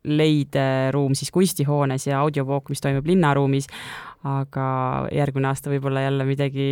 leideruum 0.05 1.15
siis 1.19 1.31
kunstihoones 1.35 2.07
ja 2.07 2.21
audiovook, 2.21 2.71
mis 2.73 2.81
toimub 2.81 3.07
linnaruumis, 3.07 3.69
aga 4.25 4.71
järgmine 5.15 5.51
aasta 5.51 5.73
võib-olla 5.73 6.07
jälle 6.07 6.27
midagi 6.29 6.71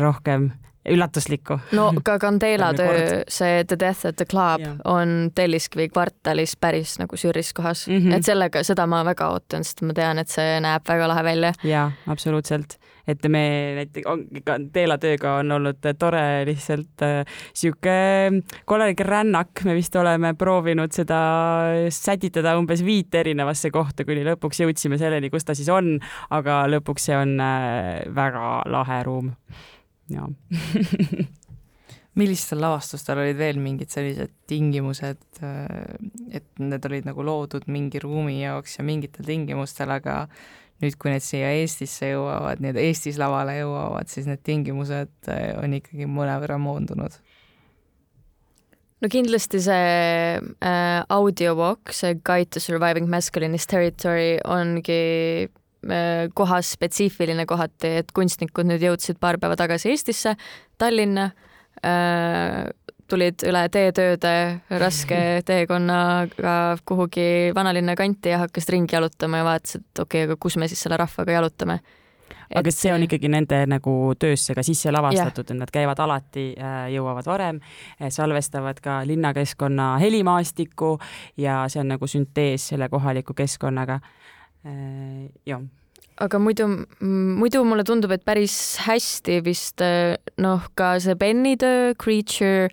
rohkem 0.00 0.50
üllatuslikku. 0.88 1.58
no 1.72 1.92
ka 2.04 2.18
Candela 2.18 2.72
töö, 2.76 3.22
see 3.28 3.64
The 3.64 3.78
Death 3.80 4.06
at 4.06 4.16
the 4.16 4.26
Club 4.28 4.60
ja. 4.60 4.74
on 4.84 5.30
Telliskivi 5.34 5.88
kvartalis 5.88 6.56
päris 6.60 6.98
nagu 7.00 7.16
sürris 7.16 7.52
kohas 7.56 7.86
mm, 7.88 7.98
-hmm. 7.98 8.16
et 8.16 8.24
sellega, 8.24 8.62
seda 8.62 8.86
ma 8.86 9.04
väga 9.04 9.28
ootan, 9.32 9.64
sest 9.64 9.82
ma 9.82 9.96
tean, 9.96 10.18
et 10.18 10.28
see 10.28 10.60
näeb 10.60 10.84
väga 10.88 11.08
lahe 11.08 11.24
välja. 11.24 11.52
jaa, 11.64 11.90
absoluutselt 12.06 12.78
et 13.06 13.26
me 13.28 13.44
näiteks, 13.78 14.40
Candela 14.46 14.96
tööga 15.00 15.36
on 15.40 15.52
olnud 15.58 15.84
tore 16.00 16.24
lihtsalt 16.48 17.04
äh, 17.04 17.36
sihuke 17.56 17.96
korralik 18.68 19.02
rännak, 19.04 19.64
me 19.68 19.76
vist 19.76 19.96
oleme 20.00 20.34
proovinud 20.38 20.94
seda 20.94 21.20
sätitada 21.92 22.56
umbes 22.60 22.84
viite 22.86 23.20
erinevasse 23.24 23.70
kohta, 23.74 24.06
kuni 24.08 24.24
lõpuks 24.26 24.64
jõudsime 24.64 24.98
selleni, 25.00 25.30
kus 25.32 25.46
ta 25.46 25.56
siis 25.56 25.70
on, 25.72 25.96
aga 26.34 26.64
lõpuks 26.72 27.10
see 27.10 27.16
on 27.18 27.38
äh, 27.44 28.02
väga 28.14 28.58
lahe 28.72 29.00
ruum. 29.06 29.32
Jaa. 30.12 30.28
Millistel 32.14 32.60
lavastustel 32.62 33.18
olid 33.18 33.38
veel 33.40 33.56
mingid 33.58 33.90
sellised 33.90 34.30
tingimused, 34.46 35.40
et 36.30 36.60
need 36.62 36.84
olid 36.86 37.08
nagu 37.08 37.24
loodud 37.26 37.66
mingi 37.66 37.98
ruumi 37.98 38.36
jaoks 38.38 38.78
ja 38.78 38.84
mingitel 38.86 39.26
tingimustel, 39.26 39.90
aga 39.90 40.20
nüüd, 40.84 40.98
kui 41.00 41.12
need 41.12 41.24
siia 41.24 41.50
Eestisse 41.60 42.12
jõuavad, 42.12 42.62
nii-öelda 42.62 42.84
Eestis 42.84 43.18
lavale 43.20 43.56
jõuavad, 43.58 44.10
siis 44.12 44.28
need 44.30 44.44
tingimused 44.46 45.32
on 45.60 45.78
ikkagi 45.80 46.10
mõnevõrra 46.10 46.60
moondunud? 46.62 47.20
no 49.04 49.08
kindlasti 49.12 49.58
see 49.60 49.88
äh, 50.40 51.00
audiovalk, 51.12 51.92
see 51.92 52.14
Guide 52.24 52.54
to 52.54 52.62
Surviving 52.62 53.10
Masculinist 53.12 53.68
Territory 53.68 54.38
ongi 54.48 55.50
Äh, 55.90 56.30
kohas 56.34 56.70
spetsiifiline 56.72 57.44
kohati, 57.46 57.90
et 58.00 58.12
kunstnikud 58.16 58.68
nüüd 58.68 58.84
jõudsid 58.86 59.18
paar 59.20 59.36
päeva 59.40 59.56
tagasi 59.58 59.90
Eestisse, 59.92 60.34
Tallinna. 60.80 61.30
Äh, 61.84 62.70
tulid 63.10 63.44
üle 63.48 63.64
teetööde 63.72 64.34
raske 64.80 65.18
teekonnaga 65.48 66.54
kuhugi 66.86 67.52
vanalinna 67.56 67.96
kanti 67.98 68.32
ja 68.32 68.44
hakkasid 68.44 68.74
ringi 68.76 68.96
jalutama 68.96 69.42
ja 69.42 69.48
vaatasid, 69.48 69.84
et 69.84 70.02
okei 70.04 70.24
okay,, 70.24 70.30
aga 70.30 70.40
kus 70.40 70.56
me 70.60 70.68
siis 70.70 70.82
selle 70.84 70.98
rahvaga 71.00 71.36
jalutame. 71.36 71.78
aga 72.54 72.62
kas 72.68 72.80
see 72.80 72.92
on 72.94 73.04
ikkagi 73.06 73.28
nende 73.32 73.60
nagu 73.70 73.94
töösse 74.20 74.54
ka 74.54 74.62
sisse 74.66 74.92
lavastatud, 74.92 75.50
et 75.50 75.58
nad 75.58 75.72
käivad 75.72 76.00
alati, 76.00 76.50
äh, 76.58 76.88
jõuavad 76.94 77.28
varem, 77.28 77.60
äh, 78.00 78.10
salvestavad 78.14 78.80
ka 78.84 79.02
linnakeskkonna 79.08 79.94
helimaastikku 80.02 80.98
ja 81.40 81.64
see 81.68 81.82
on 81.84 81.94
nagu 81.96 82.08
süntees 82.10 82.68
selle 82.72 82.88
kohaliku 82.92 83.36
keskkonnaga. 83.36 84.00
Äh, 84.64 85.30
jah 85.46 85.64
aga 86.22 86.38
muidu, 86.38 86.68
muidu 87.02 87.64
mulle 87.66 87.82
tundub, 87.82 88.12
et 88.14 88.22
päris 88.22 88.78
hästi 88.84 89.40
vist 89.42 89.82
noh, 90.38 90.68
ka 90.78 90.92
see 91.02 91.16
Benny 91.18 91.56
töö, 91.58 91.90
Creature 91.98 92.70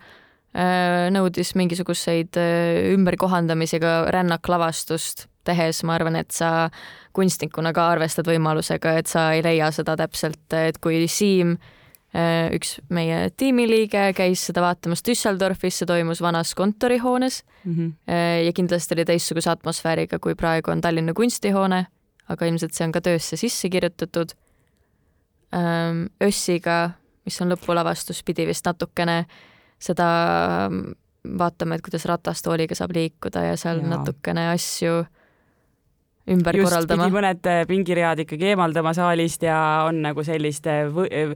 nõudis 0.52 1.54
mingisuguseid 1.56 2.36
äh, 2.40 2.92
ümberkohandamisi 2.92 3.80
ka 3.80 4.06
rännaklavastust 4.12 5.28
tehes, 5.48 5.80
ma 5.88 5.96
arvan, 5.96 6.18
et 6.20 6.34
sa 6.36 6.70
kunstnikuna 7.16 7.72
ka 7.74 7.88
arvestad 7.96 8.28
võimalusega, 8.28 8.98
et 9.00 9.10
sa 9.10 9.32
ei 9.34 9.42
leia 9.46 9.72
seda 9.74 9.96
täpselt, 9.98 10.44
et 10.54 10.78
kui 10.84 11.06
Siim, 11.10 11.56
äh, 12.14 12.52
üks 12.58 12.76
meie 12.92 13.30
tiimiliige, 13.32 14.10
käis 14.18 14.44
seda 14.50 14.64
vaatamas 14.66 15.06
Düsseldorfis, 15.08 15.80
see 15.80 15.90
toimus 15.90 16.22
vanas 16.22 16.52
kontorihoones 16.56 17.44
mm 17.64 17.74
-hmm. 17.74 17.92
ja 18.46 18.54
kindlasti 18.54 18.94
oli 18.96 19.06
teistsuguse 19.06 19.50
atmosfääriga, 19.50 20.20
kui 20.20 20.36
praegu 20.36 20.72
on 20.72 20.82
Tallinna 20.82 21.14
kunstihoone, 21.14 21.86
aga 22.28 22.46
ilmselt 22.46 22.74
see 22.74 22.86
on 22.86 22.92
ka 22.92 23.02
töösse 23.02 23.38
sisse 23.38 23.70
kirjutatud. 23.70 24.36
Ähm, 25.54 26.06
Össiga, 26.24 26.92
mis 27.26 27.42
on 27.42 27.52
lõpulavastus, 27.52 28.24
pidi 28.26 28.48
vist 28.48 28.66
natukene 28.66 29.18
äh, 29.18 29.26
seda 29.82 30.10
vaatame, 31.38 31.78
et 31.78 31.86
kuidas 31.86 32.06
ratastooliga 32.10 32.78
saab 32.78 32.96
liikuda 32.98 33.52
ja 33.52 33.58
seal 33.60 33.84
ja. 33.84 33.90
natukene 33.96 34.48
asju 34.56 35.02
ümber 36.30 36.56
Just, 36.56 36.70
korraldama. 36.70 37.08
mõned 37.14 37.48
äh, 37.50 37.62
pingiread 37.70 38.22
ikkagi 38.24 38.52
eemaldama 38.52 38.94
saalist 38.94 39.42
ja 39.46 39.58
on 39.88 40.02
nagu 40.04 40.24
sellist 40.26 40.68
äh, 40.70 40.84
võ 40.94 41.06
äh, 41.10 41.34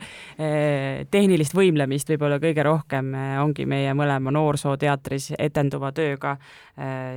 tehnilist 1.11 1.55
võimlemist 1.57 2.09
võib-olla 2.13 2.37
kõige 2.43 2.65
rohkem 2.65 3.11
ongi 3.41 3.65
meie 3.69 3.95
mõlema 3.97 4.33
noorsooteatris 4.35 5.31
etenduva 5.39 5.91
tööga 5.95 6.35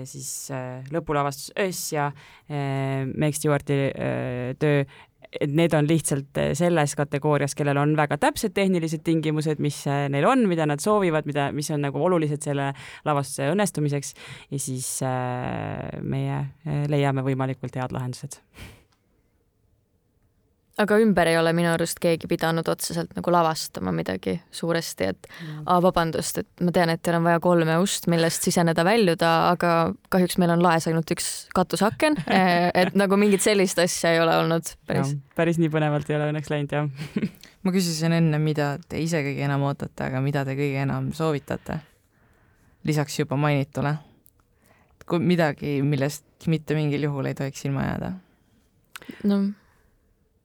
siis 0.07 0.53
lõpulavastus 0.95 1.51
Öös 1.59 1.81
ja 1.91 2.05
Meg 2.49 3.35
Stewarti 3.35 3.79
töö 4.63 4.85
et 5.33 5.53
need 5.53 5.75
on 5.77 5.89
lihtsalt 5.89 6.41
eh, 6.41 6.55
selles 6.59 6.95
kategoorias, 6.99 7.55
kellel 7.59 7.81
on 7.81 7.95
väga 7.99 8.19
täpsed 8.21 8.55
tehnilised 8.57 9.05
tingimused, 9.07 9.61
mis 9.63 9.83
eh, 9.87 10.07
neil 10.13 10.29
on, 10.29 10.47
mida 10.51 10.67
nad 10.69 10.83
soovivad, 10.83 11.29
mida, 11.29 11.51
mis 11.53 11.71
on 11.75 11.85
nagu 11.85 12.03
olulised 12.09 12.49
selle 12.49 12.73
lavastuse 13.09 13.51
õnnestumiseks. 13.53 14.15
Ja 14.53 14.63
siis 14.63 14.89
äh, 15.07 16.01
meie 16.03 16.43
leiame 16.89 17.25
võimalikult 17.27 17.77
head 17.77 17.95
lahendused 17.95 18.41
aga 20.79 20.99
ümber 21.03 21.29
ei 21.31 21.37
ole 21.39 21.53
minu 21.57 21.71
arust 21.73 21.99
keegi 22.03 22.29
pidanud 22.31 22.69
otseselt 22.71 23.11
nagu 23.17 23.33
lavastama 23.35 23.93
midagi 23.95 24.37
suuresti, 24.55 25.09
et 25.11 25.29
mm. 25.29 25.65
aa, 25.67 25.81
vabandust, 25.83 26.41
et 26.43 26.65
ma 26.65 26.75
tean, 26.75 26.93
et 26.93 27.03
teil 27.03 27.19
on 27.19 27.27
vaja 27.27 27.41
kolme 27.43 27.79
ust, 27.83 28.07
millest 28.11 28.47
siseneda-väljuda, 28.47 29.33
aga 29.51 29.75
kahjuks 30.13 30.39
meil 30.43 30.55
on 30.55 30.63
laes 30.65 30.89
ainult 30.91 31.11
üks 31.15 31.29
katusaken 31.57 32.21
eh, 32.39 32.71
et 32.85 32.99
nagu 32.99 33.19
mingit 33.21 33.45
sellist 33.45 33.83
asja 33.83 34.15
ei 34.15 34.23
ole 34.23 34.37
olnud 34.45 34.73
päris. 34.89 35.15
päris 35.39 35.61
nii 35.63 35.73
põnevalt 35.75 36.11
ei 36.11 36.19
ole 36.19 36.31
õnneks 36.33 36.53
läinud, 36.55 36.75
jah 36.75 37.29
ma 37.65 37.75
küsisin 37.75 38.15
enne, 38.21 38.43
mida 38.43 38.77
te 38.89 39.03
ise 39.03 39.23
kõige 39.27 39.47
enam 39.49 39.67
ootate, 39.69 40.11
aga 40.11 40.23
mida 40.25 40.47
te 40.47 40.57
kõige 40.59 40.85
enam 40.87 41.13
soovitate? 41.17 41.83
lisaks 42.87 43.19
juba 43.19 43.37
mainitule. 43.37 43.97
midagi, 45.19 45.81
millest 45.83 46.47
mitte 46.47 46.77
mingil 46.79 47.09
juhul 47.09 47.27
ei 47.27 47.35
tohiks 47.35 47.65
ilma 47.67 47.89
jääda? 47.91 48.13
no 49.27 49.43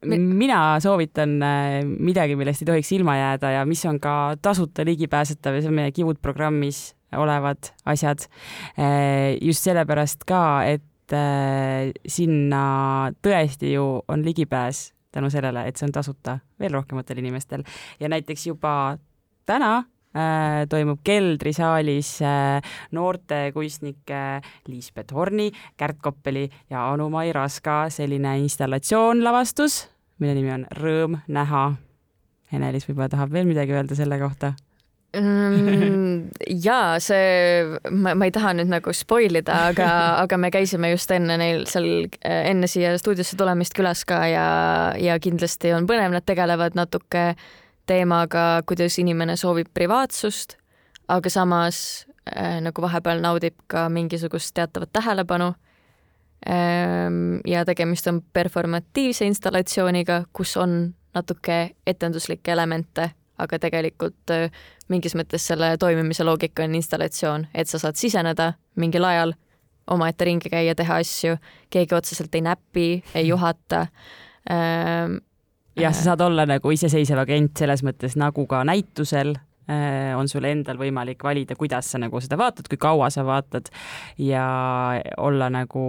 mina 0.06 0.80
soovitan 0.84 1.38
äh, 1.44 1.84
midagi, 1.84 2.36
millest 2.40 2.64
ei 2.64 2.70
tohiks 2.70 2.92
ilma 2.96 3.16
jääda 3.18 3.54
ja 3.58 3.66
mis 3.66 3.84
on 3.90 4.00
ka 4.04 4.36
tasuta 4.42 4.86
ligipääsetav 4.86 5.58
ja 5.58 5.64
see 5.64 5.72
on 5.72 5.78
meie 5.78 5.94
Kivud 5.96 6.20
programmis 6.22 6.94
olevad 7.18 7.72
asjad. 7.86 8.26
Äh, 8.80 9.38
just 9.42 9.64
sellepärast 9.66 10.26
ka, 10.28 10.64
et 10.66 11.14
äh, 11.14 11.94
sinna 12.08 13.12
tõesti 13.24 13.76
ju 13.76 13.88
on 14.08 14.26
ligipääs 14.26 14.92
tänu 15.14 15.30
sellele, 15.30 15.68
et 15.70 15.78
see 15.78 15.88
on 15.88 15.96
tasuta 15.96 16.40
veel 16.60 16.74
rohkematel 16.74 17.22
inimestel 17.22 17.66
ja 18.00 18.10
näiteks 18.10 18.48
juba 18.50 18.98
täna 19.46 19.84
toimub 20.70 21.00
keldrisaalis 21.02 22.20
noortekunstnike 22.94 24.20
Liisbet 24.70 25.10
Horni, 25.10 25.48
Kärt 25.78 25.98
Koppeli 26.06 26.44
ja 26.70 26.84
Anu-Mai 26.92 27.34
Raska 27.34 27.88
selline 27.90 28.36
installatsioonlavastus 28.46 29.93
mille 30.20 30.36
nimi 30.38 30.54
on 30.54 30.68
Rõõm 30.78 31.18
näha. 31.28 31.64
Ene-Liis 32.54 32.86
võib-olla 32.86 33.10
tahab 33.10 33.34
veel 33.34 33.50
midagi 33.50 33.74
öelda 33.74 33.98
selle 33.98 34.20
kohta 34.22 34.54
mm, 35.18 36.30
jaa, 36.64 37.00
see, 37.04 37.80
ma, 37.92 38.14
ma 38.18 38.28
ei 38.28 38.34
taha 38.34 38.54
nüüd 38.58 38.72
nagu 38.72 38.94
spoil 38.96 39.40
ida, 39.40 39.58
aga, 39.72 39.90
aga 40.24 40.40
me 40.42 40.52
käisime 40.54 40.94
just 40.94 41.12
enne 41.14 41.38
neil 41.42 41.66
seal, 41.70 42.08
enne 42.24 42.70
siia 42.70 42.96
stuudiosse 43.00 43.38
tulemist 43.40 43.76
külas 43.78 44.04
ka 44.10 44.24
ja, 44.30 44.48
ja 45.00 45.20
kindlasti 45.24 45.74
on 45.76 45.88
põnev, 45.90 46.14
nad 46.16 46.26
tegelevad 46.28 46.78
natuke 46.80 47.34
teemaga, 47.90 48.64
kuidas 48.68 48.98
inimene 49.02 49.36
soovib 49.40 49.70
privaatsust, 49.76 50.58
aga 51.12 51.32
samas 51.32 51.78
äh, 52.30 52.60
nagu 52.64 52.86
vahepeal 52.86 53.22
naudib 53.24 53.58
ka 53.72 53.90
mingisugust 53.92 54.56
teatavat 54.56 54.94
tähelepanu 54.96 55.54
ja 57.48 57.66
tegemist 57.66 58.08
on 58.08 58.22
performatiivse 58.34 59.26
installatsiooniga, 59.26 60.24
kus 60.34 60.58
on 60.58 60.94
natuke 61.16 61.76
etenduslikke 61.88 62.52
elemente, 62.52 63.10
aga 63.40 63.60
tegelikult 63.60 64.34
äh, 64.34 64.50
mingis 64.92 65.16
mõttes 65.18 65.46
selle 65.48 65.74
toimimise 65.80 66.26
loogika 66.26 66.66
on 66.66 66.76
installatsioon, 66.76 67.48
et 67.56 67.70
sa 67.70 67.80
saad 67.82 68.00
siseneda 68.00 68.54
mingil 68.76 69.06
ajal, 69.08 69.34
omaette 69.94 70.28
ringi 70.28 70.52
käia, 70.52 70.76
teha 70.76 71.00
asju, 71.04 71.38
keegi 71.74 71.96
otseselt 71.96 72.36
ei 72.36 72.44
näpi, 72.46 72.88
ei 73.16 73.28
juhata 73.28 73.88
ähm,. 74.52 75.18
jah, 75.80 75.96
sa 75.96 76.12
saad 76.12 76.22
olla 76.22 76.46
nagu 76.50 76.72
iseseisev 76.72 77.24
agent 77.24 77.58
selles 77.60 77.84
mõttes 77.84 78.16
nagu 78.20 78.48
ka 78.48 78.64
näitusel 78.68 79.36
äh, 79.36 79.42
on 80.18 80.28
sul 80.28 80.44
endal 80.50 80.78
võimalik 80.78 81.24
valida, 81.24 81.56
kuidas 81.56 81.92
sa 81.94 82.02
nagu 82.02 82.20
seda 82.24 82.38
vaatad, 82.40 82.68
kui 82.68 82.80
kaua 82.82 83.10
sa 83.14 83.24
vaatad 83.28 83.70
ja 84.20 84.46
olla 85.18 85.50
nagu 85.54 85.84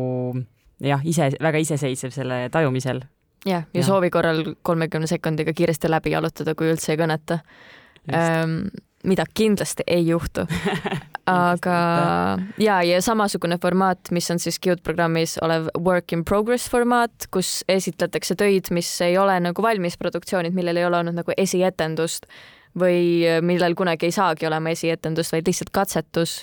jah, 0.84 1.02
ise, 1.04 1.30
väga 1.42 1.60
iseseisev 1.64 2.14
selle 2.14 2.48
tajumisel. 2.54 3.02
jah, 3.46 3.66
ja, 3.74 3.84
soovi 3.84 4.10
korral 4.10 4.54
kolmekümne 4.62 5.06
sekundiga 5.10 5.52
kiiresti 5.52 5.90
läbi 5.90 6.14
jalutada, 6.14 6.54
kui 6.54 6.70
üldse 6.72 6.94
ei 6.94 7.00
kõneta. 7.00 7.40
Ähm, 8.12 8.66
mida 9.04 9.24
kindlasti 9.34 9.84
ei 9.86 10.06
juhtu. 10.06 10.46
Aga 11.24 11.76
ja, 12.60 12.82
ja 12.84 13.00
samasugune 13.02 13.56
formaat, 13.60 14.10
mis 14.12 14.28
on 14.32 14.40
siis 14.42 14.58
Qt 14.60 14.82
programmis 14.84 15.38
olev 15.44 15.70
work 15.80 16.12
in 16.12 16.24
progress 16.24 16.68
formaat, 16.68 17.28
kus 17.32 17.62
esitletakse 17.68 18.36
töid, 18.36 18.68
mis 18.76 18.90
ei 19.04 19.16
ole 19.18 19.38
nagu 19.40 19.64
valmisproduktsioonid, 19.64 20.52
millel 20.56 20.80
ei 20.80 20.84
ole 20.84 21.00
olnud 21.00 21.16
nagu 21.16 21.36
esietendust 21.36 22.28
või 22.78 23.22
millel 23.44 23.76
kunagi 23.78 24.08
ei 24.08 24.14
saagi 24.14 24.48
olema 24.48 24.72
esietendust, 24.74 25.34
vaid 25.34 25.46
lihtsalt 25.46 25.70
katsetus, 25.74 26.38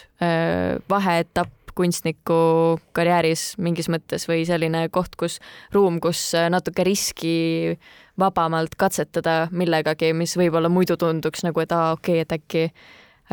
vaheetapp, 0.89 1.51
kunstniku 1.75 2.79
karjääris 2.95 3.55
mingis 3.63 3.87
mõttes 3.91 4.27
või 4.27 4.43
selline 4.47 4.85
koht, 4.93 5.15
kus 5.19 5.39
ruum, 5.73 5.99
kus 6.03 6.33
natuke 6.51 6.83
riski 6.83 7.77
vabamalt 8.19 8.75
katsetada 8.79 9.47
millegagi, 9.51 10.11
mis 10.13 10.35
võib-olla 10.37 10.69
muidu 10.69 10.97
tunduks 10.99 11.45
nagu, 11.47 11.63
et 11.63 11.71
aa, 11.75 11.93
okei 11.95 12.21
okay,, 12.21 12.25
et 12.27 12.35
äkki, 12.37 12.65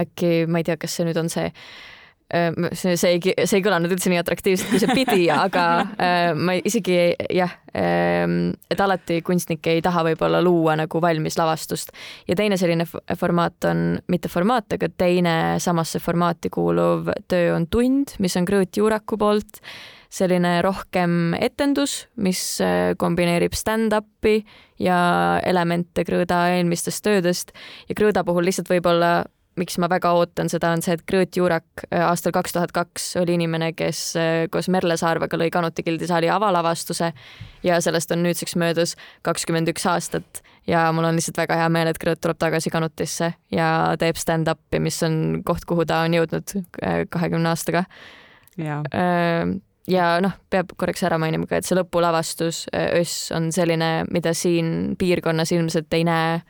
äkki 0.05 0.33
ma 0.51 0.63
ei 0.63 0.69
tea, 0.69 0.79
kas 0.81 0.97
see 0.97 1.09
nüüd 1.09 1.19
on 1.21 1.31
see 1.33 1.51
see, 2.29 2.97
see 2.97 3.15
ei, 3.17 3.35
see 3.49 3.59
ei 3.59 3.65
kõlanud 3.65 3.93
üldse 3.95 4.11
nii 4.13 4.21
atraktiivselt, 4.21 4.69
kui 4.73 4.81
see 4.83 4.95
pidi, 4.97 5.29
aga 5.47 5.65
äh, 5.97 6.33
ma 6.37 6.59
isegi 6.59 6.99
jah 7.35 7.55
äh,, 7.73 8.25
et 8.69 8.83
alati 8.85 9.21
kunstnik 9.27 9.67
ei 9.73 9.83
taha 9.85 10.05
võib-olla 10.11 10.43
luua 10.45 10.77
nagu 10.79 11.03
valmis 11.03 11.39
lavastust. 11.41 11.95
ja 12.29 12.37
teine 12.39 12.61
selline 12.61 12.87
formaat 12.89 13.71
on, 13.71 13.85
mitte 14.13 14.31
formaat, 14.33 14.77
aga 14.77 14.91
teine 14.93 15.37
samasse 15.63 16.03
formaati 16.05 16.53
kuuluv 16.53 17.13
töö 17.29 17.55
on 17.57 17.69
Tund, 17.71 18.19
mis 18.19 18.37
on 18.37 18.49
Krõõt 18.49 18.77
Juuraku 18.77 19.19
poolt 19.21 19.63
selline 20.09 20.59
rohkem 20.65 21.35
etendus, 21.37 22.07
mis 22.17 22.41
äh, 22.65 22.95
kombineerib 23.01 23.57
stand-up'i 23.57 24.41
ja 24.81 24.99
elemente 25.45 26.05
Krõõda 26.09 26.47
eelmistest 26.57 27.05
töödest 27.05 27.53
ja 27.89 27.97
Krõõda 27.97 28.25
puhul 28.25 28.49
lihtsalt 28.49 28.71
võib-olla 28.73 29.27
miks 29.59 29.79
ma 29.83 29.89
väga 29.91 30.13
ootan 30.17 30.51
seda, 30.51 30.71
on 30.75 30.83
see, 30.85 30.97
et 30.97 31.05
Gröt 31.09 31.37
Juurak 31.37 31.85
äh, 31.89 32.03
aastal 32.07 32.33
kaks 32.35 32.55
tuhat 32.55 32.73
kaks 32.75 33.11
oli 33.21 33.37
inimene, 33.39 33.73
kes 33.77 34.01
äh, 34.19 34.47
koos 34.53 34.71
Merle 34.73 34.97
Saarvega 35.01 35.39
lõi 35.41 35.51
Kanuti 35.55 35.85
gildisaali 35.87 36.31
avalavastuse 36.33 37.13
ja 37.67 37.81
sellest 37.85 38.13
on 38.15 38.23
nüüdseks 38.27 38.57
möödas 38.61 38.95
kakskümmend 39.27 39.71
üks 39.73 39.87
aastat 39.91 40.43
ja 40.69 40.87
mul 40.95 41.09
on 41.09 41.19
lihtsalt 41.19 41.41
väga 41.41 41.61
hea 41.63 41.69
meel, 41.73 41.93
et 41.93 42.01
Gröt 42.03 42.23
tuleb 42.25 42.41
tagasi 42.41 42.73
Kanutisse 42.75 43.33
ja 43.55 43.71
teeb 44.01 44.21
stand-up'i, 44.21 44.83
mis 44.83 45.01
on 45.07 45.41
koht, 45.47 45.67
kuhu 45.69 45.87
ta 45.89 46.03
on 46.07 46.19
jõudnud 46.19 46.59
äh, 46.59 47.05
kahekümne 47.11 47.53
aastaga. 47.53 47.85
ja, 48.59 48.83
ja 49.89 50.07
noh, 50.25 50.35
peab 50.51 50.75
korraks 50.77 51.03
ära 51.07 51.19
mainima 51.21 51.47
ka, 51.47 51.61
et 51.61 51.69
see 51.69 51.79
lõpulavastus 51.79 52.67
Öss 52.75 53.31
on 53.37 53.53
selline, 53.55 54.05
mida 54.11 54.35
siin 54.35 54.97
piirkonnas 54.99 55.55
ilmselt 55.55 55.95
ei 55.95 56.05
näe 56.09 56.41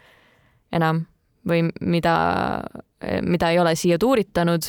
enam 0.74 1.04
või 1.48 1.68
mida, 1.80 2.14
mida 3.22 3.50
ei 3.54 3.58
ole 3.62 3.74
siia 3.78 3.98
tuuritanud 3.98 4.66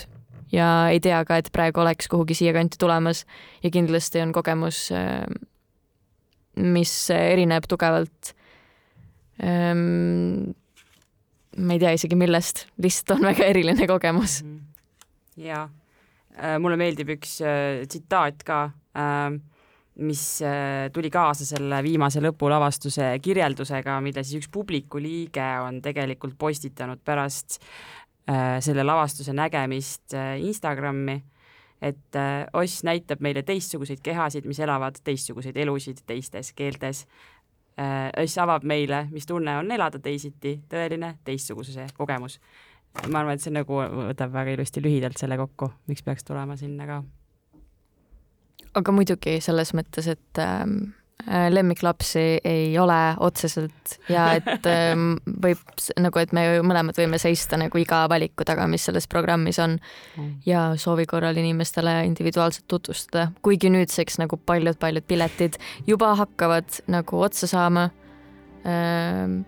ja 0.52 0.68
ei 0.92 1.00
tea 1.04 1.22
ka, 1.26 1.40
et 1.40 1.50
praegu 1.54 1.82
oleks 1.82 2.10
kuhugi 2.12 2.38
siiakanti 2.38 2.78
tulemas 2.82 3.26
ja 3.64 3.72
kindlasti 3.74 4.22
on 4.22 4.34
kogemus, 4.34 4.90
mis 6.60 6.94
erineb 7.16 7.68
tugevalt. 7.70 8.34
Ehm, 9.40 10.50
ma 11.58 11.76
ei 11.76 11.82
tea 11.82 11.94
isegi 11.96 12.18
millest, 12.20 12.66
lihtsalt 12.82 13.18
on 13.18 13.30
väga 13.30 13.46
eriline 13.50 13.88
kogemus. 13.88 14.42
Mhm. 14.44 14.58
ja 15.40 15.62
äh, 16.36 16.58
mulle 16.60 16.76
meeldib 16.76 17.14
üks 17.16 17.38
äh, 17.40 17.86
tsitaat 17.88 18.44
ka 18.44 18.58
äh, 18.92 19.38
mis 20.00 20.42
äh, 20.44 20.90
tuli 20.94 21.10
kaasa 21.12 21.46
selle 21.48 21.80
viimase 21.84 22.22
lõpulavastuse 22.24 23.14
kirjeldusega, 23.24 24.00
mille 24.04 24.24
siis 24.24 24.42
üks 24.42 24.52
publiku 24.52 25.00
liige 25.00 25.48
on 25.64 25.80
tegelikult 25.84 26.38
postitanud 26.40 27.00
pärast 27.06 27.60
selle 28.62 28.84
lavastuse 28.86 29.34
nägemist 29.34 30.14
äh, 30.14 30.38
Instagrami, 30.46 31.18
et 31.82 32.18
Oss 32.54 32.84
näitab 32.84 33.22
meile 33.24 33.44
teistsuguseid 33.48 34.02
kehasid, 34.04 34.46
mis 34.46 34.60
elavad 34.60 34.98
teistsuguseid 35.04 35.56
elusid 35.58 36.02
teistes 36.06 36.52
keeltes. 36.54 37.06
Oss 38.20 38.36
avab 38.44 38.66
meile, 38.68 39.06
mis 39.14 39.24
tunne 39.26 39.54
on 39.62 39.72
elada 39.72 40.02
teisiti, 40.04 40.58
tõeline 40.68 41.14
teistsugususe 41.24 41.86
kogemus. 41.96 42.36
ma 43.08 43.22
arvan, 43.22 43.40
et 43.40 43.46
see 43.46 43.56
nagu 43.56 43.80
võtab 44.10 44.34
väga 44.34 44.58
ilusti 44.58 44.84
lühidalt 44.84 45.16
selle 45.18 45.38
kokku, 45.40 45.72
miks 45.88 46.04
peaks 46.04 46.28
tulema 46.28 46.60
sinna 46.60 46.90
ka 46.90 47.00
aga 48.78 48.94
muidugi 48.94 49.38
selles 49.44 49.74
mõttes, 49.78 50.08
et 50.12 50.42
ähm, 50.42 50.76
äh, 50.92 50.99
lemmiklapsi 51.28 52.20
ei 52.44 52.78
ole 52.80 53.16
otseselt 53.20 53.98
ja 54.10 54.30
et 54.38 54.66
ähm, 54.72 55.18
võib 55.44 55.62
nagu, 56.00 56.22
et 56.22 56.32
me 56.34 56.46
mõlemad 56.66 56.98
võime 56.98 57.20
seista 57.22 57.60
nagu 57.60 57.82
iga 57.82 58.06
valiku 58.10 58.48
taga, 58.48 58.68
mis 58.72 58.88
selles 58.88 59.08
programmis 59.12 59.60
on 59.60 59.76
mm. 59.80 60.32
ja 60.48 60.64
soovi 60.80 61.06
korral 61.10 61.38
inimestele 61.38 62.00
individuaalselt 62.08 62.68
tutvustada, 62.72 63.30
kuigi 63.46 63.72
nüüdseks 63.74 64.20
nagu 64.24 64.40
paljud-paljud 64.40 65.08
piletid 65.10 65.60
juba 65.88 66.16
hakkavad 66.20 66.82
nagu 66.88 67.22
otsa 67.28 67.52
saama 67.52 67.90
ähm, 68.64 69.42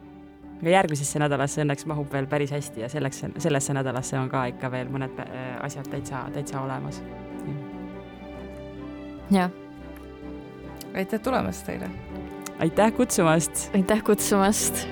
ja 0.61 0.75
järgmisesse 0.77 1.23
nädalasse 1.23 1.63
õnneks 1.63 1.87
mahub 1.89 2.11
veel 2.13 2.27
päris 2.29 2.51
hästi 2.53 2.85
ja 2.85 2.91
selleks, 2.91 3.25
sellesse 3.37 3.73
nädalasse 3.73 4.19
on 4.19 4.29
ka 4.29 4.45
ikka 4.53 4.71
veel 4.75 4.91
mõned 4.93 5.23
äh, 5.23 5.55
asjad 5.65 5.89
täitsa, 5.91 6.27
täitsa 6.35 6.61
olemas 6.61 7.01
jah. 9.31 9.60
Aitäh 10.95 11.19
tulemast 11.19 11.65
teile! 11.65 11.89
aitäh 12.59 12.93
kutsumast! 12.93 13.69
aitäh 13.75 14.03
kutsumast! 14.03 14.87